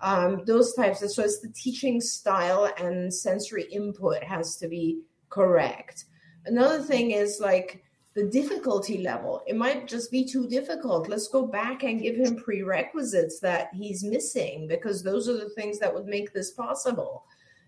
Um, 0.00 0.44
those 0.46 0.72
types 0.72 1.02
of 1.02 1.10
so 1.10 1.22
it's 1.22 1.40
the 1.40 1.52
teaching 1.52 2.00
style 2.00 2.72
and 2.78 3.12
sensory 3.12 3.64
input 3.64 4.22
has 4.24 4.56
to 4.56 4.68
be 4.68 5.02
correct. 5.28 6.06
Another 6.46 6.82
thing 6.82 7.10
is 7.10 7.38
like 7.40 7.84
the 8.14 8.24
difficulty 8.24 8.98
level. 8.98 9.42
It 9.46 9.56
might 9.56 9.86
just 9.86 10.10
be 10.10 10.24
too 10.24 10.48
difficult. 10.48 11.08
Let's 11.08 11.28
go 11.28 11.46
back 11.46 11.84
and 11.84 12.00
give 12.02 12.16
him 12.16 12.36
prerequisites 12.36 13.38
that 13.40 13.70
he's 13.72 14.02
missing 14.02 14.66
because 14.66 15.02
those 15.02 15.28
are 15.28 15.36
the 15.36 15.50
things 15.50 15.78
that 15.78 15.94
would 15.94 16.06
make 16.06 16.32
this 16.32 16.50
possible. 16.50 17.24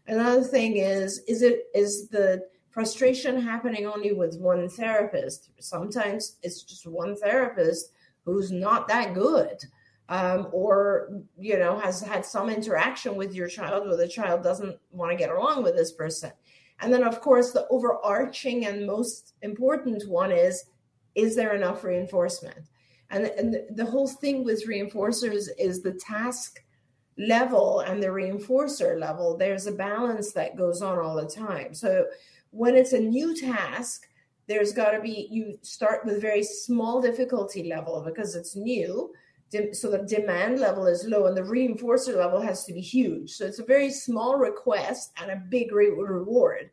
Another 0.09 0.43
thing 0.43 0.79
is 0.79 1.21
is 1.29 1.43
it 1.43 1.67
is 1.75 2.09
the 2.09 2.45
frustration 2.71 3.41
happening 3.41 3.87
only 3.87 4.13
with 4.13 4.41
one 4.41 4.69
therapist? 4.69 5.51
Sometimes 5.61 6.37
it's 6.43 6.63
just 6.63 6.87
one 6.87 7.17
therapist 7.17 7.93
who's 8.25 8.51
not 8.51 8.89
that 8.89 9.15
good. 9.15 9.59
Um, 10.09 10.49
or 10.51 11.23
you 11.39 11.57
know 11.59 11.79
has 11.79 12.03
had 12.03 12.27
some 12.27 12.51
interaction 12.51 13.15
with 13.15 13.33
your 13.33 13.47
child 13.47 13.87
where 13.87 13.97
the 13.97 14.09
child 14.09 14.43
doesn't 14.43 14.77
want 14.91 15.13
to 15.13 15.17
get 15.17 15.31
along 15.31 15.63
with 15.63 15.77
this 15.77 15.93
person 15.93 16.33
and 16.83 16.93
then, 16.93 17.05
of 17.05 17.21
course, 17.21 17.53
the 17.53 17.67
overarching 17.69 18.67
and 18.67 18.87
most 18.87 19.35
important 19.43 20.09
one 20.09 20.33
is 20.33 20.65
is 21.15 21.37
there 21.37 21.55
enough 21.55 21.85
reinforcement? 21.85 22.69
And, 23.11 23.27
and 23.27 23.77
the, 23.77 23.85
whole 23.85 24.09
thing 24.09 24.43
with 24.45 24.67
reinforcers 24.67 25.49
is 25.59 25.83
the 25.83 25.93
task 25.93 26.65
level 27.19 27.81
and 27.81 28.03
the 28.03 28.09
reinforcer 28.09 28.99
level. 28.99 29.37
There's 29.37 29.67
a 29.67 29.73
balance 29.73 30.33
that 30.33 30.57
goes 30.57 30.81
on 30.81 30.99
all 30.99 31.15
the 31.15 31.29
time. 31.29 31.75
So 31.75 32.07
when 32.51 32.75
it's 32.75 32.95
a 32.95 33.01
new 33.01 33.37
task, 33.39 34.09
there's 34.47 34.73
got 34.73 34.93
to 34.93 35.01
be, 35.01 35.29
you 35.31 35.59
start 35.61 36.07
with 36.07 36.23
very 36.23 36.43
small 36.43 37.03
difficulty 37.03 37.65
level 37.65 38.03
because 38.03 38.35
it's 38.35 38.57
new 38.57 39.13
so 39.73 39.91
the 39.91 39.99
demand 39.99 40.59
level 40.61 40.87
is 40.87 41.05
low 41.07 41.27
and 41.27 41.37
the 41.37 41.43
reinforcer 41.43 42.17
level 42.17 42.41
has 42.41 42.65
to 42.65 42.73
be 42.73 42.81
huge. 42.81 43.33
So 43.33 43.45
it's 43.45 43.59
a 43.59 43.65
very 43.65 43.91
small 43.91 44.37
request 44.37 45.13
and 45.21 45.31
a 45.31 45.37
big 45.37 45.73
re- 45.73 45.91
reward. 45.91 46.71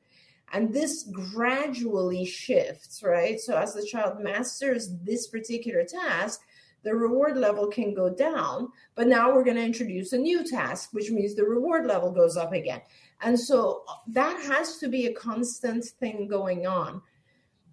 And 0.52 0.74
this 0.74 1.04
gradually 1.04 2.26
shifts, 2.26 3.04
right? 3.04 3.40
So 3.40 3.56
as 3.58 3.74
the 3.74 3.86
child 3.86 4.20
masters 4.22 4.90
this 5.04 5.28
particular 5.28 5.84
task, 5.84 6.42
the 6.84 6.96
reward 6.96 7.38
level 7.38 7.68
can 7.68 7.94
go 7.94 8.10
down. 8.10 8.70
But 8.96 9.08
now 9.08 9.34
we're 9.34 9.44
going 9.44 9.58
to 9.58 9.64
introduce 9.66 10.14
a 10.14 10.18
new 10.18 10.48
task, 10.48 10.90
which 10.94 11.12
means 11.12 11.36
the 11.36 11.44
reward 11.44 11.86
level 11.86 12.12
goes 12.12 12.38
up 12.38 12.54
again. 12.54 12.82
And 13.22 13.40
so 13.40 13.84
that 14.08 14.42
has 14.44 14.78
to 14.78 14.88
be 14.88 15.08
a 15.08 15.14
constant 15.14 15.84
thing 15.84 16.28
going 16.28 16.66
on, 16.66 17.02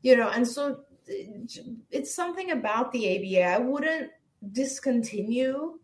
you 0.02 0.16
know. 0.16 0.28
And 0.28 0.46
so 0.46 0.80
uh, 1.08 1.12
it's 1.90 2.14
something 2.14 2.50
about 2.50 2.90
the 2.90 3.16
ABA. 3.16 3.44
I 3.44 3.58
wouldn't 3.58 4.10
discontinue, 4.52 5.78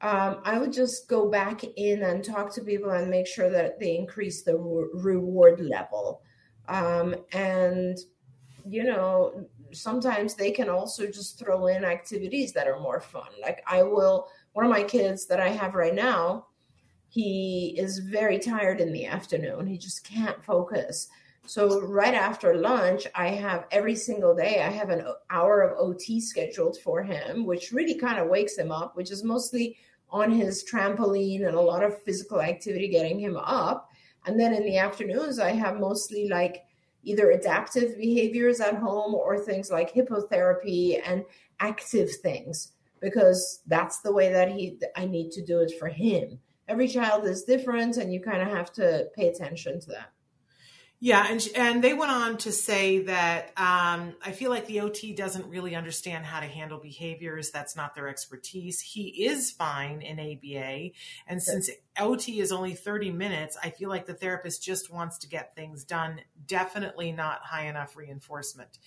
um, 0.00 0.40
I 0.44 0.58
would 0.58 0.72
just 0.72 1.08
go 1.08 1.30
back 1.30 1.64
in 1.64 2.02
and 2.02 2.24
talk 2.24 2.52
to 2.54 2.60
people 2.62 2.90
and 2.90 3.10
make 3.10 3.26
sure 3.26 3.50
that 3.50 3.80
they 3.80 3.96
increase 3.96 4.42
the 4.42 4.56
re- 4.56 4.88
reward 4.92 5.60
level. 5.60 6.22
Um, 6.68 7.14
and, 7.32 7.96
you 8.68 8.84
know, 8.84 9.46
sometimes 9.72 10.34
they 10.34 10.50
can 10.50 10.68
also 10.68 11.06
just 11.06 11.38
throw 11.38 11.66
in 11.66 11.84
activities 11.84 12.52
that 12.52 12.68
are 12.68 12.80
more 12.80 13.00
fun. 13.00 13.28
Like 13.40 13.62
I 13.66 13.82
will, 13.82 14.28
one 14.52 14.64
of 14.64 14.70
my 14.70 14.82
kids 14.82 15.26
that 15.26 15.40
I 15.40 15.48
have 15.48 15.74
right 15.74 15.94
now, 15.94 16.46
he 17.08 17.74
is 17.78 17.98
very 17.98 18.38
tired 18.38 18.80
in 18.80 18.92
the 18.92 19.06
afternoon. 19.06 19.66
He 19.66 19.78
just 19.78 20.04
can't 20.04 20.44
focus. 20.44 21.08
So 21.46 21.80
right 21.80 22.14
after 22.14 22.56
lunch, 22.56 23.06
I 23.14 23.28
have 23.28 23.66
every 23.70 23.94
single 23.94 24.34
day, 24.34 24.62
I 24.62 24.70
have 24.70 24.90
an 24.90 25.04
hour 25.30 25.62
of 25.62 25.78
OT 25.78 26.20
scheduled 26.20 26.76
for 26.78 27.02
him, 27.02 27.46
which 27.46 27.70
really 27.70 27.94
kind 27.94 28.18
of 28.18 28.28
wakes 28.28 28.58
him 28.58 28.72
up, 28.72 28.96
which 28.96 29.12
is 29.12 29.22
mostly 29.22 29.76
on 30.10 30.30
his 30.30 30.64
trampoline 30.64 31.46
and 31.46 31.56
a 31.56 31.60
lot 31.60 31.84
of 31.84 32.02
physical 32.02 32.40
activity 32.40 32.88
getting 32.88 33.18
him 33.18 33.36
up. 33.36 33.90
And 34.26 34.38
then 34.38 34.54
in 34.54 34.64
the 34.64 34.78
afternoons, 34.78 35.38
I 35.38 35.50
have 35.52 35.78
mostly 35.78 36.28
like 36.28 36.64
either 37.04 37.30
adaptive 37.30 37.96
behaviors 37.96 38.60
at 38.60 38.74
home 38.74 39.14
or 39.14 39.38
things 39.38 39.70
like 39.70 39.94
hippotherapy 39.94 41.00
and 41.04 41.24
active 41.60 42.10
things 42.22 42.72
because 43.00 43.62
that's 43.66 44.00
the 44.00 44.12
way 44.12 44.32
that 44.32 44.50
he 44.50 44.78
I 44.96 45.06
need 45.06 45.30
to 45.32 45.44
do 45.44 45.60
it 45.60 45.72
for 45.78 45.86
him. 45.86 46.40
Every 46.66 46.88
child 46.88 47.24
is 47.24 47.44
different 47.44 47.98
and 47.98 48.12
you 48.12 48.20
kind 48.20 48.42
of 48.42 48.48
have 48.48 48.72
to 48.74 49.06
pay 49.14 49.28
attention 49.28 49.78
to 49.80 49.90
that. 49.90 50.12
Yeah, 50.98 51.26
and 51.28 51.46
and 51.54 51.84
they 51.84 51.92
went 51.92 52.10
on 52.10 52.38
to 52.38 52.52
say 52.52 53.00
that 53.00 53.48
um, 53.58 54.14
I 54.24 54.32
feel 54.32 54.48
like 54.48 54.66
the 54.66 54.80
OT 54.80 55.12
doesn't 55.12 55.46
really 55.46 55.74
understand 55.74 56.24
how 56.24 56.40
to 56.40 56.46
handle 56.46 56.78
behaviors. 56.78 57.50
That's 57.50 57.76
not 57.76 57.94
their 57.94 58.08
expertise. 58.08 58.80
He 58.80 59.26
is 59.26 59.50
fine 59.50 60.00
in 60.00 60.18
ABA, 60.18 60.92
and 61.26 61.42
since 61.42 61.68
OT 61.98 62.40
is 62.40 62.50
only 62.50 62.72
thirty 62.72 63.10
minutes, 63.10 63.58
I 63.62 63.70
feel 63.70 63.90
like 63.90 64.06
the 64.06 64.14
therapist 64.14 64.62
just 64.62 64.90
wants 64.90 65.18
to 65.18 65.28
get 65.28 65.54
things 65.54 65.84
done. 65.84 66.20
Definitely 66.46 67.12
not 67.12 67.40
high 67.42 67.66
enough 67.66 67.94
reinforcement. 67.94 68.78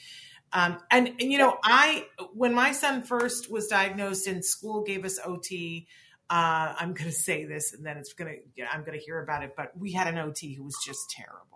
Um, 0.51 0.79
and, 0.89 1.09
and 1.09 1.31
you 1.31 1.37
know, 1.37 1.59
I 1.63 2.07
when 2.33 2.55
my 2.55 2.71
son 2.71 3.03
first 3.03 3.51
was 3.51 3.67
diagnosed 3.67 4.25
in 4.27 4.41
school, 4.41 4.81
gave 4.81 5.05
us 5.05 5.19
OT. 5.23 5.87
Uh, 6.27 6.73
I'm 6.79 6.93
going 6.93 7.09
to 7.09 7.15
say 7.15 7.45
this, 7.45 7.73
and 7.73 7.85
then 7.85 7.97
it's 7.97 8.13
going 8.13 8.41
to 8.55 8.63
I'm 8.63 8.83
going 8.83 8.97
to 8.97 9.03
hear 9.03 9.21
about 9.21 9.43
it. 9.43 9.53
But 9.55 9.77
we 9.77 9.91
had 9.91 10.07
an 10.07 10.17
OT 10.17 10.55
who 10.55 10.63
was 10.63 10.75
just 10.83 11.11
terrible 11.11 11.48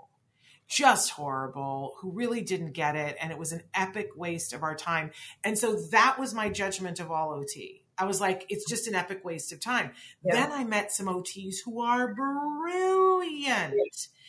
just 0.68 1.12
horrible, 1.12 1.96
who 2.00 2.12
really 2.12 2.42
didn't 2.42 2.72
get 2.74 2.96
it. 2.96 3.18
And 3.22 3.32
it 3.32 3.38
was 3.38 3.52
an 3.52 3.64
epic 3.74 4.10
waste 4.16 4.54
of 4.54 4.64
our 4.64 4.76
time. 4.76 5.12
And 5.44 5.58
so 5.58 5.76
that 5.92 6.18
was 6.20 6.34
my 6.34 6.50
judgment 6.50 7.00
of 7.00 7.12
all 7.12 7.32
OT. 7.32 7.84
I 7.98 8.06
was 8.06 8.20
like, 8.20 8.46
it's 8.50 8.68
just 8.68 8.88
an 8.88 8.96
epic 8.96 9.24
waste 9.24 9.54
of 9.54 9.60
time. 9.60 9.92
Yeah. 10.24 10.34
Then 10.34 10.52
I 10.52 10.64
met 10.64 10.92
some 10.92 11.06
OTs 11.06 11.58
who 11.64 11.82
are 11.82 12.14
brilliant. 12.14 13.76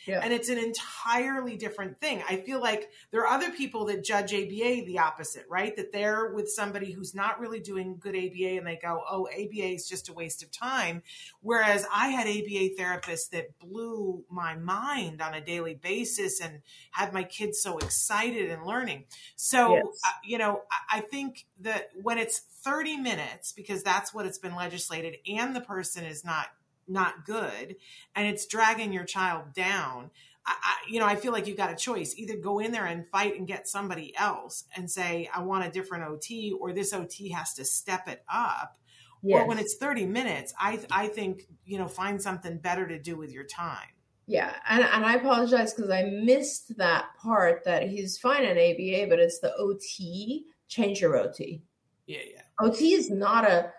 Yeah. 0.05 0.19
And 0.21 0.33
it's 0.33 0.49
an 0.49 0.57
entirely 0.57 1.57
different 1.57 1.99
thing. 1.99 2.23
I 2.29 2.37
feel 2.37 2.61
like 2.61 2.89
there 3.11 3.21
are 3.21 3.27
other 3.27 3.51
people 3.51 3.85
that 3.85 4.03
judge 4.03 4.33
ABA 4.33 4.85
the 4.85 4.99
opposite, 4.99 5.45
right? 5.49 5.75
That 5.75 5.91
they're 5.91 6.31
with 6.33 6.49
somebody 6.49 6.91
who's 6.91 7.15
not 7.15 7.39
really 7.39 7.59
doing 7.59 7.97
good 7.99 8.15
ABA 8.15 8.57
and 8.57 8.67
they 8.67 8.79
go, 8.81 9.03
oh, 9.09 9.27
ABA 9.27 9.73
is 9.73 9.87
just 9.87 10.09
a 10.09 10.13
waste 10.13 10.43
of 10.43 10.51
time. 10.51 11.01
Whereas 11.41 11.85
I 11.93 12.09
had 12.09 12.27
ABA 12.27 12.75
therapists 12.79 13.29
that 13.31 13.57
blew 13.59 14.23
my 14.29 14.55
mind 14.55 15.21
on 15.21 15.33
a 15.33 15.41
daily 15.41 15.75
basis 15.75 16.39
and 16.39 16.61
had 16.91 17.13
my 17.13 17.23
kids 17.23 17.59
so 17.61 17.77
excited 17.77 18.49
and 18.51 18.65
learning. 18.65 19.05
So, 19.35 19.75
Yes. 19.75 19.85
uh, 20.05 20.09
you 20.23 20.37
know, 20.37 20.61
I, 20.71 20.97
I 20.97 21.01
think 21.01 21.45
that 21.61 21.89
when 22.01 22.17
it's 22.17 22.39
30 22.39 22.97
minutes, 22.97 23.51
because 23.51 23.83
that's 23.83 24.13
what 24.13 24.25
it's 24.25 24.37
been 24.39 24.55
legislated, 24.55 25.17
and 25.27 25.55
the 25.55 25.61
person 25.61 26.03
is 26.05 26.23
not 26.23 26.47
not 26.87 27.25
good 27.25 27.75
and 28.15 28.27
it's 28.27 28.45
dragging 28.45 28.93
your 28.93 29.03
child 29.05 29.53
down 29.53 30.11
I, 30.45 30.55
I, 30.61 30.75
you 30.89 30.99
know 30.99 31.05
i 31.05 31.15
feel 31.15 31.31
like 31.31 31.47
you've 31.47 31.57
got 31.57 31.71
a 31.71 31.75
choice 31.75 32.15
either 32.17 32.37
go 32.37 32.59
in 32.59 32.71
there 32.71 32.85
and 32.85 33.07
fight 33.07 33.37
and 33.37 33.47
get 33.47 33.67
somebody 33.67 34.15
else 34.15 34.65
and 34.75 34.89
say 34.89 35.29
i 35.33 35.41
want 35.41 35.65
a 35.65 35.71
different 35.71 36.03
ot 36.03 36.51
or 36.59 36.73
this 36.73 36.93
ot 36.93 37.31
has 37.33 37.53
to 37.55 37.65
step 37.65 38.07
it 38.07 38.23
up 38.31 38.77
or 39.23 39.47
when 39.47 39.57
it's 39.57 39.75
30 39.77 40.05
minutes 40.05 40.53
i 40.59 40.79
i 40.91 41.07
think 41.07 41.47
you 41.65 41.77
know 41.77 41.87
find 41.87 42.21
something 42.21 42.57
better 42.59 42.87
to 42.87 42.99
do 42.99 43.17
with 43.17 43.31
your 43.31 43.45
time 43.45 43.87
Yeah, 44.27 44.55
and, 44.67 44.83
and 44.83 45.05
I 45.05 45.15
apologize 45.15 45.73
because 45.73 45.91
I 45.91 46.03
missed 46.03 46.77
that 46.77 47.05
part 47.21 47.63
that 47.65 47.87
he's 47.87 48.17
fine 48.17 48.43
in 48.43 48.57
ABA, 48.57 49.07
but 49.07 49.19
it's 49.19 49.39
the 49.39 49.53
OT. 49.55 50.45
Change 50.67 50.99
your 50.99 51.15
OT. 51.15 51.61
yeah 52.07 52.21
yeah 52.33 52.41
OT 52.59 52.93
is 52.93 53.11
not 53.11 53.45
a. 53.45 53.71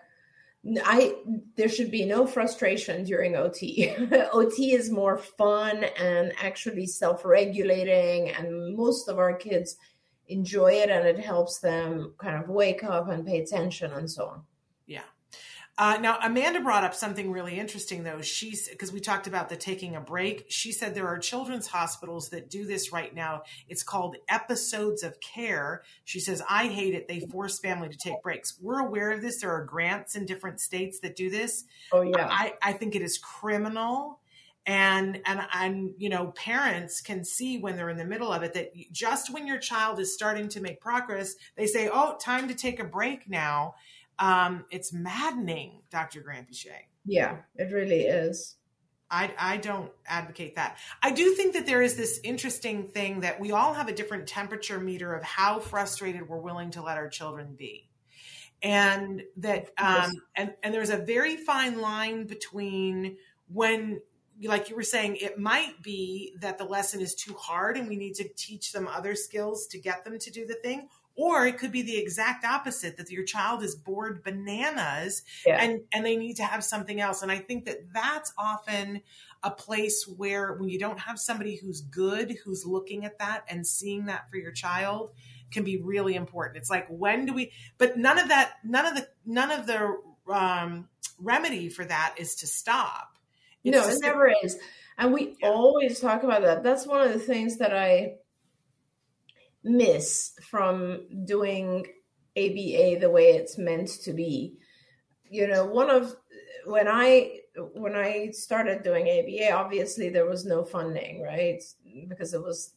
I 0.83 1.15
there 1.55 1.69
should 1.69 1.91
be 1.91 2.05
no 2.05 2.27
frustration 2.27 3.03
during 3.03 3.35
OT. 3.35 3.93
OT 4.33 4.73
is 4.73 4.91
more 4.91 5.17
fun 5.17 5.85
and 5.99 6.33
actually 6.41 6.87
self-regulating, 6.87 8.31
and 8.31 8.75
most 8.75 9.07
of 9.07 9.17
our 9.17 9.33
kids 9.33 9.77
enjoy 10.27 10.73
it, 10.73 10.89
and 10.89 11.07
it 11.07 11.19
helps 11.19 11.59
them 11.59 12.13
kind 12.17 12.43
of 12.43 12.49
wake 12.49 12.83
up 12.83 13.09
and 13.09 13.25
pay 13.25 13.41
attention 13.41 13.91
and 13.93 14.09
so 14.09 14.25
on. 14.25 14.41
Uh, 15.79 15.97
now, 16.01 16.17
Amanda 16.23 16.59
brought 16.59 16.83
up 16.83 16.95
something 16.95 17.31
really 17.31 17.59
interesting, 17.59 18.03
though. 18.03 18.21
She's 18.21 18.67
because 18.67 18.91
we 18.91 18.99
talked 18.99 19.27
about 19.27 19.47
the 19.47 19.55
taking 19.55 19.95
a 19.95 20.01
break. 20.01 20.45
She 20.49 20.71
said 20.71 20.95
there 20.95 21.07
are 21.07 21.19
children's 21.19 21.67
hospitals 21.67 22.29
that 22.29 22.49
do 22.49 22.65
this 22.65 22.91
right 22.91 23.13
now. 23.13 23.43
It's 23.69 23.83
called 23.83 24.17
episodes 24.27 25.03
of 25.03 25.19
care. 25.19 25.83
She 26.03 26.19
says, 26.19 26.41
I 26.49 26.67
hate 26.67 26.95
it. 26.95 27.07
They 27.07 27.19
force 27.19 27.59
family 27.59 27.89
to 27.89 27.97
take 27.97 28.23
breaks. 28.23 28.57
We're 28.59 28.79
aware 28.79 29.11
of 29.11 29.21
this. 29.21 29.41
There 29.41 29.51
are 29.51 29.63
grants 29.65 30.15
in 30.15 30.25
different 30.25 30.61
states 30.61 30.99
that 31.01 31.15
do 31.15 31.29
this. 31.29 31.65
Oh 31.91 32.01
yeah, 32.01 32.27
I, 32.27 32.55
I 32.61 32.73
think 32.73 32.95
it 32.95 33.03
is 33.03 33.19
criminal. 33.19 34.19
And, 34.65 35.21
and, 35.25 35.41
and, 35.53 35.93
you 35.97 36.09
know, 36.09 36.33
parents 36.35 36.99
can 36.99 37.23
see 37.23 37.57
when 37.57 37.77
they're 37.77 37.89
in 37.89 37.95
the 37.95 38.03
middle 38.03 38.33
of 38.33 38.43
it 38.43 38.53
that 38.55 38.73
just 38.91 39.33
when 39.33 39.47
your 39.47 39.59
child 39.59 39.97
is 39.97 40.13
starting 40.13 40.49
to 40.49 40.59
make 40.59 40.81
progress, 40.81 41.35
they 41.55 41.67
say, 41.67 41.89
oh, 41.89 42.17
time 42.19 42.49
to 42.49 42.53
take 42.53 42.81
a 42.81 42.83
break 42.83 43.29
now. 43.29 43.75
Um, 44.19 44.65
it's 44.71 44.91
maddening, 44.91 45.81
Dr. 45.91 46.21
Granpeesheh. 46.21 46.71
yeah, 47.05 47.37
it 47.55 47.71
really 47.71 48.01
is. 48.01 48.55
I, 49.09 49.33
I 49.37 49.57
don't 49.57 49.91
advocate 50.05 50.55
that. 50.55 50.77
I 51.01 51.11
do 51.11 51.33
think 51.33 51.53
that 51.53 51.65
there 51.65 51.81
is 51.81 51.95
this 51.95 52.19
interesting 52.23 52.83
thing 52.83 53.21
that 53.21 53.39
we 53.39 53.51
all 53.51 53.73
have 53.73 53.87
a 53.87 53.93
different 53.93 54.27
temperature 54.27 54.79
meter 54.79 55.13
of 55.13 55.23
how 55.23 55.59
frustrated 55.59 56.27
we're 56.27 56.39
willing 56.39 56.71
to 56.71 56.81
let 56.81 56.97
our 56.97 57.07
children 57.07 57.55
be. 57.57 57.89
And 58.61 59.23
that, 59.37 59.69
um, 59.77 60.11
and, 60.35 60.53
and 60.61 60.73
there's 60.73 60.89
a 60.89 60.97
very 60.97 61.37
fine 61.37 61.79
line 61.79 62.25
between 62.25 63.17
when, 63.53 64.01
like 64.43 64.69
you 64.69 64.75
were 64.75 64.83
saying, 64.83 65.17
it 65.17 65.39
might 65.39 65.81
be 65.81 66.33
that 66.41 66.57
the 66.57 66.65
lesson 66.65 66.99
is 66.99 67.15
too 67.15 67.33
hard 67.35 67.77
and 67.77 67.87
we 67.87 67.95
need 67.95 68.15
to 68.15 68.27
teach 68.35 68.73
them 68.73 68.87
other 68.87 69.15
skills 69.15 69.67
to 69.67 69.79
get 69.79 70.03
them 70.03 70.19
to 70.19 70.31
do 70.31 70.45
the 70.45 70.55
thing. 70.55 70.89
Or 71.17 71.47
it 71.47 71.57
could 71.57 71.71
be 71.71 71.81
the 71.81 71.97
exact 71.97 72.45
opposite 72.45 72.95
that 72.97 73.09
your 73.09 73.23
child 73.23 73.63
is 73.63 73.75
bored 73.75 74.23
bananas 74.23 75.23
Yeah. 75.45 75.57
and 75.59 75.81
and 75.91 76.05
they 76.05 76.15
need 76.15 76.35
to 76.37 76.43
have 76.43 76.63
something 76.63 77.01
else 77.01 77.21
and 77.23 77.31
i 77.31 77.37
think 77.39 77.65
that 77.65 77.91
that's 77.93 78.31
often 78.37 79.01
a 79.43 79.51
place 79.51 80.07
where 80.07 80.53
when 80.53 80.69
you 80.69 80.79
don't 80.79 80.99
have 80.99 81.19
somebody 81.19 81.55
who's 81.55 81.81
good 81.81 82.37
who's 82.43 82.65
looking 82.65 83.05
at 83.05 83.17
that 83.19 83.45
and 83.49 83.65
seeing 83.65 84.05
that 84.05 84.29
for 84.29 84.37
your 84.37 84.51
child 84.51 85.11
can 85.51 85.63
be 85.63 85.77
really 85.77 86.15
important 86.15 86.57
it's 86.57 86.69
like 86.69 86.87
when 86.89 87.25
do 87.25 87.33
we 87.33 87.51
but 87.77 87.97
none 87.97 88.17
of 88.19 88.27
that 88.29 88.53
none 88.63 88.85
of 88.85 88.95
the 88.95 89.07
none 89.25 89.51
of 89.51 89.65
the 89.67 89.99
um, 90.31 90.89
remedy 91.19 91.69
for 91.69 91.85
that 91.85 92.15
is 92.17 92.35
to 92.35 92.47
stop 92.47 93.17
It's 93.63 93.75
no, 93.75 93.87
it 93.87 93.99
never 94.01 94.31
is. 94.43 94.57
And 94.97 95.13
we 95.13 95.37
Yeah. 95.39 95.49
always 95.49 95.99
talk 95.99 96.23
about 96.23 96.41
that. 96.41 96.63
That's 96.63 96.85
one 96.87 97.01
of 97.01 97.13
the 97.13 97.19
things 97.19 97.57
that 97.57 97.75
I 97.75 98.17
miss 99.63 100.33
from 100.49 101.07
doing 101.25 101.85
ABA 102.37 102.99
the 102.99 103.09
way 103.11 103.31
it's 103.31 103.57
meant 103.57 103.89
to 104.03 104.13
be. 104.13 104.57
You 105.29 105.47
know, 105.47 105.65
one 105.65 105.89
of 105.89 106.15
when 106.65 106.87
I 106.87 107.39
when 107.73 107.95
I 107.95 108.29
started 108.31 108.83
doing 108.83 109.07
ABA, 109.07 109.51
obviously 109.51 110.09
there 110.09 110.27
was 110.27 110.45
no 110.45 110.63
funding, 110.63 111.21
right? 111.21 111.61
Because 112.07 112.33
it 112.33 112.41
was 112.41 112.73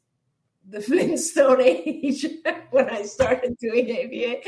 the 0.68 0.80
Flintstone 0.80 1.60
age 1.60 2.26
when 2.70 2.88
I 2.88 3.02
started 3.02 3.56
doing 3.58 3.90
ABA. 3.90 4.40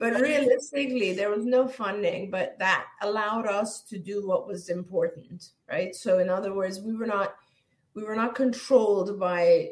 But 0.00 0.20
realistically, 0.20 1.12
there 1.12 1.30
was 1.30 1.44
no 1.44 1.68
funding, 1.68 2.30
but 2.30 2.58
that 2.58 2.86
allowed 3.02 3.46
us 3.46 3.82
to 3.82 3.98
do 3.98 4.26
what 4.26 4.46
was 4.46 4.68
important, 4.68 5.50
right? 5.70 5.94
So, 5.94 6.18
in 6.18 6.28
other 6.28 6.54
words, 6.54 6.80
we 6.80 6.94
were 6.94 7.06
not 7.06 7.36
we 7.96 8.04
were 8.04 8.14
not 8.14 8.34
controlled 8.34 9.18
by 9.18 9.70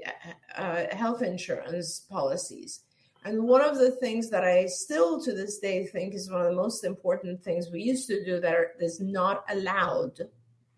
uh, 0.56 0.86
health 0.90 1.22
insurance 1.22 2.00
policies. 2.10 2.80
And 3.26 3.44
one 3.44 3.60
of 3.60 3.76
the 3.76 3.90
things 3.92 4.30
that 4.30 4.44
I 4.44 4.64
still 4.66 5.22
to 5.22 5.32
this 5.34 5.58
day 5.58 5.86
think 5.86 6.14
is 6.14 6.30
one 6.30 6.40
of 6.40 6.46
the 6.46 6.56
most 6.56 6.84
important 6.84 7.44
things 7.44 7.68
we 7.70 7.82
used 7.82 8.08
to 8.08 8.24
do 8.24 8.40
that 8.40 8.76
is 8.80 8.98
not 8.98 9.44
allowed 9.50 10.18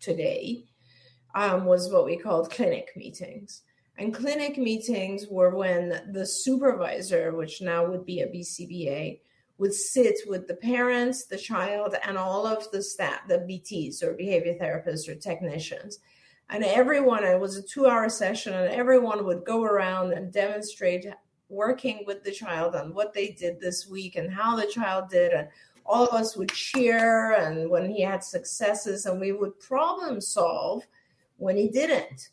today 0.01 0.65
um, 1.35 1.65
was 1.65 1.89
what 1.89 2.05
we 2.05 2.17
called 2.17 2.51
clinic 2.51 2.89
meetings. 2.97 3.63
And 3.97 4.13
clinic 4.13 4.57
meetings 4.57 5.27
were 5.29 5.55
when 5.55 6.11
the 6.11 6.25
supervisor, 6.25 7.33
which 7.33 7.61
now 7.61 7.85
would 7.89 8.05
be 8.05 8.21
a 8.21 8.27
BCBA, 8.27 9.21
would 9.57 9.73
sit 9.73 10.19
with 10.27 10.47
the 10.47 10.55
parents, 10.55 11.25
the 11.25 11.37
child, 11.37 11.95
and 12.03 12.17
all 12.17 12.45
of 12.45 12.69
the 12.71 12.81
staff, 12.81 13.21
the 13.27 13.39
BTs 13.39 14.03
or 14.03 14.13
behavior 14.13 14.55
therapists 14.61 15.07
or 15.07 15.15
technicians. 15.15 15.99
And 16.49 16.63
everyone, 16.63 17.23
it 17.25 17.39
was 17.39 17.57
a 17.57 17.61
two 17.61 17.87
hour 17.87 18.07
session, 18.09 18.53
and 18.53 18.69
everyone 18.69 19.25
would 19.25 19.43
go 19.43 19.63
around 19.63 20.13
and 20.13 20.31
demonstrate 20.31 21.05
working 21.49 22.03
with 22.05 22.23
the 22.23 22.31
child 22.31 22.75
on 22.75 22.93
what 22.93 23.13
they 23.13 23.29
did 23.29 23.59
this 23.59 23.87
week 23.87 24.15
and 24.15 24.31
how 24.31 24.55
the 24.55 24.67
child 24.67 25.09
did. 25.09 25.33
And 25.33 25.49
all 25.85 26.05
of 26.05 26.13
us 26.13 26.35
would 26.37 26.51
cheer 26.51 27.33
and 27.33 27.69
when 27.69 27.89
he 27.89 28.01
had 28.01 28.23
successes, 28.23 29.05
and 29.05 29.19
we 29.19 29.31
would 29.33 29.59
problem 29.59 30.21
solve 30.21 30.83
when 31.37 31.57
he 31.57 31.67
didn't. 31.67 32.29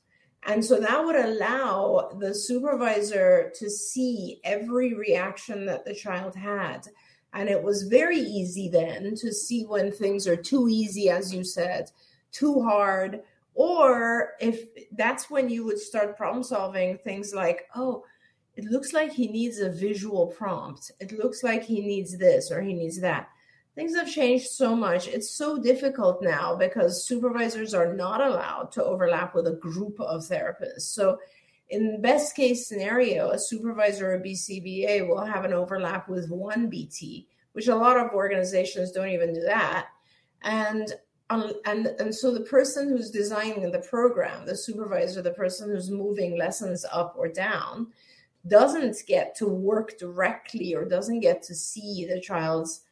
And 0.47 0.65
so 0.65 0.79
that 0.79 1.05
would 1.05 1.17
allow 1.17 2.11
the 2.19 2.35
supervisor 2.35 3.51
to 3.57 3.71
see 3.71 4.41
every 4.45 4.95
reaction 4.95 5.65
that 5.67 5.85
the 5.85 5.95
child 5.95 6.37
had. 6.37 6.87
And 7.33 7.49
it 7.49 7.63
was 7.63 7.85
very 7.85 8.19
easy 8.19 8.69
then 8.69 9.15
to 9.17 9.33
see 9.33 9.65
when 9.65 9.91
things 9.91 10.29
are 10.29 10.37
too 10.37 10.69
easy, 10.69 11.09
as 11.09 11.35
you 11.35 11.43
said, 11.45 11.91
too 12.31 12.63
hard, 12.63 13.23
or 13.55 14.33
if 14.41 14.67
that's 14.93 15.31
when 15.31 15.49
you 15.49 15.65
would 15.65 15.79
start 15.79 16.17
problem 16.17 16.43
solving 16.43 16.99
things 16.99 17.33
like, 17.33 17.67
oh, 17.75 18.05
it 18.57 18.65
looks 18.65 18.93
like 18.93 19.13
he 19.13 19.29
needs 19.29 19.59
a 19.59 19.71
visual 19.71 20.29
prompt. 20.29 20.93
It 21.01 21.13
looks 21.13 21.43
like 21.43 21.65
he 21.65 21.81
needs 21.81 22.17
this 22.19 22.51
or 22.51 22.63
he 22.63 22.73
needs 22.73 23.01
that. 23.01 23.29
Things 23.75 23.97
have 23.97 24.11
changed 24.11 24.47
so 24.47 24.77
much. 24.77 25.09
It's 25.09 25.37
so 25.37 25.59
difficult 25.59 26.23
now 26.23 26.55
because 26.55 27.07
supervisors 27.07 27.75
are 27.75 27.93
not 27.93 28.21
allowed 28.21 28.71
to 28.73 28.85
overlap 28.85 29.35
with 29.35 29.49
a 29.49 29.57
group 29.57 30.01
of 30.01 30.23
therapists. 30.23 30.83
So, 30.83 31.19
in 31.71 32.01
best 32.01 32.37
case 32.37 32.69
scenario, 32.69 33.31
a 33.31 33.39
supervisor 33.39 34.13
or 34.13 34.15
a 34.17 34.23
BCBA 34.23 35.09
will 35.09 35.25
have 35.25 35.45
an 35.45 35.53
overlap 35.53 36.09
with 36.09 36.31
one 36.31 36.69
BT, 36.69 37.27
which 37.53 37.69
a 37.69 37.75
lot 37.75 37.97
of 37.97 38.13
organizations 38.13 38.93
don't 38.93 39.09
even 39.09 39.33
do 39.33 39.41
that. 39.41 39.87
And 40.43 40.93
um, 41.31 41.53
and 41.65 41.87
and 41.87 42.15
so 42.15 42.33
the 42.33 42.41
person 42.41 42.89
who's 42.89 43.11
designing 43.11 43.71
the 43.71 43.79
program, 43.79 44.45
the 44.45 44.57
supervisor, 44.57 45.23
the 45.23 45.31
person 45.31 45.71
who's 45.71 45.91
moving 45.91 46.39
lessons 46.39 46.85
up 46.93 47.15
or 47.17 47.29
down, 47.29 47.89
doesn't 48.47 48.97
get 49.07 49.35
to 49.37 49.47
work 49.47 49.99
directly 49.99 50.75
or 50.75 50.85
doesn't 50.85 51.21
get 51.21 51.43
to 51.45 51.55
see 51.55 52.07
the 52.07 52.21
child's 52.21 52.83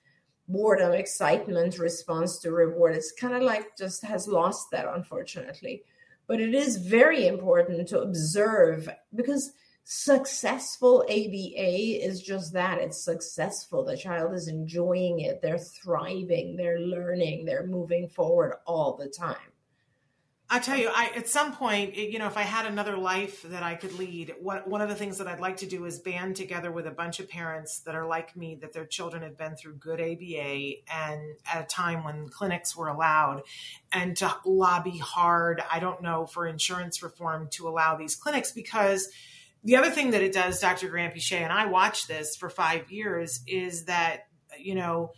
boredom, 0.48 0.92
excitement, 0.92 1.78
response 1.78 2.38
to 2.38 2.52
reward. 2.52 2.94
It's 2.94 3.12
kind 3.12 3.34
of 3.34 3.42
like 3.42 3.76
just 3.76 4.02
has 4.02 4.26
lost 4.26 4.70
that, 4.70 4.86
unfortunately. 4.86 5.82
But 6.26 6.40
it 6.40 6.54
is 6.54 6.76
very 6.76 7.26
important 7.26 7.86
to 7.88 8.00
observe 8.00 8.88
because 9.14 9.52
successful 9.84 11.02
ABA 11.08 12.04
is 12.04 12.22
just 12.22 12.52
that 12.52 12.78
it's 12.78 13.04
successful. 13.04 13.84
The 13.84 13.96
child 13.96 14.34
is 14.34 14.48
enjoying 14.48 15.20
it, 15.20 15.42
they're 15.42 15.58
thriving, 15.58 16.56
they're 16.56 16.80
learning, 16.80 17.44
they're 17.44 17.66
moving 17.66 18.08
forward 18.08 18.56
all 18.66 18.96
the 18.96 19.08
time. 19.08 19.52
I 20.54 20.58
tell 20.58 20.76
you, 20.76 20.90
I 20.92 21.10
at 21.16 21.28
some 21.28 21.54
point, 21.54 21.96
you 21.96 22.18
know, 22.18 22.26
if 22.26 22.36
I 22.36 22.42
had 22.42 22.66
another 22.66 22.98
life 22.98 23.40
that 23.44 23.62
I 23.62 23.74
could 23.74 23.94
lead, 23.94 24.34
what 24.38 24.68
one 24.68 24.82
of 24.82 24.90
the 24.90 24.94
things 24.94 25.16
that 25.16 25.26
I'd 25.26 25.40
like 25.40 25.56
to 25.58 25.66
do 25.66 25.86
is 25.86 25.98
band 25.98 26.36
together 26.36 26.70
with 26.70 26.86
a 26.86 26.90
bunch 26.90 27.20
of 27.20 27.28
parents 27.30 27.78
that 27.80 27.94
are 27.94 28.04
like 28.04 28.36
me, 28.36 28.56
that 28.56 28.74
their 28.74 28.84
children 28.84 29.22
have 29.22 29.38
been 29.38 29.56
through 29.56 29.76
good 29.76 29.98
ABA, 29.98 30.92
and 30.92 31.22
at 31.50 31.62
a 31.62 31.66
time 31.66 32.04
when 32.04 32.28
clinics 32.28 32.76
were 32.76 32.88
allowed, 32.88 33.44
and 33.92 34.14
to 34.18 34.30
lobby 34.44 34.98
hard. 34.98 35.62
I 35.72 35.80
don't 35.80 36.02
know 36.02 36.26
for 36.26 36.46
insurance 36.46 37.02
reform 37.02 37.48
to 37.52 37.66
allow 37.66 37.96
these 37.96 38.14
clinics 38.14 38.52
because 38.52 39.08
the 39.64 39.76
other 39.76 39.90
thing 39.90 40.10
that 40.10 40.22
it 40.22 40.32
does, 40.32 40.60
Dr. 40.60 40.88
Granpeesheh, 40.88 41.40
and 41.40 41.52
I 41.52 41.66
watched 41.66 42.08
this 42.08 42.36
for 42.36 42.50
five 42.50 42.90
years, 42.90 43.40
is 43.46 43.84
that 43.84 44.26
you 44.58 44.74
know 44.74 45.12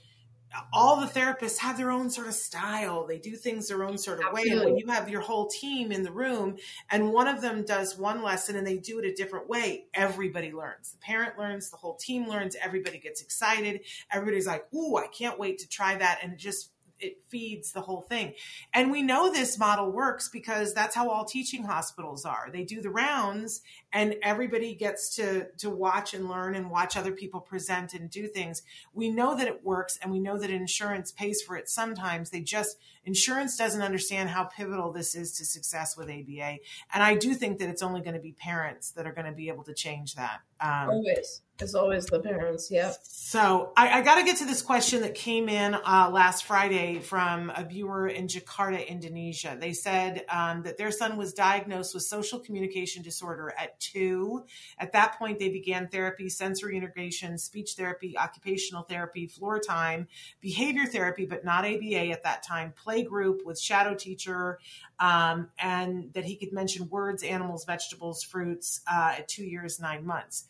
all 0.73 1.01
the 1.01 1.07
therapists 1.07 1.59
have 1.59 1.77
their 1.77 1.91
own 1.91 2.11
sort 2.11 2.27
of 2.27 2.35
style. 2.35 3.07
They 3.07 3.19
do 3.19 3.37
things 3.37 3.69
their 3.69 3.85
own 3.85 3.99
sort 3.99 4.21
of 4.21 4.27
Absolutely. 4.27 4.51
way. 4.51 4.57
And 4.57 4.65
when 4.65 4.79
you 4.79 4.87
have 4.89 5.09
your 5.09 5.21
whole 5.21 5.49
team 5.49 5.93
in 5.93 6.03
the 6.03 6.13
room 6.13 6.57
and 6.91 7.13
one 7.13 7.29
of 7.29 7.41
them 7.41 7.65
does 7.65 7.97
one 7.97 8.23
lesson 8.23 8.57
and 8.57 8.67
they 8.67 8.79
do 8.79 8.99
it 8.99 9.05
a 9.05 9.15
different 9.15 9.49
way, 9.49 9.87
everybody 9.95 10.53
learns. 10.53 10.93
The 10.93 10.99
parent 10.99 11.39
learns, 11.39 11.71
the 11.71 11.77
whole 11.77 11.97
team 11.97 12.29
learns, 12.29 12.57
everybody 12.63 12.99
gets 12.99 13.23
excited. 13.23 13.81
Everybody's 14.11 14.47
like, 14.47 14.65
ooh, 14.75 14.97
I 14.97 15.07
can't 15.07 15.39
wait 15.39 15.59
to 15.59 15.69
try 15.69 15.97
that. 15.97 16.21
And 16.23 16.33
it 16.33 16.39
just 16.39 16.71
it 17.05 17.19
feeds 17.29 17.73
the 17.73 17.83
whole 17.83 18.01
thing. 18.01 18.35
And 18.73 18.91
we 18.91 19.03
know 19.03 19.31
this 19.31 19.59
model 19.59 19.91
works 19.91 20.29
because 20.29 20.73
that's 20.75 20.95
how 20.95 21.11
all 21.11 21.25
teaching 21.25 21.65
hospitals 21.65 22.25
are. 22.25 22.49
They 22.53 22.65
do 22.65 22.81
the 22.81 22.91
rounds 22.91 23.63
and 23.93 24.17
everybody 24.23 24.75
gets 24.75 25.15
to 25.17 25.49
to 25.59 25.71
watch 25.71 26.15
and 26.15 26.29
learn 26.29 26.55
and 26.55 26.71
watch 26.71 26.97
other 26.97 27.13
people 27.13 27.41
present 27.41 27.95
and 27.95 28.11
do 28.11 28.27
things. 28.27 28.63
We 28.93 29.11
know 29.11 29.37
that 29.37 29.47
it 29.47 29.65
works 29.65 29.99
and 30.03 30.11
we 30.11 30.19
know 30.19 30.39
that 30.39 30.51
insurance 30.51 31.13
pays 31.13 31.43
for 31.43 31.57
it 31.57 31.69
sometimes. 31.69 32.31
They 32.31 32.41
just 32.41 32.77
insurance 33.05 33.57
doesn't 33.57 33.83
understand 33.83 34.31
how 34.31 34.45
pivotal 34.45 34.93
this 34.93 35.15
is 35.15 35.33
to 35.39 35.45
success 35.45 35.97
with 35.97 36.09
ABA. 36.09 36.59
And 36.93 37.03
I 37.03 37.15
do 37.15 37.35
think 37.35 37.59
that 37.59 37.69
it's 37.69 37.83
only 37.83 38.01
going 38.01 38.15
to 38.15 38.21
be 38.21 38.33
parents 38.33 38.91
that 38.93 39.07
are 39.07 39.13
going 39.13 39.27
to 39.27 39.33
be 39.33 39.49
able 39.49 39.65
to 39.65 39.75
change 39.75 40.15
that. 40.15 40.41
Um, 40.61 40.91
always. 40.91 41.43
It's 41.61 41.75
always 41.75 42.07
the 42.07 42.19
parents. 42.19 42.69
yeah. 42.69 42.95
So 43.03 43.73
I, 43.77 44.01
I 44.01 44.03
got 44.03 44.17
to 44.17 44.25
get 44.25 44.39
to 44.39 44.45
this 44.45 44.61
question 44.61 45.03
that 45.03 45.15
came 45.15 45.49
in 45.49 45.75
uh, 45.75 46.11
last 46.13 46.47
Friday 46.47 46.99
from 46.99 47.53
a 47.55 47.65
viewer 47.65 48.09
in 48.09 48.27
Jakarta, 48.27 48.87
Indonesia. 48.87 49.57
They 49.61 49.73
said 49.73 50.25
um, 50.29 50.65
that 50.65 50.79
their 50.79 50.91
son 50.91 51.17
was 51.17 51.33
diagnosed 51.33 51.95
with 51.95 52.03
social 52.03 52.41
communication 52.41 53.05
disorder 53.05 53.55
at 53.57 53.79
two. 53.79 54.45
At 54.79 54.93
that 54.93 55.17
point, 55.17 55.39
they 55.39 55.49
began 55.49 55.87
therapy, 55.87 56.29
sensory 56.29 56.77
integration, 56.77 57.39
speech 57.39 57.75
therapy, 57.77 58.19
occupational 58.19 58.83
therapy, 58.83 59.29
floor 59.29 59.61
time, 59.61 60.09
behavior 60.41 60.87
therapy, 60.87 61.25
but 61.25 61.45
not 61.45 61.65
ABA 61.65 62.11
at 62.11 62.25
that 62.25 62.43
time, 62.43 62.73
play 62.77 63.05
group 63.05 63.43
with 63.45 63.61
shadow 63.61 63.95
teacher, 63.95 64.59
um, 64.99 65.51
and 65.59 66.13
that 66.15 66.25
he 66.25 66.35
could 66.35 66.53
mention 66.53 66.89
words, 66.89 67.23
animals, 67.23 67.65
vegetables, 67.65 68.25
fruits 68.25 68.81
uh, 68.91 69.15
at 69.19 69.29
two 69.29 69.45
years, 69.45 69.79
nine 69.79 70.05
months. 70.05 70.47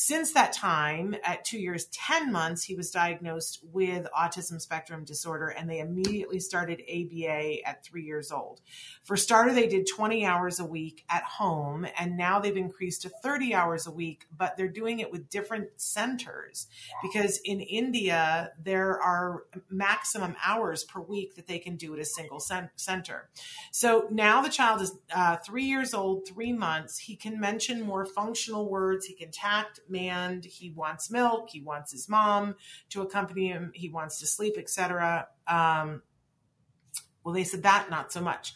Since 0.00 0.32
that 0.34 0.52
time, 0.52 1.16
at 1.24 1.44
two 1.44 1.58
years, 1.58 1.86
10 1.86 2.30
months, 2.30 2.62
he 2.62 2.76
was 2.76 2.92
diagnosed 2.92 3.58
with 3.64 4.06
autism 4.16 4.60
spectrum 4.60 5.02
disorder, 5.02 5.48
and 5.48 5.68
they 5.68 5.80
immediately 5.80 6.38
started 6.38 6.80
ABA 6.88 7.66
at 7.66 7.84
three 7.84 8.04
years 8.04 8.30
old. 8.30 8.60
For 9.02 9.16
starter, 9.16 9.52
they 9.52 9.66
did 9.66 9.88
20 9.88 10.24
hours 10.24 10.60
a 10.60 10.64
week 10.64 11.04
at 11.10 11.24
home, 11.24 11.84
and 11.98 12.16
now 12.16 12.38
they've 12.38 12.56
increased 12.56 13.02
to 13.02 13.08
30 13.08 13.54
hours 13.54 13.88
a 13.88 13.90
week, 13.90 14.26
but 14.34 14.56
they're 14.56 14.68
doing 14.68 15.00
it 15.00 15.10
with 15.10 15.28
different 15.28 15.70
centers 15.78 16.68
because 17.02 17.40
in 17.44 17.60
India, 17.60 18.52
there 18.56 19.02
are 19.02 19.46
maximum 19.68 20.36
hours 20.46 20.84
per 20.84 21.00
week 21.00 21.34
that 21.34 21.48
they 21.48 21.58
can 21.58 21.74
do 21.74 21.92
at 21.92 21.98
a 21.98 22.04
single 22.04 22.38
center. 22.38 23.28
So 23.72 24.06
now 24.12 24.42
the 24.42 24.48
child 24.48 24.80
is 24.80 24.92
uh, 25.12 25.38
three 25.38 25.64
years 25.64 25.92
old, 25.92 26.28
three 26.28 26.52
months. 26.52 26.98
He 27.00 27.16
can 27.16 27.40
mention 27.40 27.82
more 27.82 28.06
functional 28.06 28.70
words, 28.70 29.06
he 29.06 29.14
can 29.14 29.32
tact 29.32 29.80
mand. 29.90 30.44
He 30.44 30.70
wants 30.70 31.10
milk. 31.10 31.50
He 31.50 31.60
wants 31.60 31.92
his 31.92 32.08
mom 32.08 32.56
to 32.90 33.02
accompany 33.02 33.48
him. 33.48 33.72
He 33.74 33.88
wants 33.88 34.18
to 34.20 34.26
sleep, 34.26 34.54
etc. 34.58 35.28
Um, 35.46 36.02
well, 37.24 37.34
they 37.34 37.44
said 37.44 37.62
that 37.64 37.90
not 37.90 38.12
so 38.12 38.20
much. 38.20 38.54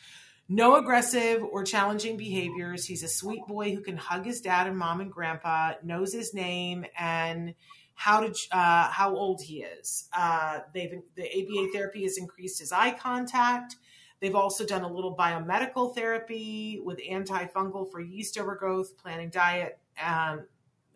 No 0.49 0.77
aggressive 0.77 1.43
or 1.43 1.65
challenging 1.65 2.17
behaviors. 2.17 2.85
He's 2.85 3.03
a 3.03 3.09
sweet 3.09 3.47
boy 3.47 3.75
who 3.75 3.81
can 3.81 3.97
hug 3.97 4.25
his 4.25 4.41
dad 4.41 4.67
and 4.67 4.77
mom 4.77 5.01
and 5.01 5.11
grandpa, 5.11 5.75
knows 5.83 6.13
his 6.13 6.35
name 6.35 6.85
and 6.99 7.55
how 7.95 8.21
to 8.21 8.35
uh, 8.51 8.89
how 8.91 9.15
old 9.15 9.41
he 9.43 9.63
is. 9.63 10.09
Uh, 10.13 10.61
they've 10.75 11.01
the 11.15 11.23
ABA 11.23 11.73
therapy 11.73 12.03
has 12.03 12.19
increased 12.19 12.59
his 12.59 12.73
eye 12.73 12.91
contact. 12.91 13.77
They've 14.21 14.35
also 14.35 14.65
done 14.65 14.83
a 14.83 14.93
little 14.93 15.17
biomedical 15.17 15.95
therapy 15.95 16.81
with 16.85 16.99
antifungal 16.99 17.91
for 17.91 18.01
yeast 18.01 18.39
overgrowth, 18.39 18.97
planning 18.97 19.31
diet, 19.31 19.79
um, 20.03 20.47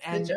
and 0.04 0.30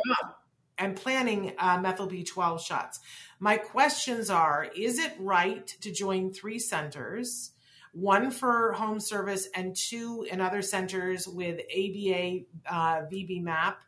and 0.78 0.96
planning 0.96 1.54
uh, 1.58 1.78
methyl 1.80 2.10
B12 2.10 2.62
shots. 2.62 3.00
My 3.40 3.58
questions 3.58 4.30
are 4.30 4.68
Is 4.76 4.98
it 4.98 5.14
right 5.20 5.68
to 5.82 5.92
join 5.92 6.32
three 6.34 6.60
centers, 6.60 7.52
one 7.92 8.32
for 8.32 8.74
home 8.74 9.00
service 9.00 9.48
and 9.54 9.76
two 9.76 10.26
in 10.32 10.42
other 10.42 10.62
centers 10.62 11.28
with 11.28 11.60
ABA 11.60 12.40
uh, 12.70 13.02
VB 13.12 13.44
MAP? 13.44 13.80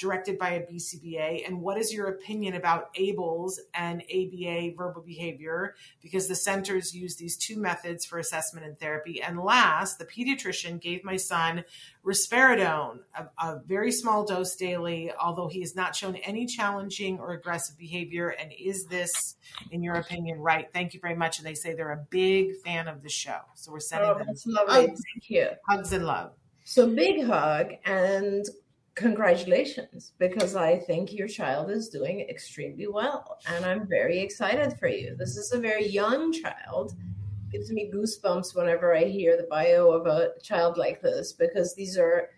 Directed 0.00 0.38
by 0.38 0.52
a 0.52 0.60
BCBA? 0.60 1.46
And 1.46 1.60
what 1.60 1.76
is 1.76 1.92
your 1.92 2.06
opinion 2.06 2.54
about 2.54 2.94
ABLLS 2.94 3.58
and 3.74 4.02
ABA 4.02 4.74
verbal 4.74 5.02
behavior? 5.02 5.74
Because 6.00 6.26
the 6.26 6.34
centers 6.34 6.94
use 6.94 7.16
these 7.16 7.36
two 7.36 7.58
methods 7.58 8.06
for 8.06 8.18
assessment 8.18 8.64
and 8.64 8.78
therapy. 8.78 9.20
And 9.20 9.38
last, 9.38 9.98
the 9.98 10.06
pediatrician 10.06 10.80
gave 10.80 11.04
my 11.04 11.18
son 11.18 11.64
risperidone, 12.02 13.00
a, 13.14 13.26
a 13.38 13.60
very 13.66 13.92
small 13.92 14.24
dose 14.24 14.56
daily, 14.56 15.12
although 15.12 15.48
he 15.48 15.60
has 15.60 15.76
not 15.76 15.94
shown 15.94 16.16
any 16.16 16.46
challenging 16.46 17.18
or 17.18 17.34
aggressive 17.34 17.76
behavior. 17.76 18.30
And 18.30 18.54
is 18.58 18.86
this, 18.86 19.36
in 19.70 19.82
your 19.82 19.96
opinion, 19.96 20.40
right? 20.40 20.66
Thank 20.72 20.94
you 20.94 21.00
very 21.00 21.14
much. 21.14 21.36
And 21.36 21.46
they 21.46 21.54
say 21.54 21.74
they're 21.74 21.92
a 21.92 22.06
big 22.08 22.56
fan 22.64 22.88
of 22.88 23.02
the 23.02 23.10
show. 23.10 23.40
So 23.54 23.70
we're 23.70 23.80
sending 23.80 24.08
oh, 24.08 24.14
them 24.14 24.28
hugs, 24.66 25.02
Thank 25.14 25.28
you. 25.28 25.48
hugs 25.68 25.92
and 25.92 26.06
love. 26.06 26.32
So 26.64 26.88
big 26.88 27.26
hug 27.26 27.72
and 27.84 28.46
congratulations 28.94 30.12
because 30.18 30.56
I 30.56 30.78
think 30.78 31.12
your 31.12 31.28
child 31.28 31.70
is 31.70 31.88
doing 31.88 32.20
extremely 32.20 32.86
well. 32.86 33.38
And 33.48 33.64
I'm 33.64 33.86
very 33.86 34.18
excited 34.18 34.78
for 34.78 34.88
you. 34.88 35.14
This 35.16 35.36
is 35.36 35.52
a 35.52 35.58
very 35.58 35.86
young 35.86 36.32
child. 36.32 36.94
Gives 37.50 37.70
me 37.70 37.90
goosebumps 37.92 38.54
whenever 38.54 38.94
I 38.94 39.04
hear 39.04 39.36
the 39.36 39.48
bio 39.50 39.90
of 39.90 40.06
a 40.06 40.32
child 40.42 40.76
like 40.76 41.00
this 41.00 41.32
because 41.32 41.74
these 41.74 41.98
are 41.98 42.30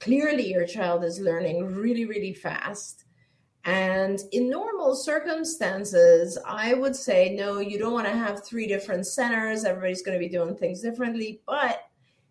clearly 0.00 0.50
your 0.50 0.66
child 0.66 1.04
is 1.04 1.20
learning 1.20 1.74
really, 1.74 2.04
really 2.04 2.34
fast. 2.34 3.04
And 3.64 4.20
in 4.32 4.48
normal 4.48 4.94
circumstances, 4.94 6.38
I 6.46 6.74
would 6.74 6.96
say, 6.96 7.34
no, 7.34 7.58
you 7.58 7.78
don't 7.78 7.92
want 7.92 8.06
to 8.06 8.12
have 8.12 8.46
three 8.46 8.66
different 8.66 9.06
centers. 9.06 9.64
Everybody's 9.64 10.02
going 10.02 10.18
to 10.18 10.26
be 10.26 10.32
doing 10.32 10.56
things 10.56 10.80
differently. 10.80 11.42
But 11.46 11.87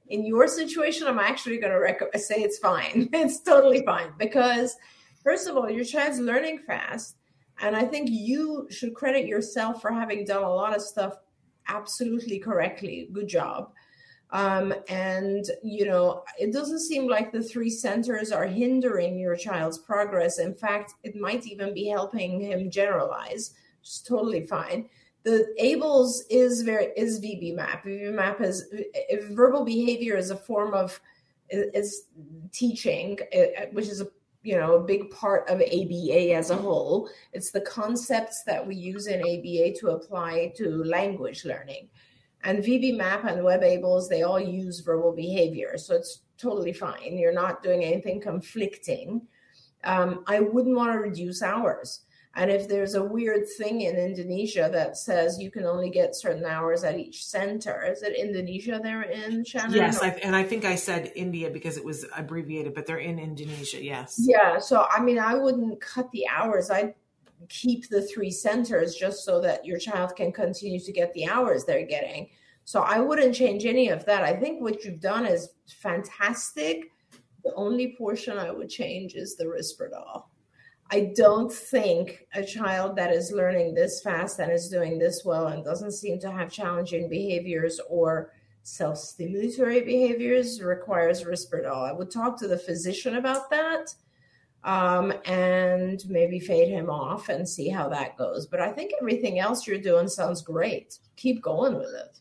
in 0.10 0.26
your 0.26 0.48
situation, 0.48 1.08
I'm 1.08 1.20
actually 1.20 1.58
going 1.58 1.72
to 1.72 1.80
rec- 1.80 2.18
say 2.18 2.38
it's 2.38 2.60
fine. 2.60 3.10
it's 3.14 3.42
totally 3.42 3.84
fine 3.86 4.12
because, 4.18 4.76
first 5.24 5.48
of 5.48 5.58
all, 5.58 5.70
your 5.70 5.86
child's 5.86 6.20
learning 6.20 6.60
fast. 6.66 7.16
And 7.60 7.76
I 7.76 7.86
think 7.86 8.10
you 8.10 8.68
should 8.70 8.94
credit 8.94 9.26
yourself 9.26 9.82
for 9.82 9.92
having 9.92 10.26
done 10.26 10.44
a 10.44 10.50
lot 10.50 10.76
of 10.76 10.82
stuff 10.82 11.16
absolutely 11.68 12.40
correctly. 12.40 13.10
Good 13.12 13.28
job. 13.28 13.72
Um, 14.32 14.74
and, 14.90 15.46
you 15.64 15.86
know, 15.86 16.24
it 16.38 16.52
doesn't 16.52 16.82
seem 16.82 17.08
like 17.08 17.32
the 17.32 17.42
three 17.42 17.70
centers 17.70 18.32
are 18.32 18.46
hindering 18.46 19.18
your 19.18 19.36
child's 19.36 19.78
progress. 19.78 20.38
In 20.38 20.54
fact, 20.54 20.94
it 21.04 21.16
might 21.16 21.48
even 21.48 21.74
be 21.74 21.88
helping 21.88 22.42
him 22.42 22.70
generalize, 22.70 23.54
is 23.84 24.04
totally 24.06 24.46
fine 24.46 24.90
the 25.28 25.54
ABLLS 25.60 26.22
is 26.30 26.62
very 26.62 26.86
is 26.96 27.20
VB-MAP. 27.20 27.84
VB-MAP 27.84 28.40
is 28.40 28.64
verbal 29.32 29.66
behavior 29.66 30.16
is 30.16 30.32
a 30.32 30.38
form 30.38 30.74
of 30.74 30.98
is 31.50 32.06
teaching, 32.54 33.20
which 33.74 33.88
is 33.88 34.00
a 34.00 34.08
you 34.44 34.56
know 34.56 34.76
a 34.76 34.80
big 34.80 35.10
part 35.10 35.50
of 35.50 35.60
ABA 35.60 36.34
as 36.34 36.50
a 36.50 36.56
whole. 36.56 37.10
It's 37.34 37.52
the 37.52 37.60
concepts 37.60 38.44
that 38.46 38.66
we 38.66 38.76
use 38.76 39.08
in 39.08 39.20
ABA 39.20 39.78
to 39.80 39.90
apply 39.90 40.54
to 40.56 40.82
language 40.86 41.44
learning. 41.44 41.90
And 42.44 42.64
VB-MAP 42.64 43.26
and 43.26 43.42
WebABLLS, 43.42 44.08
they 44.08 44.22
all 44.22 44.40
use 44.40 44.80
verbal 44.80 45.12
behavior, 45.12 45.78
so 45.78 45.96
it's 45.96 46.22
totally 46.38 46.72
fine. 46.72 47.18
You're 47.18 47.34
not 47.34 47.64
doing 47.64 47.84
anything 47.84 48.22
conflicting. 48.22 49.28
Um, 49.84 50.24
I 50.26 50.40
wouldn't 50.40 50.78
want 50.78 50.94
to 50.94 51.00
reduce 51.00 51.42
hours 51.42 52.06
and 52.38 52.52
if 52.52 52.68
there's 52.68 52.94
a 52.94 53.04
weird 53.04 53.50
thing 53.58 53.82
in 53.82 53.96
Indonesia 53.96 54.70
that 54.72 54.96
says 54.96 55.40
you 55.40 55.50
can 55.50 55.66
only 55.66 55.90
get 55.90 56.16
certain 56.16 56.46
hours 56.46 56.84
at 56.84 57.00
each 57.00 57.26
center, 57.26 57.84
is 57.84 58.04
it 58.04 58.16
Indonesia 58.16 58.80
they're 58.82 59.02
in, 59.02 59.44
Shannon? 59.44 59.74
Yes, 59.74 60.04
I, 60.04 60.10
and 60.22 60.36
I 60.36 60.44
think 60.44 60.64
I 60.64 60.76
said 60.76 61.12
India 61.16 61.50
because 61.50 61.78
it 61.78 61.84
was 61.84 62.06
abbreviated, 62.16 62.76
but 62.76 62.86
they're 62.86 63.00
in 63.00 63.18
Indonesia, 63.18 63.84
yes. 63.84 64.22
Yeah, 64.24 64.60
so 64.60 64.86
I 64.92 65.02
mean, 65.02 65.18
I 65.18 65.34
wouldn't 65.34 65.82
cut 65.82 66.12
the 66.12 66.28
hours. 66.28 66.70
I'd 66.70 66.94
keep 67.50 67.90
the 67.90 68.04
three 68.04 68.30
centers 68.30 68.94
just 68.96 69.26
so 69.26 69.42
that 69.42 69.66
your 69.66 69.80
child 69.80 70.16
can 70.16 70.32
continue 70.32 70.80
to 70.80 70.92
get 70.92 71.12
the 71.14 71.28
hours 71.28 71.66
they're 71.66 71.88
getting. 71.88 72.30
So 72.66 72.82
I 72.82 73.00
wouldn't 73.00 73.34
change 73.34 73.66
any 73.66 73.90
of 73.90 74.06
that. 74.06 74.22
I 74.22 74.36
think 74.36 74.62
what 74.62 74.84
you've 74.86 75.02
done 75.02 75.26
is 75.26 75.50
fantastic. 75.68 76.92
The 77.44 77.54
only 77.56 77.96
portion 77.98 78.38
I 78.38 78.52
would 78.52 78.70
change 78.70 79.16
is 79.16 79.38
the 79.38 79.46
Risperdal. 79.46 80.26
I 80.90 81.12
don't 81.16 81.52
think 81.52 82.26
a 82.34 82.44
child 82.44 82.96
that 82.96 83.12
is 83.12 83.32
learning 83.32 83.74
this 83.74 84.02
fast 84.02 84.40
and 84.40 84.52
is 84.52 84.70
doing 84.70 84.98
this 84.98 85.24
well 85.26 85.48
and 85.48 85.64
doesn't 85.64 85.92
seem 85.92 86.20
to 86.20 86.32
have 86.32 86.52
challenging 86.52 87.10
behaviors 87.10 87.80
or 87.90 88.32
self 88.64 88.98
stimulatory 88.98 89.86
behaviors 89.86 90.62
requires 90.62 91.24
Risperdal. 91.24 91.90
I 91.90 91.92
would 91.92 92.12
talk 92.12 92.38
to 92.40 92.48
the 92.48 92.58
physician 92.58 93.18
about 93.18 93.50
that 93.50 93.94
um, 94.64 95.14
and 95.26 96.04
maybe 96.10 96.40
fade 96.40 96.70
him 96.70 96.90
off 96.90 97.30
and 97.30 97.48
see 97.48 97.70
how 97.70 97.90
that 97.90 98.18
goes. 98.18 98.48
But 98.48 98.62
I 98.62 98.72
think 98.72 98.92
everything 99.00 99.40
else 99.40 99.68
you're 99.68 99.80
doing 99.80 100.08
sounds 100.08 100.42
great. 100.42 101.00
Keep 101.16 101.42
going 101.42 101.76
with 101.76 101.94
it. 101.94 102.20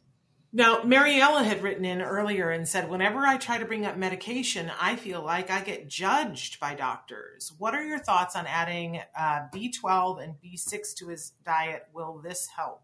Now, 0.56 0.82
Mariella 0.84 1.42
had 1.42 1.62
written 1.62 1.84
in 1.84 2.00
earlier 2.00 2.48
and 2.48 2.66
said, 2.66 2.88
whenever 2.88 3.18
I 3.18 3.36
try 3.36 3.58
to 3.58 3.66
bring 3.66 3.84
up 3.84 3.98
medication, 3.98 4.72
I 4.80 4.96
feel 4.96 5.22
like 5.22 5.50
I 5.50 5.60
get 5.60 5.86
judged 5.86 6.58
by 6.58 6.74
doctors. 6.74 7.52
What 7.58 7.74
are 7.74 7.84
your 7.84 7.98
thoughts 7.98 8.34
on 8.34 8.46
adding 8.46 9.02
uh, 9.14 9.48
B12 9.54 10.24
and 10.24 10.34
B6 10.42 10.94
to 10.94 11.08
his 11.08 11.32
diet? 11.44 11.82
Will 11.92 12.22
this 12.24 12.46
help? 12.46 12.80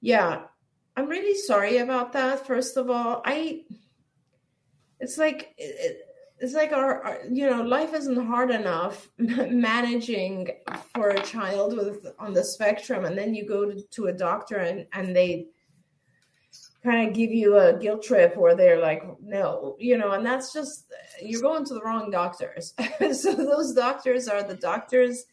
Yeah, 0.00 0.46
I'm 0.96 1.06
really 1.06 1.38
sorry 1.38 1.76
about 1.76 2.12
that. 2.14 2.44
First 2.44 2.76
of 2.76 2.90
all, 2.90 3.22
I 3.24 3.62
it's 4.98 5.16
like 5.16 5.54
it's 6.40 6.54
like 6.54 6.72
our, 6.72 7.04
our, 7.04 7.20
you 7.30 7.48
know 7.48 7.62
life 7.62 7.94
isn't 7.94 8.26
hard 8.26 8.50
enough 8.50 9.08
managing 9.18 10.48
for 10.92 11.10
a 11.10 11.22
child 11.22 11.76
with 11.76 12.04
on 12.18 12.32
the 12.32 12.42
spectrum 12.42 13.04
and 13.04 13.16
then 13.16 13.32
you 13.32 13.46
go 13.46 13.70
to, 13.70 13.80
to 13.90 14.06
a 14.06 14.12
doctor 14.12 14.56
and 14.56 14.86
and 14.92 15.14
they 15.14 15.46
kind 16.82 17.08
of 17.08 17.14
give 17.14 17.30
you 17.30 17.58
a 17.58 17.76
guilt 17.76 18.02
trip 18.02 18.36
where 18.36 18.54
they're 18.54 18.80
like 18.80 19.02
no 19.20 19.76
you 19.80 19.98
know 19.98 20.12
and 20.12 20.24
that's 20.24 20.52
just 20.52 20.86
you're 21.20 21.42
going 21.42 21.64
to 21.64 21.74
the 21.74 21.82
wrong 21.82 22.10
doctors 22.10 22.72
so 23.12 23.34
those 23.34 23.74
doctors 23.74 24.28
are 24.28 24.44
the 24.44 24.54
doctors 24.54 25.24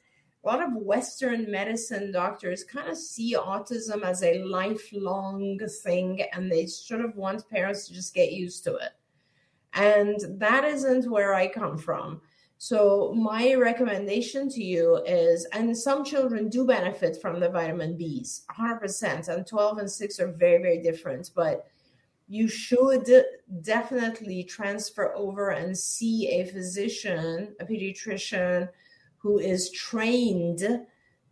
a 0.45 0.47
lot 0.47 0.61
of 0.61 0.73
Western 0.75 1.49
medicine 1.49 2.11
doctors 2.11 2.63
kind 2.63 2.87
of 2.87 2.97
see 2.97 3.35
autism 3.35 4.03
as 4.03 4.21
a 4.21 4.43
lifelong 4.43 5.59
thing 5.83 6.21
and 6.33 6.51
they 6.51 6.67
sort 6.67 7.01
of 7.01 7.15
want 7.15 7.49
parents 7.49 7.87
to 7.87 7.93
just 7.93 8.13
get 8.13 8.31
used 8.31 8.63
to 8.65 8.75
it. 8.75 8.91
And 9.73 10.19
that 10.39 10.63
isn't 10.63 11.09
where 11.09 11.33
I 11.33 11.47
come 11.47 11.79
from. 11.79 12.21
So, 12.57 13.13
my 13.13 13.53
recommendation 13.55 14.49
to 14.49 14.63
you 14.63 15.03
is, 15.05 15.45
and 15.51 15.77
some 15.77 16.05
children 16.05 16.49
do 16.49 16.65
benefit 16.65 17.21
from 17.21 17.39
the 17.39 17.49
vitamin 17.49 17.97
Bs, 17.97 18.45
100%, 18.57 19.27
and 19.27 19.45
12 19.45 19.77
and 19.77 19.91
6 19.91 20.19
are 20.19 20.31
very, 20.31 20.61
very 20.61 20.81
different. 20.81 21.31
But 21.35 21.67
you 22.27 22.47
should 22.47 23.07
definitely 23.61 24.43
transfer 24.43 25.13
over 25.15 25.49
and 25.49 25.77
see 25.77 26.29
a 26.29 26.45
physician, 26.45 27.55
a 27.59 27.65
pediatrician, 27.65 28.69
who 29.17 29.39
is 29.39 29.69
trained 29.71 30.63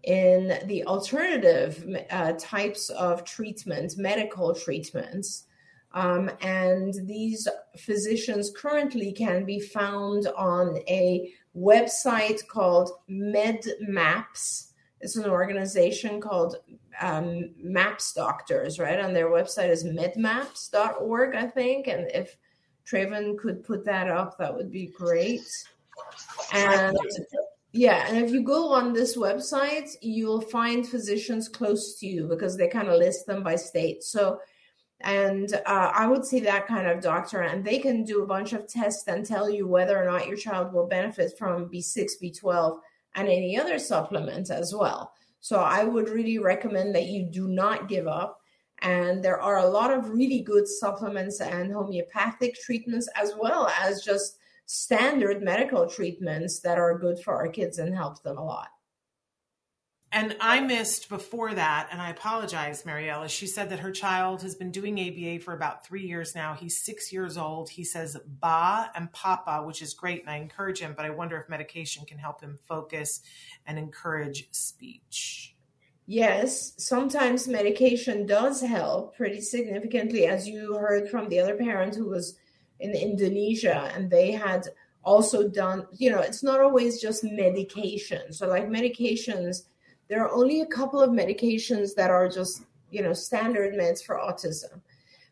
in 0.03 0.59
the 0.65 0.83
alternative 0.85 1.85
uh, 2.09 2.33
types 2.37 2.89
of 2.89 3.23
treatment, 3.23 3.97
medical 3.97 4.53
treatments. 4.53 5.45
Um, 5.93 6.31
and 6.41 6.93
these 7.05 7.47
physicians 7.77 8.51
currently 8.55 9.11
can 9.11 9.45
be 9.45 9.59
found 9.59 10.27
on 10.35 10.77
a 10.87 11.31
website 11.55 12.47
called 12.47 12.91
MedMaps. 13.09 14.71
It's 15.01 15.17
an 15.17 15.29
organization 15.29 16.19
called 16.19 16.55
um, 17.01 17.51
Maps 17.57 18.13
Doctors, 18.13 18.79
right? 18.79 18.99
And 18.99 19.15
their 19.15 19.29
website 19.29 19.69
is 19.69 19.83
medmaps.org, 19.83 21.35
I 21.35 21.47
think. 21.47 21.87
And 21.87 22.09
if 22.11 22.37
Traven 22.89 23.37
could 23.37 23.63
put 23.63 23.85
that 23.85 24.09
up, 24.09 24.37
that 24.37 24.53
would 24.55 24.71
be 24.71 24.87
great. 24.87 25.41
And 26.53 26.97
yeah, 27.71 28.05
and 28.07 28.17
if 28.23 28.31
you 28.31 28.43
go 28.43 28.71
on 28.71 28.93
this 28.93 29.17
website, 29.17 29.89
you'll 30.01 30.41
find 30.41 30.87
physicians 30.87 31.49
close 31.49 31.97
to 31.99 32.07
you 32.07 32.27
because 32.27 32.55
they 32.55 32.67
kind 32.67 32.87
of 32.87 32.99
list 32.99 33.25
them 33.25 33.41
by 33.41 33.55
state. 33.55 34.03
So, 34.03 34.39
and 35.03 35.53
uh, 35.65 35.91
I 35.93 36.07
would 36.07 36.25
see 36.25 36.39
that 36.41 36.67
kind 36.67 36.87
of 36.87 37.01
doctor, 37.01 37.41
and 37.41 37.63
they 37.63 37.79
can 37.79 38.03
do 38.03 38.23
a 38.23 38.27
bunch 38.27 38.53
of 38.53 38.67
tests 38.67 39.07
and 39.07 39.25
tell 39.25 39.49
you 39.49 39.67
whether 39.67 40.01
or 40.01 40.05
not 40.05 40.27
your 40.27 40.37
child 40.37 40.73
will 40.73 40.87
benefit 40.87 41.37
from 41.37 41.69
B6, 41.69 42.11
B12, 42.21 42.79
and 43.15 43.27
any 43.27 43.57
other 43.59 43.79
supplement 43.79 44.49
as 44.49 44.73
well. 44.73 45.13
So, 45.39 45.57
I 45.57 45.83
would 45.83 46.09
really 46.09 46.39
recommend 46.39 46.95
that 46.95 47.07
you 47.07 47.23
do 47.23 47.47
not 47.47 47.89
give 47.89 48.07
up. 48.07 48.39
And 48.81 49.23
there 49.23 49.39
are 49.39 49.59
a 49.59 49.69
lot 49.69 49.93
of 49.93 50.09
really 50.09 50.41
good 50.41 50.67
supplements 50.67 51.39
and 51.39 51.71
homeopathic 51.71 52.55
treatments 52.55 53.07
as 53.15 53.33
well 53.39 53.69
as 53.79 54.03
just 54.03 54.37
standard 54.65 55.41
medical 55.41 55.87
treatments 55.87 56.59
that 56.59 56.77
are 56.77 56.97
good 56.97 57.19
for 57.19 57.35
our 57.35 57.47
kids 57.47 57.79
and 57.79 57.95
help 57.95 58.21
them 58.23 58.37
a 58.37 58.43
lot. 58.43 58.69
And 60.15 60.37
I 60.39 60.59
missed 60.59 61.09
before 61.09 61.55
that, 61.55 61.89
and 61.91 61.99
I 61.99 62.11
apologize, 62.11 62.85
Mariella. 62.85 63.27
She 63.27 63.47
said 63.47 63.71
that 63.71 63.79
her 63.79 63.91
child 63.91 64.43
has 64.43 64.53
been 64.53 64.69
doing 64.69 64.99
ABA 64.99 65.43
for 65.43 65.55
about 65.55 65.87
three 65.87 66.05
years 66.05 66.35
now. 66.35 66.53
He's 66.53 66.79
six 66.79 67.11
years 67.11 67.35
old. 67.35 67.67
He 67.67 67.83
says 67.83 68.15
ba 68.39 68.91
and 68.95 69.11
papa, 69.11 69.63
which 69.65 69.81
is 69.81 69.95
great, 69.95 70.21
and 70.21 70.29
I 70.29 70.35
encourage 70.35 70.77
him, 70.77 70.93
but 70.95 71.07
I 71.07 71.09
wonder 71.09 71.35
if 71.37 71.49
medication 71.49 72.05
can 72.05 72.19
help 72.19 72.41
him 72.41 72.59
focus 72.67 73.21
and 73.65 73.79
encourage 73.79 74.49
speech. 74.51 75.55
Yes, 76.05 76.73
sometimes 76.77 77.47
medication 77.47 78.27
does 78.27 78.61
help 78.61 79.17
pretty 79.17 79.41
significantly, 79.41 80.27
as 80.27 80.47
you 80.47 80.75
heard 80.75 81.09
from 81.09 81.27
the 81.27 81.39
other 81.39 81.55
parent 81.55 81.95
who 81.95 82.09
was 82.09 82.37
in 82.79 82.91
Indonesia, 82.91 83.91
and 83.95 84.11
they 84.11 84.29
had 84.29 84.67
also 85.03 85.49
done, 85.49 85.87
you 85.91 86.11
know, 86.11 86.19
it's 86.19 86.43
not 86.43 86.61
always 86.61 87.01
just 87.01 87.23
medication. 87.23 88.31
So, 88.31 88.47
like 88.47 88.69
medications, 88.69 89.63
there 90.07 90.23
are 90.23 90.33
only 90.33 90.61
a 90.61 90.65
couple 90.65 91.01
of 91.01 91.09
medications 91.09 91.95
that 91.95 92.09
are 92.09 92.27
just, 92.29 92.63
you 92.91 93.01
know, 93.01 93.13
standard 93.13 93.73
meds 93.73 94.03
for 94.03 94.17
autism. 94.17 94.81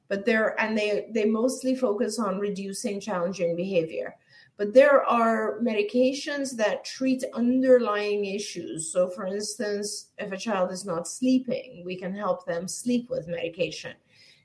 But 0.08 0.26
they're, 0.26 0.60
and 0.60 0.78
they, 0.78 1.08
they 1.12 1.26
mostly 1.26 1.76
focus 1.76 2.20
on 2.20 2.40
reducing 2.40 3.00
challenging 3.00 3.56
behavior. 3.56 4.16
But 4.58 4.74
there 4.74 5.04
are 5.04 5.60
medications 5.62 6.56
that 6.58 6.86
treat 6.86 7.24
underlying 7.34 8.26
issues. 8.26 8.92
So, 8.92 9.10
for 9.10 9.26
instance, 9.26 10.10
if 10.18 10.32
a 10.32 10.38
child 10.38 10.72
is 10.72 10.86
not 10.86 11.08
sleeping, 11.08 11.84
we 11.86 11.96
can 11.96 12.14
help 12.14 12.46
them 12.46 12.68
sleep 12.68 13.10
with 13.10 13.28
medication 13.28 13.94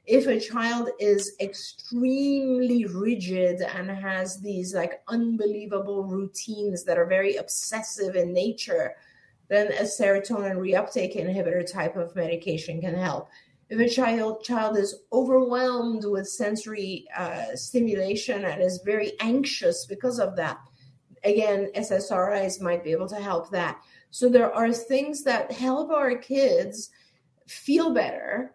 if 0.07 0.29
a 0.29 0.39
child 0.39 0.91
is 1.01 1.35
extremely 1.41 2.85
rigid 2.85 3.61
and 3.61 3.91
has 3.91 4.41
these 4.41 4.73
like 4.73 5.03
unbelievable 5.09 6.05
routines 6.05 6.85
that 6.85 6.97
are 6.97 7.07
very 7.07 7.37
obsessive 7.37 8.15
in 8.15 8.33
nature, 8.33 8.95
then 9.49 9.69
a 9.69 9.83
serotonin 9.83 10.57
reuptake 10.57 11.17
inhibitor 11.17 11.71
type 11.71 11.97
of 11.97 12.15
medication 12.17 12.81
can 12.81 12.95
help. 12.95 13.29
If 13.69 13.81
a 13.81 13.89
child 13.89 14.45
child 14.45 14.77
is 14.77 14.95
overwhelmed 15.13 16.05
with 16.05 16.29
sensory 16.29 17.07
uh, 17.17 17.55
stimulation 17.55 18.45
and 18.45 18.63
is 18.63 18.81
very 18.85 19.13
anxious 19.21 19.87
because 19.87 20.21
of 20.21 20.37
that, 20.37 20.59
again, 21.25 21.71
SSRIs 21.75 22.61
might 22.61 22.85
be 22.85 22.93
able 22.93 23.09
to 23.09 23.17
help 23.17 23.51
that. 23.51 23.79
So 24.11 24.29
there 24.29 24.55
are 24.55 24.73
things 24.73 25.25
that 25.25 25.51
help 25.51 25.91
our 25.91 26.17
kids 26.17 26.91
feel 27.47 27.93
better 27.93 28.53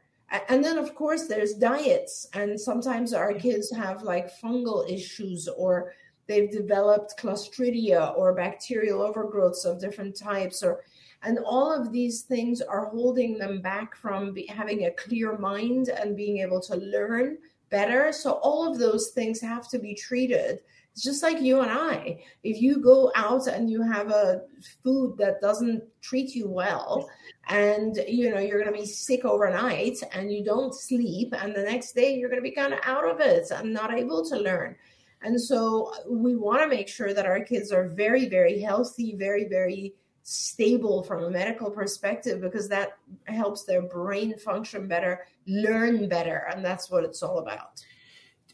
and 0.47 0.63
then 0.63 0.77
of 0.77 0.95
course 0.95 1.27
there's 1.27 1.53
diets 1.53 2.27
and 2.33 2.59
sometimes 2.59 3.13
our 3.13 3.33
kids 3.33 3.71
have 3.71 4.03
like 4.03 4.31
fungal 4.39 4.89
issues 4.89 5.47
or 5.49 5.93
they've 6.31 6.51
developed 6.51 7.17
clostridia 7.19 8.17
or 8.17 8.33
bacterial 8.33 8.99
overgrowths 8.99 9.65
of 9.65 9.81
different 9.81 10.15
types 10.15 10.63
or 10.63 10.83
and 11.23 11.37
all 11.45 11.71
of 11.71 11.91
these 11.91 12.21
things 12.21 12.61
are 12.61 12.85
holding 12.85 13.37
them 13.37 13.61
back 13.61 13.95
from 13.95 14.33
be, 14.33 14.47
having 14.47 14.85
a 14.85 14.91
clear 14.91 15.37
mind 15.37 15.89
and 15.89 16.15
being 16.15 16.37
able 16.37 16.61
to 16.61 16.75
learn 16.77 17.37
better 17.69 18.11
so 18.11 18.33
all 18.43 18.71
of 18.71 18.79
those 18.79 19.09
things 19.09 19.41
have 19.41 19.67
to 19.69 19.77
be 19.77 19.93
treated 19.93 20.61
it's 20.93 21.03
just 21.03 21.23
like 21.23 21.41
you 21.41 21.61
and 21.61 21.71
I. 21.71 22.21
If 22.43 22.61
you 22.61 22.79
go 22.79 23.11
out 23.15 23.47
and 23.47 23.69
you 23.69 23.81
have 23.81 24.11
a 24.11 24.41
food 24.83 25.17
that 25.19 25.39
doesn't 25.39 25.83
treat 26.01 26.35
you 26.35 26.49
well, 26.49 27.09
and 27.47 27.97
you 28.07 28.29
know 28.29 28.39
you're 28.39 28.61
going 28.61 28.73
to 28.73 28.79
be 28.79 28.85
sick 28.85 29.23
overnight 29.23 29.97
and 30.11 30.31
you 30.31 30.43
don't 30.43 30.75
sleep, 30.75 31.33
and 31.37 31.55
the 31.55 31.63
next 31.63 31.93
day 31.93 32.15
you're 32.15 32.29
going 32.29 32.41
to 32.41 32.49
be 32.49 32.55
kind 32.55 32.73
of 32.73 32.79
out 32.83 33.09
of 33.09 33.21
it 33.21 33.49
and 33.51 33.73
not 33.73 33.93
able 33.93 34.25
to 34.25 34.37
learn. 34.37 34.75
And 35.23 35.39
so 35.39 35.93
uh, 35.93 36.09
we 36.09 36.35
want 36.35 36.61
to 36.61 36.67
make 36.67 36.87
sure 36.87 37.13
that 37.13 37.25
our 37.25 37.43
kids 37.43 37.71
are 37.71 37.87
very, 37.87 38.27
very 38.27 38.59
healthy, 38.59 39.15
very, 39.15 39.47
very 39.47 39.93
stable 40.23 41.03
from 41.03 41.23
a 41.23 41.29
medical 41.29 41.69
perspective 41.69 42.41
because 42.41 42.69
that 42.69 42.97
helps 43.25 43.63
their 43.63 43.81
brain 43.81 44.37
function 44.37 44.87
better, 44.87 45.25
learn 45.47 46.07
better, 46.07 46.47
and 46.51 46.63
that's 46.63 46.89
what 46.89 47.03
it's 47.03 47.23
all 47.23 47.39
about. 47.39 47.83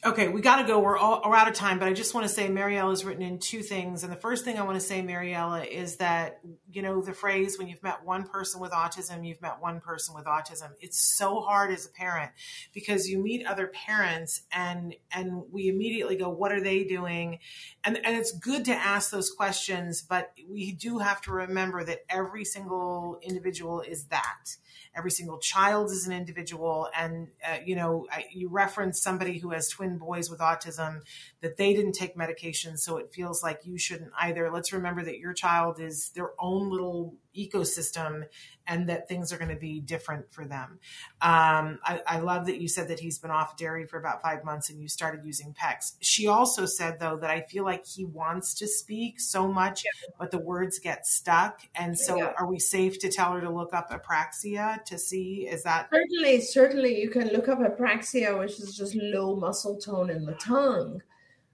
Okay, 0.05 0.27
we 0.27 0.41
got 0.41 0.57
to 0.57 0.63
go. 0.63 0.79
We're 0.79 0.97
all 0.97 1.23
we're 1.25 1.35
out 1.35 1.47
of 1.47 1.55
time, 1.55 1.79
but 1.79 1.87
I 1.87 1.93
just 1.93 2.13
want 2.13 2.27
to 2.27 2.31
say 2.31 2.49
Mariella 2.49 2.91
is 2.91 3.03
written 3.03 3.23
in 3.23 3.39
two 3.39 3.63
things, 3.63 4.03
and 4.03 4.11
the 4.11 4.17
first 4.17 4.45
thing 4.45 4.59
I 4.59 4.63
want 4.63 4.75
to 4.75 4.85
say, 4.85 5.01
Mariella, 5.01 5.63
is 5.63 5.97
that 5.97 6.39
you 6.71 6.83
know 6.83 7.01
the 7.01 7.13
phrase 7.13 7.57
when 7.57 7.67
you've 7.67 7.81
met 7.81 8.05
one 8.05 8.27
person 8.27 8.61
with 8.61 8.71
autism, 8.71 9.27
you've 9.27 9.41
met 9.41 9.59
one 9.59 9.79
person 9.79 10.13
with 10.13 10.25
autism. 10.25 10.69
It's 10.81 11.17
so 11.17 11.39
hard 11.39 11.71
as 11.71 11.87
a 11.87 11.89
parent 11.89 12.31
because 12.73 13.09
you 13.09 13.17
meet 13.17 13.47
other 13.47 13.67
parents, 13.67 14.43
and 14.51 14.93
and 15.11 15.41
we 15.51 15.67
immediately 15.67 16.15
go, 16.15 16.29
what 16.29 16.51
are 16.51 16.61
they 16.61 16.83
doing? 16.83 17.39
And 17.83 17.97
and 18.05 18.15
it's 18.15 18.31
good 18.31 18.65
to 18.65 18.73
ask 18.73 19.09
those 19.09 19.31
questions, 19.31 20.03
but 20.03 20.31
we 20.47 20.73
do 20.73 20.99
have 20.99 21.21
to 21.21 21.31
remember 21.31 21.83
that 21.83 22.01
every 22.07 22.45
single 22.45 23.17
individual 23.23 23.81
is 23.81 24.05
that 24.05 24.57
every 24.97 25.11
single 25.11 25.37
child 25.37 25.91
is 25.91 26.07
an 26.07 26.13
individual 26.13 26.89
and 26.97 27.27
uh, 27.47 27.57
you 27.63 27.75
know 27.75 28.07
I, 28.11 28.25
you 28.33 28.49
reference 28.49 29.01
somebody 29.01 29.37
who 29.37 29.51
has 29.51 29.69
twin 29.69 29.97
boys 29.97 30.29
with 30.29 30.39
autism 30.39 31.01
that 31.41 31.57
they 31.57 31.73
didn't 31.73 31.93
take 31.93 32.17
medication 32.17 32.77
so 32.77 32.97
it 32.97 33.11
feels 33.13 33.43
like 33.43 33.61
you 33.65 33.77
shouldn't 33.77 34.11
either. 34.19 34.49
Let's 34.51 34.73
remember 34.73 35.03
that 35.03 35.19
your 35.19 35.33
child 35.33 35.79
is 35.79 36.09
their 36.15 36.31
own 36.39 36.69
little 36.69 37.15
ecosystem 37.37 38.23
and 38.65 38.89
that 38.89 39.07
things 39.07 39.31
are 39.31 39.37
going 39.37 39.53
to 39.53 39.59
be 39.59 39.79
different 39.79 40.31
for 40.31 40.45
them. 40.45 40.79
Um, 41.21 41.79
I, 41.83 42.01
I, 42.05 42.19
love 42.19 42.47
that 42.47 42.59
you 42.59 42.67
said 42.67 42.89
that 42.89 42.99
he's 42.99 43.17
been 43.17 43.31
off 43.31 43.55
dairy 43.55 43.85
for 43.85 43.97
about 43.97 44.21
five 44.21 44.43
months 44.43 44.69
and 44.69 44.81
you 44.81 44.89
started 44.89 45.23
using 45.23 45.53
PECS. 45.53 45.95
She 46.01 46.27
also 46.27 46.65
said, 46.65 46.99
though, 46.99 47.17
that 47.17 47.29
I 47.29 47.41
feel 47.41 47.63
like 47.63 47.85
he 47.85 48.03
wants 48.03 48.53
to 48.55 48.67
speak 48.67 49.21
so 49.21 49.47
much, 49.47 49.85
yeah. 49.85 50.09
but 50.19 50.31
the 50.31 50.39
words 50.39 50.79
get 50.79 51.07
stuck. 51.07 51.61
And 51.75 51.97
so, 51.97 52.17
yeah. 52.17 52.33
are 52.37 52.45
we 52.45 52.59
safe 52.59 52.99
to 52.99 53.09
tell 53.09 53.31
her 53.33 53.41
to 53.41 53.49
look 53.49 53.73
up 53.73 53.89
apraxia 53.89 54.83
to 54.85 54.97
see? 54.97 55.47
Is 55.49 55.63
that 55.63 55.89
certainly, 55.91 56.41
certainly, 56.41 56.99
you 56.99 57.09
can 57.09 57.29
look 57.29 57.47
up 57.47 57.59
apraxia, 57.59 58.37
which 58.37 58.59
is 58.59 58.75
just 58.75 58.95
low 58.95 59.35
muscle 59.35 59.77
tone 59.77 60.09
in 60.09 60.25
the 60.25 60.33
tongue 60.33 61.01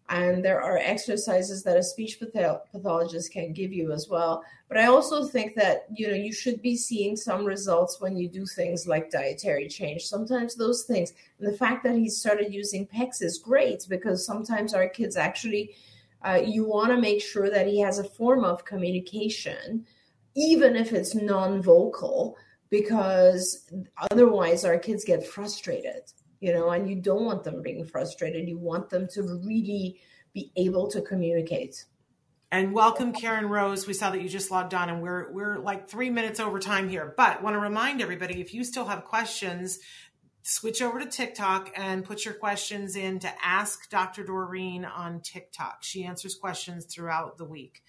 and 0.10 0.44
there 0.44 0.62
are 0.62 0.78
exercises 0.78 1.64
that 1.64 1.78
a 1.78 1.84
speech 1.84 2.20
pathologist 2.20 3.32
can 3.32 3.54
give 3.54 3.72
you 3.72 3.92
as 3.92 4.10
well. 4.10 4.44
But 4.68 4.78
i 4.78 4.86
also 4.88 5.26
think 5.26 5.56
that 5.56 5.86
you 5.96 6.08
know 6.08 6.14
you 6.14 6.34
should 6.34 6.62
be 6.62 6.76
seeing 6.76 7.16
some 7.16 7.46
results 7.46 8.02
when 8.02 8.18
you 8.18 8.28
do 8.28 8.46
things 8.46 8.88
like 8.88 9.12
dietary 9.12 9.68
change. 9.68 10.04
Sometimes 10.04 10.56
those 10.56 10.84
things 10.84 11.14
and 11.40 11.48
the 11.52 11.58
fact 11.58 11.84
that 11.84 11.96
he 11.96 12.10
started 12.10 12.54
using 12.54 12.88
PECS 12.88 13.22
is 13.22 13.40
great 13.40 13.86
because 13.90 14.26
sometimes 14.26 14.74
our 14.74 14.90
kids 14.90 15.16
actually 15.16 15.76
uh, 16.26 16.42
you 16.44 16.66
want 16.66 16.90
to 16.90 16.98
make 16.98 17.22
sure 17.22 17.50
that 17.50 17.68
he 17.68 17.80
has 17.82 18.00
a 18.00 18.04
form 18.04 18.44
of 18.44 18.66
communication 18.66 19.86
even 20.36 20.76
if 20.76 20.94
it's 20.94 21.14
non-vocal 21.14 22.36
because 22.70 23.70
otherwise 24.10 24.66
our 24.66 24.80
kids 24.80 25.06
get 25.06 25.26
frustrated 25.26 26.02
you 26.44 26.52
know, 26.52 26.72
and 26.72 26.90
you 26.90 26.98
don't 26.98 27.24
want 27.24 27.46
them 27.46 27.62
being 27.62 27.86
frustrated. 27.86 28.50
You 28.50 28.58
want 28.58 28.90
them 28.90 29.08
to 29.14 29.24
really 29.24 30.02
be 30.34 30.52
able 30.58 30.90
to 30.90 31.02
communicate. 31.02 31.86
And 32.52 32.74
welcome, 32.74 33.14
Karen 33.14 33.48
Rose. 33.48 33.88
We 33.88 33.94
saw 33.94 34.10
that 34.10 34.22
you 34.22 34.28
just 34.28 34.52
logged 34.52 34.74
on, 34.74 34.90
and 34.90 35.02
we're 35.02 35.32
we're 35.32 35.58
like 35.58 35.88
three 35.88 36.10
minutes 36.10 36.42
over 36.42 36.60
time 36.60 36.90
here. 36.90 37.14
But 37.16 37.42
want 37.42 37.54
to 37.54 37.60
remind 37.60 38.02
everybody, 38.02 38.42
if 38.42 38.54
you 38.54 38.66
still 38.66 38.84
have 38.86 39.06
questions, 39.06 39.80
switch 40.42 40.82
over 40.82 41.00
to 41.00 41.06
TikTok 41.06 41.72
and 41.78 42.04
put 42.04 42.26
your 42.26 42.34
questions 42.34 42.98
in 42.98 43.20
to 43.20 43.32
ask 43.42 43.90
Dr. 43.90 44.26
Doreen 44.26 44.84
on 44.84 45.22
TikTok. 45.22 45.78
She 45.80 46.04
answers 46.04 46.36
questions 46.36 46.86
throughout 46.86 47.38
the 47.38 47.46
week, 47.46 47.84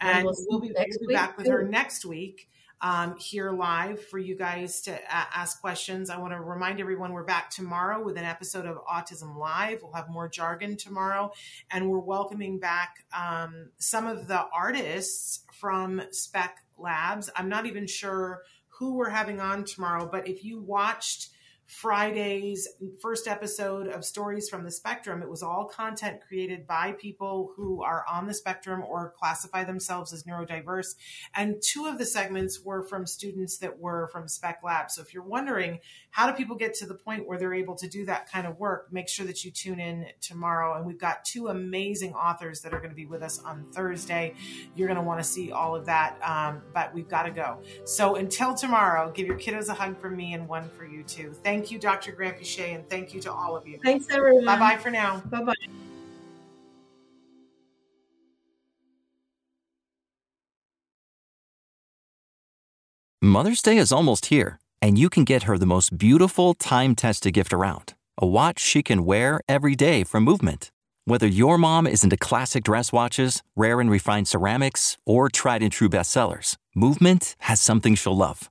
and, 0.00 0.18
and 0.18 0.24
we'll, 0.26 0.34
we'll, 0.48 0.60
be, 0.60 0.72
we'll 0.72 1.08
be 1.08 1.12
back 1.12 1.36
with 1.36 1.48
her 1.48 1.64
next 1.64 2.06
week 2.06 2.48
um, 2.80 3.16
here 3.18 3.52
live 3.52 4.04
for 4.04 4.18
you 4.18 4.36
guys 4.36 4.82
to 4.82 4.98
ask 5.12 5.60
questions. 5.60 6.10
I 6.10 6.18
want 6.18 6.32
to 6.32 6.40
remind 6.40 6.80
everyone 6.80 7.12
we're 7.12 7.24
back 7.24 7.50
tomorrow 7.50 8.02
with 8.02 8.18
an 8.18 8.24
episode 8.24 8.66
of 8.66 8.78
Autism 8.84 9.36
Live. 9.36 9.82
We'll 9.82 9.92
have 9.92 10.10
more 10.10 10.28
jargon 10.28 10.76
tomorrow, 10.76 11.32
and 11.70 11.90
we're 11.90 11.98
welcoming 11.98 12.58
back 12.58 13.04
um, 13.16 13.70
some 13.78 14.06
of 14.06 14.28
the 14.28 14.44
artists 14.54 15.44
from 15.52 16.02
Spec 16.10 16.58
Labs. 16.76 17.30
I'm 17.34 17.48
not 17.48 17.66
even 17.66 17.86
sure 17.86 18.42
who 18.68 18.94
we're 18.94 19.10
having 19.10 19.40
on 19.40 19.64
tomorrow, 19.64 20.08
but 20.10 20.28
if 20.28 20.44
you 20.44 20.60
watched 20.60 21.30
Friday's 21.66 22.68
first 23.02 23.26
episode 23.26 23.88
of 23.88 24.04
Stories 24.04 24.48
from 24.48 24.62
the 24.62 24.70
Spectrum. 24.70 25.20
It 25.20 25.28
was 25.28 25.42
all 25.42 25.64
content 25.64 26.20
created 26.26 26.66
by 26.66 26.92
people 26.92 27.52
who 27.56 27.82
are 27.82 28.04
on 28.08 28.26
the 28.26 28.34
spectrum 28.34 28.84
or 28.86 29.12
classify 29.18 29.64
themselves 29.64 30.12
as 30.12 30.22
neurodiverse. 30.22 30.94
And 31.34 31.60
two 31.60 31.86
of 31.86 31.98
the 31.98 32.06
segments 32.06 32.60
were 32.60 32.84
from 32.84 33.04
students 33.04 33.58
that 33.58 33.78
were 33.78 34.08
from 34.12 34.28
Spec 34.28 34.60
Lab. 34.62 34.90
So 34.90 35.02
if 35.02 35.12
you're 35.12 35.24
wondering, 35.24 35.80
how 36.10 36.30
do 36.30 36.36
people 36.36 36.56
get 36.56 36.74
to 36.74 36.86
the 36.86 36.94
point 36.94 37.26
where 37.26 37.36
they're 37.36 37.52
able 37.52 37.74
to 37.76 37.88
do 37.88 38.06
that 38.06 38.30
kind 38.30 38.46
of 38.46 38.58
work, 38.58 38.92
make 38.92 39.08
sure 39.08 39.26
that 39.26 39.44
you 39.44 39.50
tune 39.50 39.80
in 39.80 40.06
tomorrow. 40.20 40.76
And 40.76 40.86
we've 40.86 41.00
got 41.00 41.24
two 41.24 41.48
amazing 41.48 42.14
authors 42.14 42.60
that 42.60 42.72
are 42.72 42.78
going 42.78 42.90
to 42.90 42.96
be 42.96 43.06
with 43.06 43.22
us 43.22 43.40
on 43.40 43.64
Thursday. 43.72 44.34
You're 44.74 44.88
going 44.88 44.98
to 44.98 45.04
want 45.04 45.20
to 45.20 45.24
see 45.24 45.50
all 45.50 45.74
of 45.74 45.86
that, 45.86 46.16
um, 46.22 46.62
but 46.72 46.94
we've 46.94 47.08
got 47.08 47.24
to 47.24 47.30
go. 47.30 47.60
So 47.84 48.16
until 48.16 48.54
tomorrow, 48.54 49.10
give 49.10 49.26
your 49.26 49.38
kiddos 49.38 49.68
a 49.68 49.74
hug 49.74 50.00
from 50.00 50.16
me 50.16 50.34
and 50.34 50.46
one 50.46 50.70
for 50.70 50.86
you 50.86 51.02
too. 51.02 51.34
Thank 51.42 51.55
Thank 51.56 51.70
you, 51.70 51.78
Dr. 51.78 52.12
Granpeesheh, 52.12 52.74
and 52.74 52.86
thank 52.90 53.14
you 53.14 53.20
to 53.22 53.32
all 53.32 53.56
of 53.56 53.66
you. 53.66 53.78
Thanks, 53.82 54.08
everyone. 54.10 54.44
Bye 54.44 54.58
bye 54.58 54.76
for 54.76 54.90
now. 54.90 55.22
Bye 55.24 55.42
bye. 55.42 55.54
Mother's 63.22 63.62
Day 63.62 63.78
is 63.78 63.90
almost 63.90 64.26
here, 64.26 64.60
and 64.82 64.98
you 64.98 65.08
can 65.08 65.24
get 65.24 65.44
her 65.44 65.56
the 65.56 65.64
most 65.64 65.96
beautiful 65.96 66.52
time 66.52 66.94
tested 66.94 67.32
gift 67.32 67.54
around 67.54 67.94
a 68.18 68.26
watch 68.26 68.58
she 68.60 68.82
can 68.82 69.06
wear 69.06 69.40
every 69.48 69.74
day 69.74 70.04
from 70.04 70.24
Movement. 70.24 70.70
Whether 71.06 71.26
your 71.26 71.56
mom 71.56 71.86
is 71.86 72.04
into 72.04 72.18
classic 72.18 72.64
dress 72.64 72.92
watches, 72.92 73.42
rare 73.56 73.80
and 73.80 73.90
refined 73.90 74.28
ceramics, 74.28 74.98
or 75.06 75.30
tried 75.30 75.62
and 75.62 75.72
true 75.72 75.88
bestsellers, 75.88 76.56
Movement 76.74 77.34
has 77.38 77.62
something 77.62 77.94
she'll 77.94 78.14
love. 78.14 78.50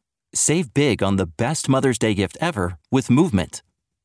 Save 0.33 0.73
big 0.73 1.03
on 1.03 1.17
the 1.17 1.25
best 1.25 1.69
Mother's 1.69 1.97
Day 1.97 2.13
gift 2.13 2.37
ever 2.39 2.77
with 2.89 3.09
Movement. 3.09 3.61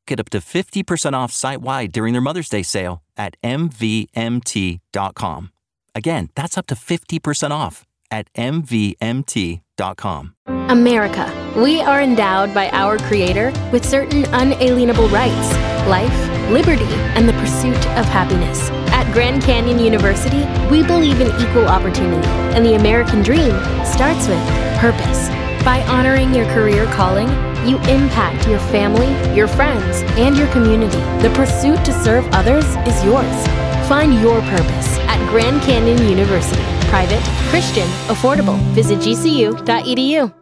Get 0.07 0.20
up 0.20 0.31
to 0.31 0.39
50% 0.39 1.14
off 1.14 1.33
site 1.33 1.61
wide 1.61 1.93
during 1.93 2.12
their 2.12 2.22
Mother's 2.22 2.49
Day 2.49 2.62
sale 2.62 3.03
at 3.16 3.37
MVMT.com. 3.43 5.51
Again, 5.95 6.29
that's 6.35 6.59
up 6.59 6.66
to 6.66 6.74
50% 6.74 7.51
off 7.51 7.85
at 8.11 8.33
MVMT.com. 8.35 10.35
America, 10.68 11.53
we 11.57 11.81
are 11.81 12.03
endowed 12.03 12.53
by 12.53 12.68
our 12.70 12.99
Creator 12.99 13.53
with 13.72 13.85
certain 13.85 14.24
unalienable 14.27 15.09
rights 15.09 15.77
life, 15.87 16.51
liberty, 16.51 16.93
and 17.14 17.29
the 17.29 17.33
pursuit 17.35 17.77
of 17.97 18.05
happiness. 18.07 18.70
At 18.91 19.11
Grand 19.12 19.43
Canyon 19.43 19.79
University, 19.79 20.45
we 20.68 20.83
believe 20.83 21.20
in 21.20 21.29
equal 21.41 21.68
opportunity, 21.68 22.27
and 22.27 22.64
the 22.64 22.74
American 22.74 23.22
dream 23.22 23.55
starts 23.85 24.27
with 24.27 24.43
purpose. 24.79 25.45
By 25.67 25.83
honoring 25.89 26.33
your 26.33 26.47
career 26.55 26.87
calling, 26.93 27.27
you 27.67 27.79
impact 27.89 28.47
your 28.47 28.61
family, 28.71 29.09
your 29.35 29.49
friends, 29.49 30.03
and 30.17 30.37
your 30.37 30.47
community. 30.53 31.01
The 31.27 31.33
pursuit 31.35 31.85
to 31.87 31.93
serve 32.05 32.25
others 32.31 32.64
is 32.87 33.05
yours. 33.05 33.49
Find 33.89 34.14
your 34.21 34.41
purpose 34.43 34.99
at 35.09 35.19
Grand 35.29 35.61
Canyon 35.62 36.09
University. 36.09 36.62
Private, 36.87 37.21
Christian, 37.51 37.89
affordable. 38.07 38.57
Visit 38.77 39.01
gcu.edu. 39.01 40.33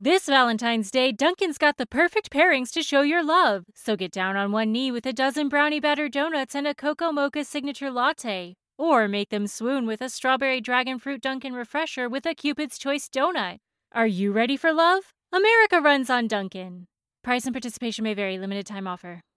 This 0.00 0.26
Valentine's 0.26 0.90
Day, 0.90 1.12
Dunkin's 1.12 1.56
got 1.56 1.76
the 1.76 1.86
perfect 1.86 2.32
pairings 2.32 2.72
to 2.72 2.82
show 2.82 3.02
your 3.02 3.22
love. 3.22 3.64
So 3.76 3.94
get 3.94 4.10
down 4.10 4.36
on 4.36 4.50
one 4.50 4.72
knee 4.72 4.90
with 4.90 5.06
a 5.06 5.12
dozen 5.12 5.48
brownie 5.48 5.78
batter 5.78 6.08
donuts 6.08 6.56
and 6.56 6.66
a 6.66 6.74
cocoa 6.74 7.12
mocha 7.12 7.44
signature 7.44 7.92
latte. 7.92 8.56
Or 8.76 9.06
make 9.06 9.28
them 9.28 9.46
swoon 9.46 9.86
with 9.86 10.00
a 10.00 10.08
strawberry 10.08 10.60
dragon 10.60 10.98
fruit 10.98 11.20
Dunkin' 11.20 11.54
refresher 11.54 12.08
with 12.08 12.26
a 12.26 12.34
Cupid's 12.34 12.76
Choice 12.76 13.08
donut. 13.08 13.58
Are 13.92 14.06
you 14.06 14.32
ready 14.32 14.58
for 14.58 14.70
love? 14.70 15.14
America 15.32 15.80
runs 15.80 16.10
on 16.10 16.28
Dunkin. 16.28 16.86
Price 17.24 17.46
and 17.46 17.54
participation 17.54 18.04
may 18.04 18.12
vary, 18.12 18.38
limited 18.38 18.66
time 18.66 18.86
offer. 18.86 19.22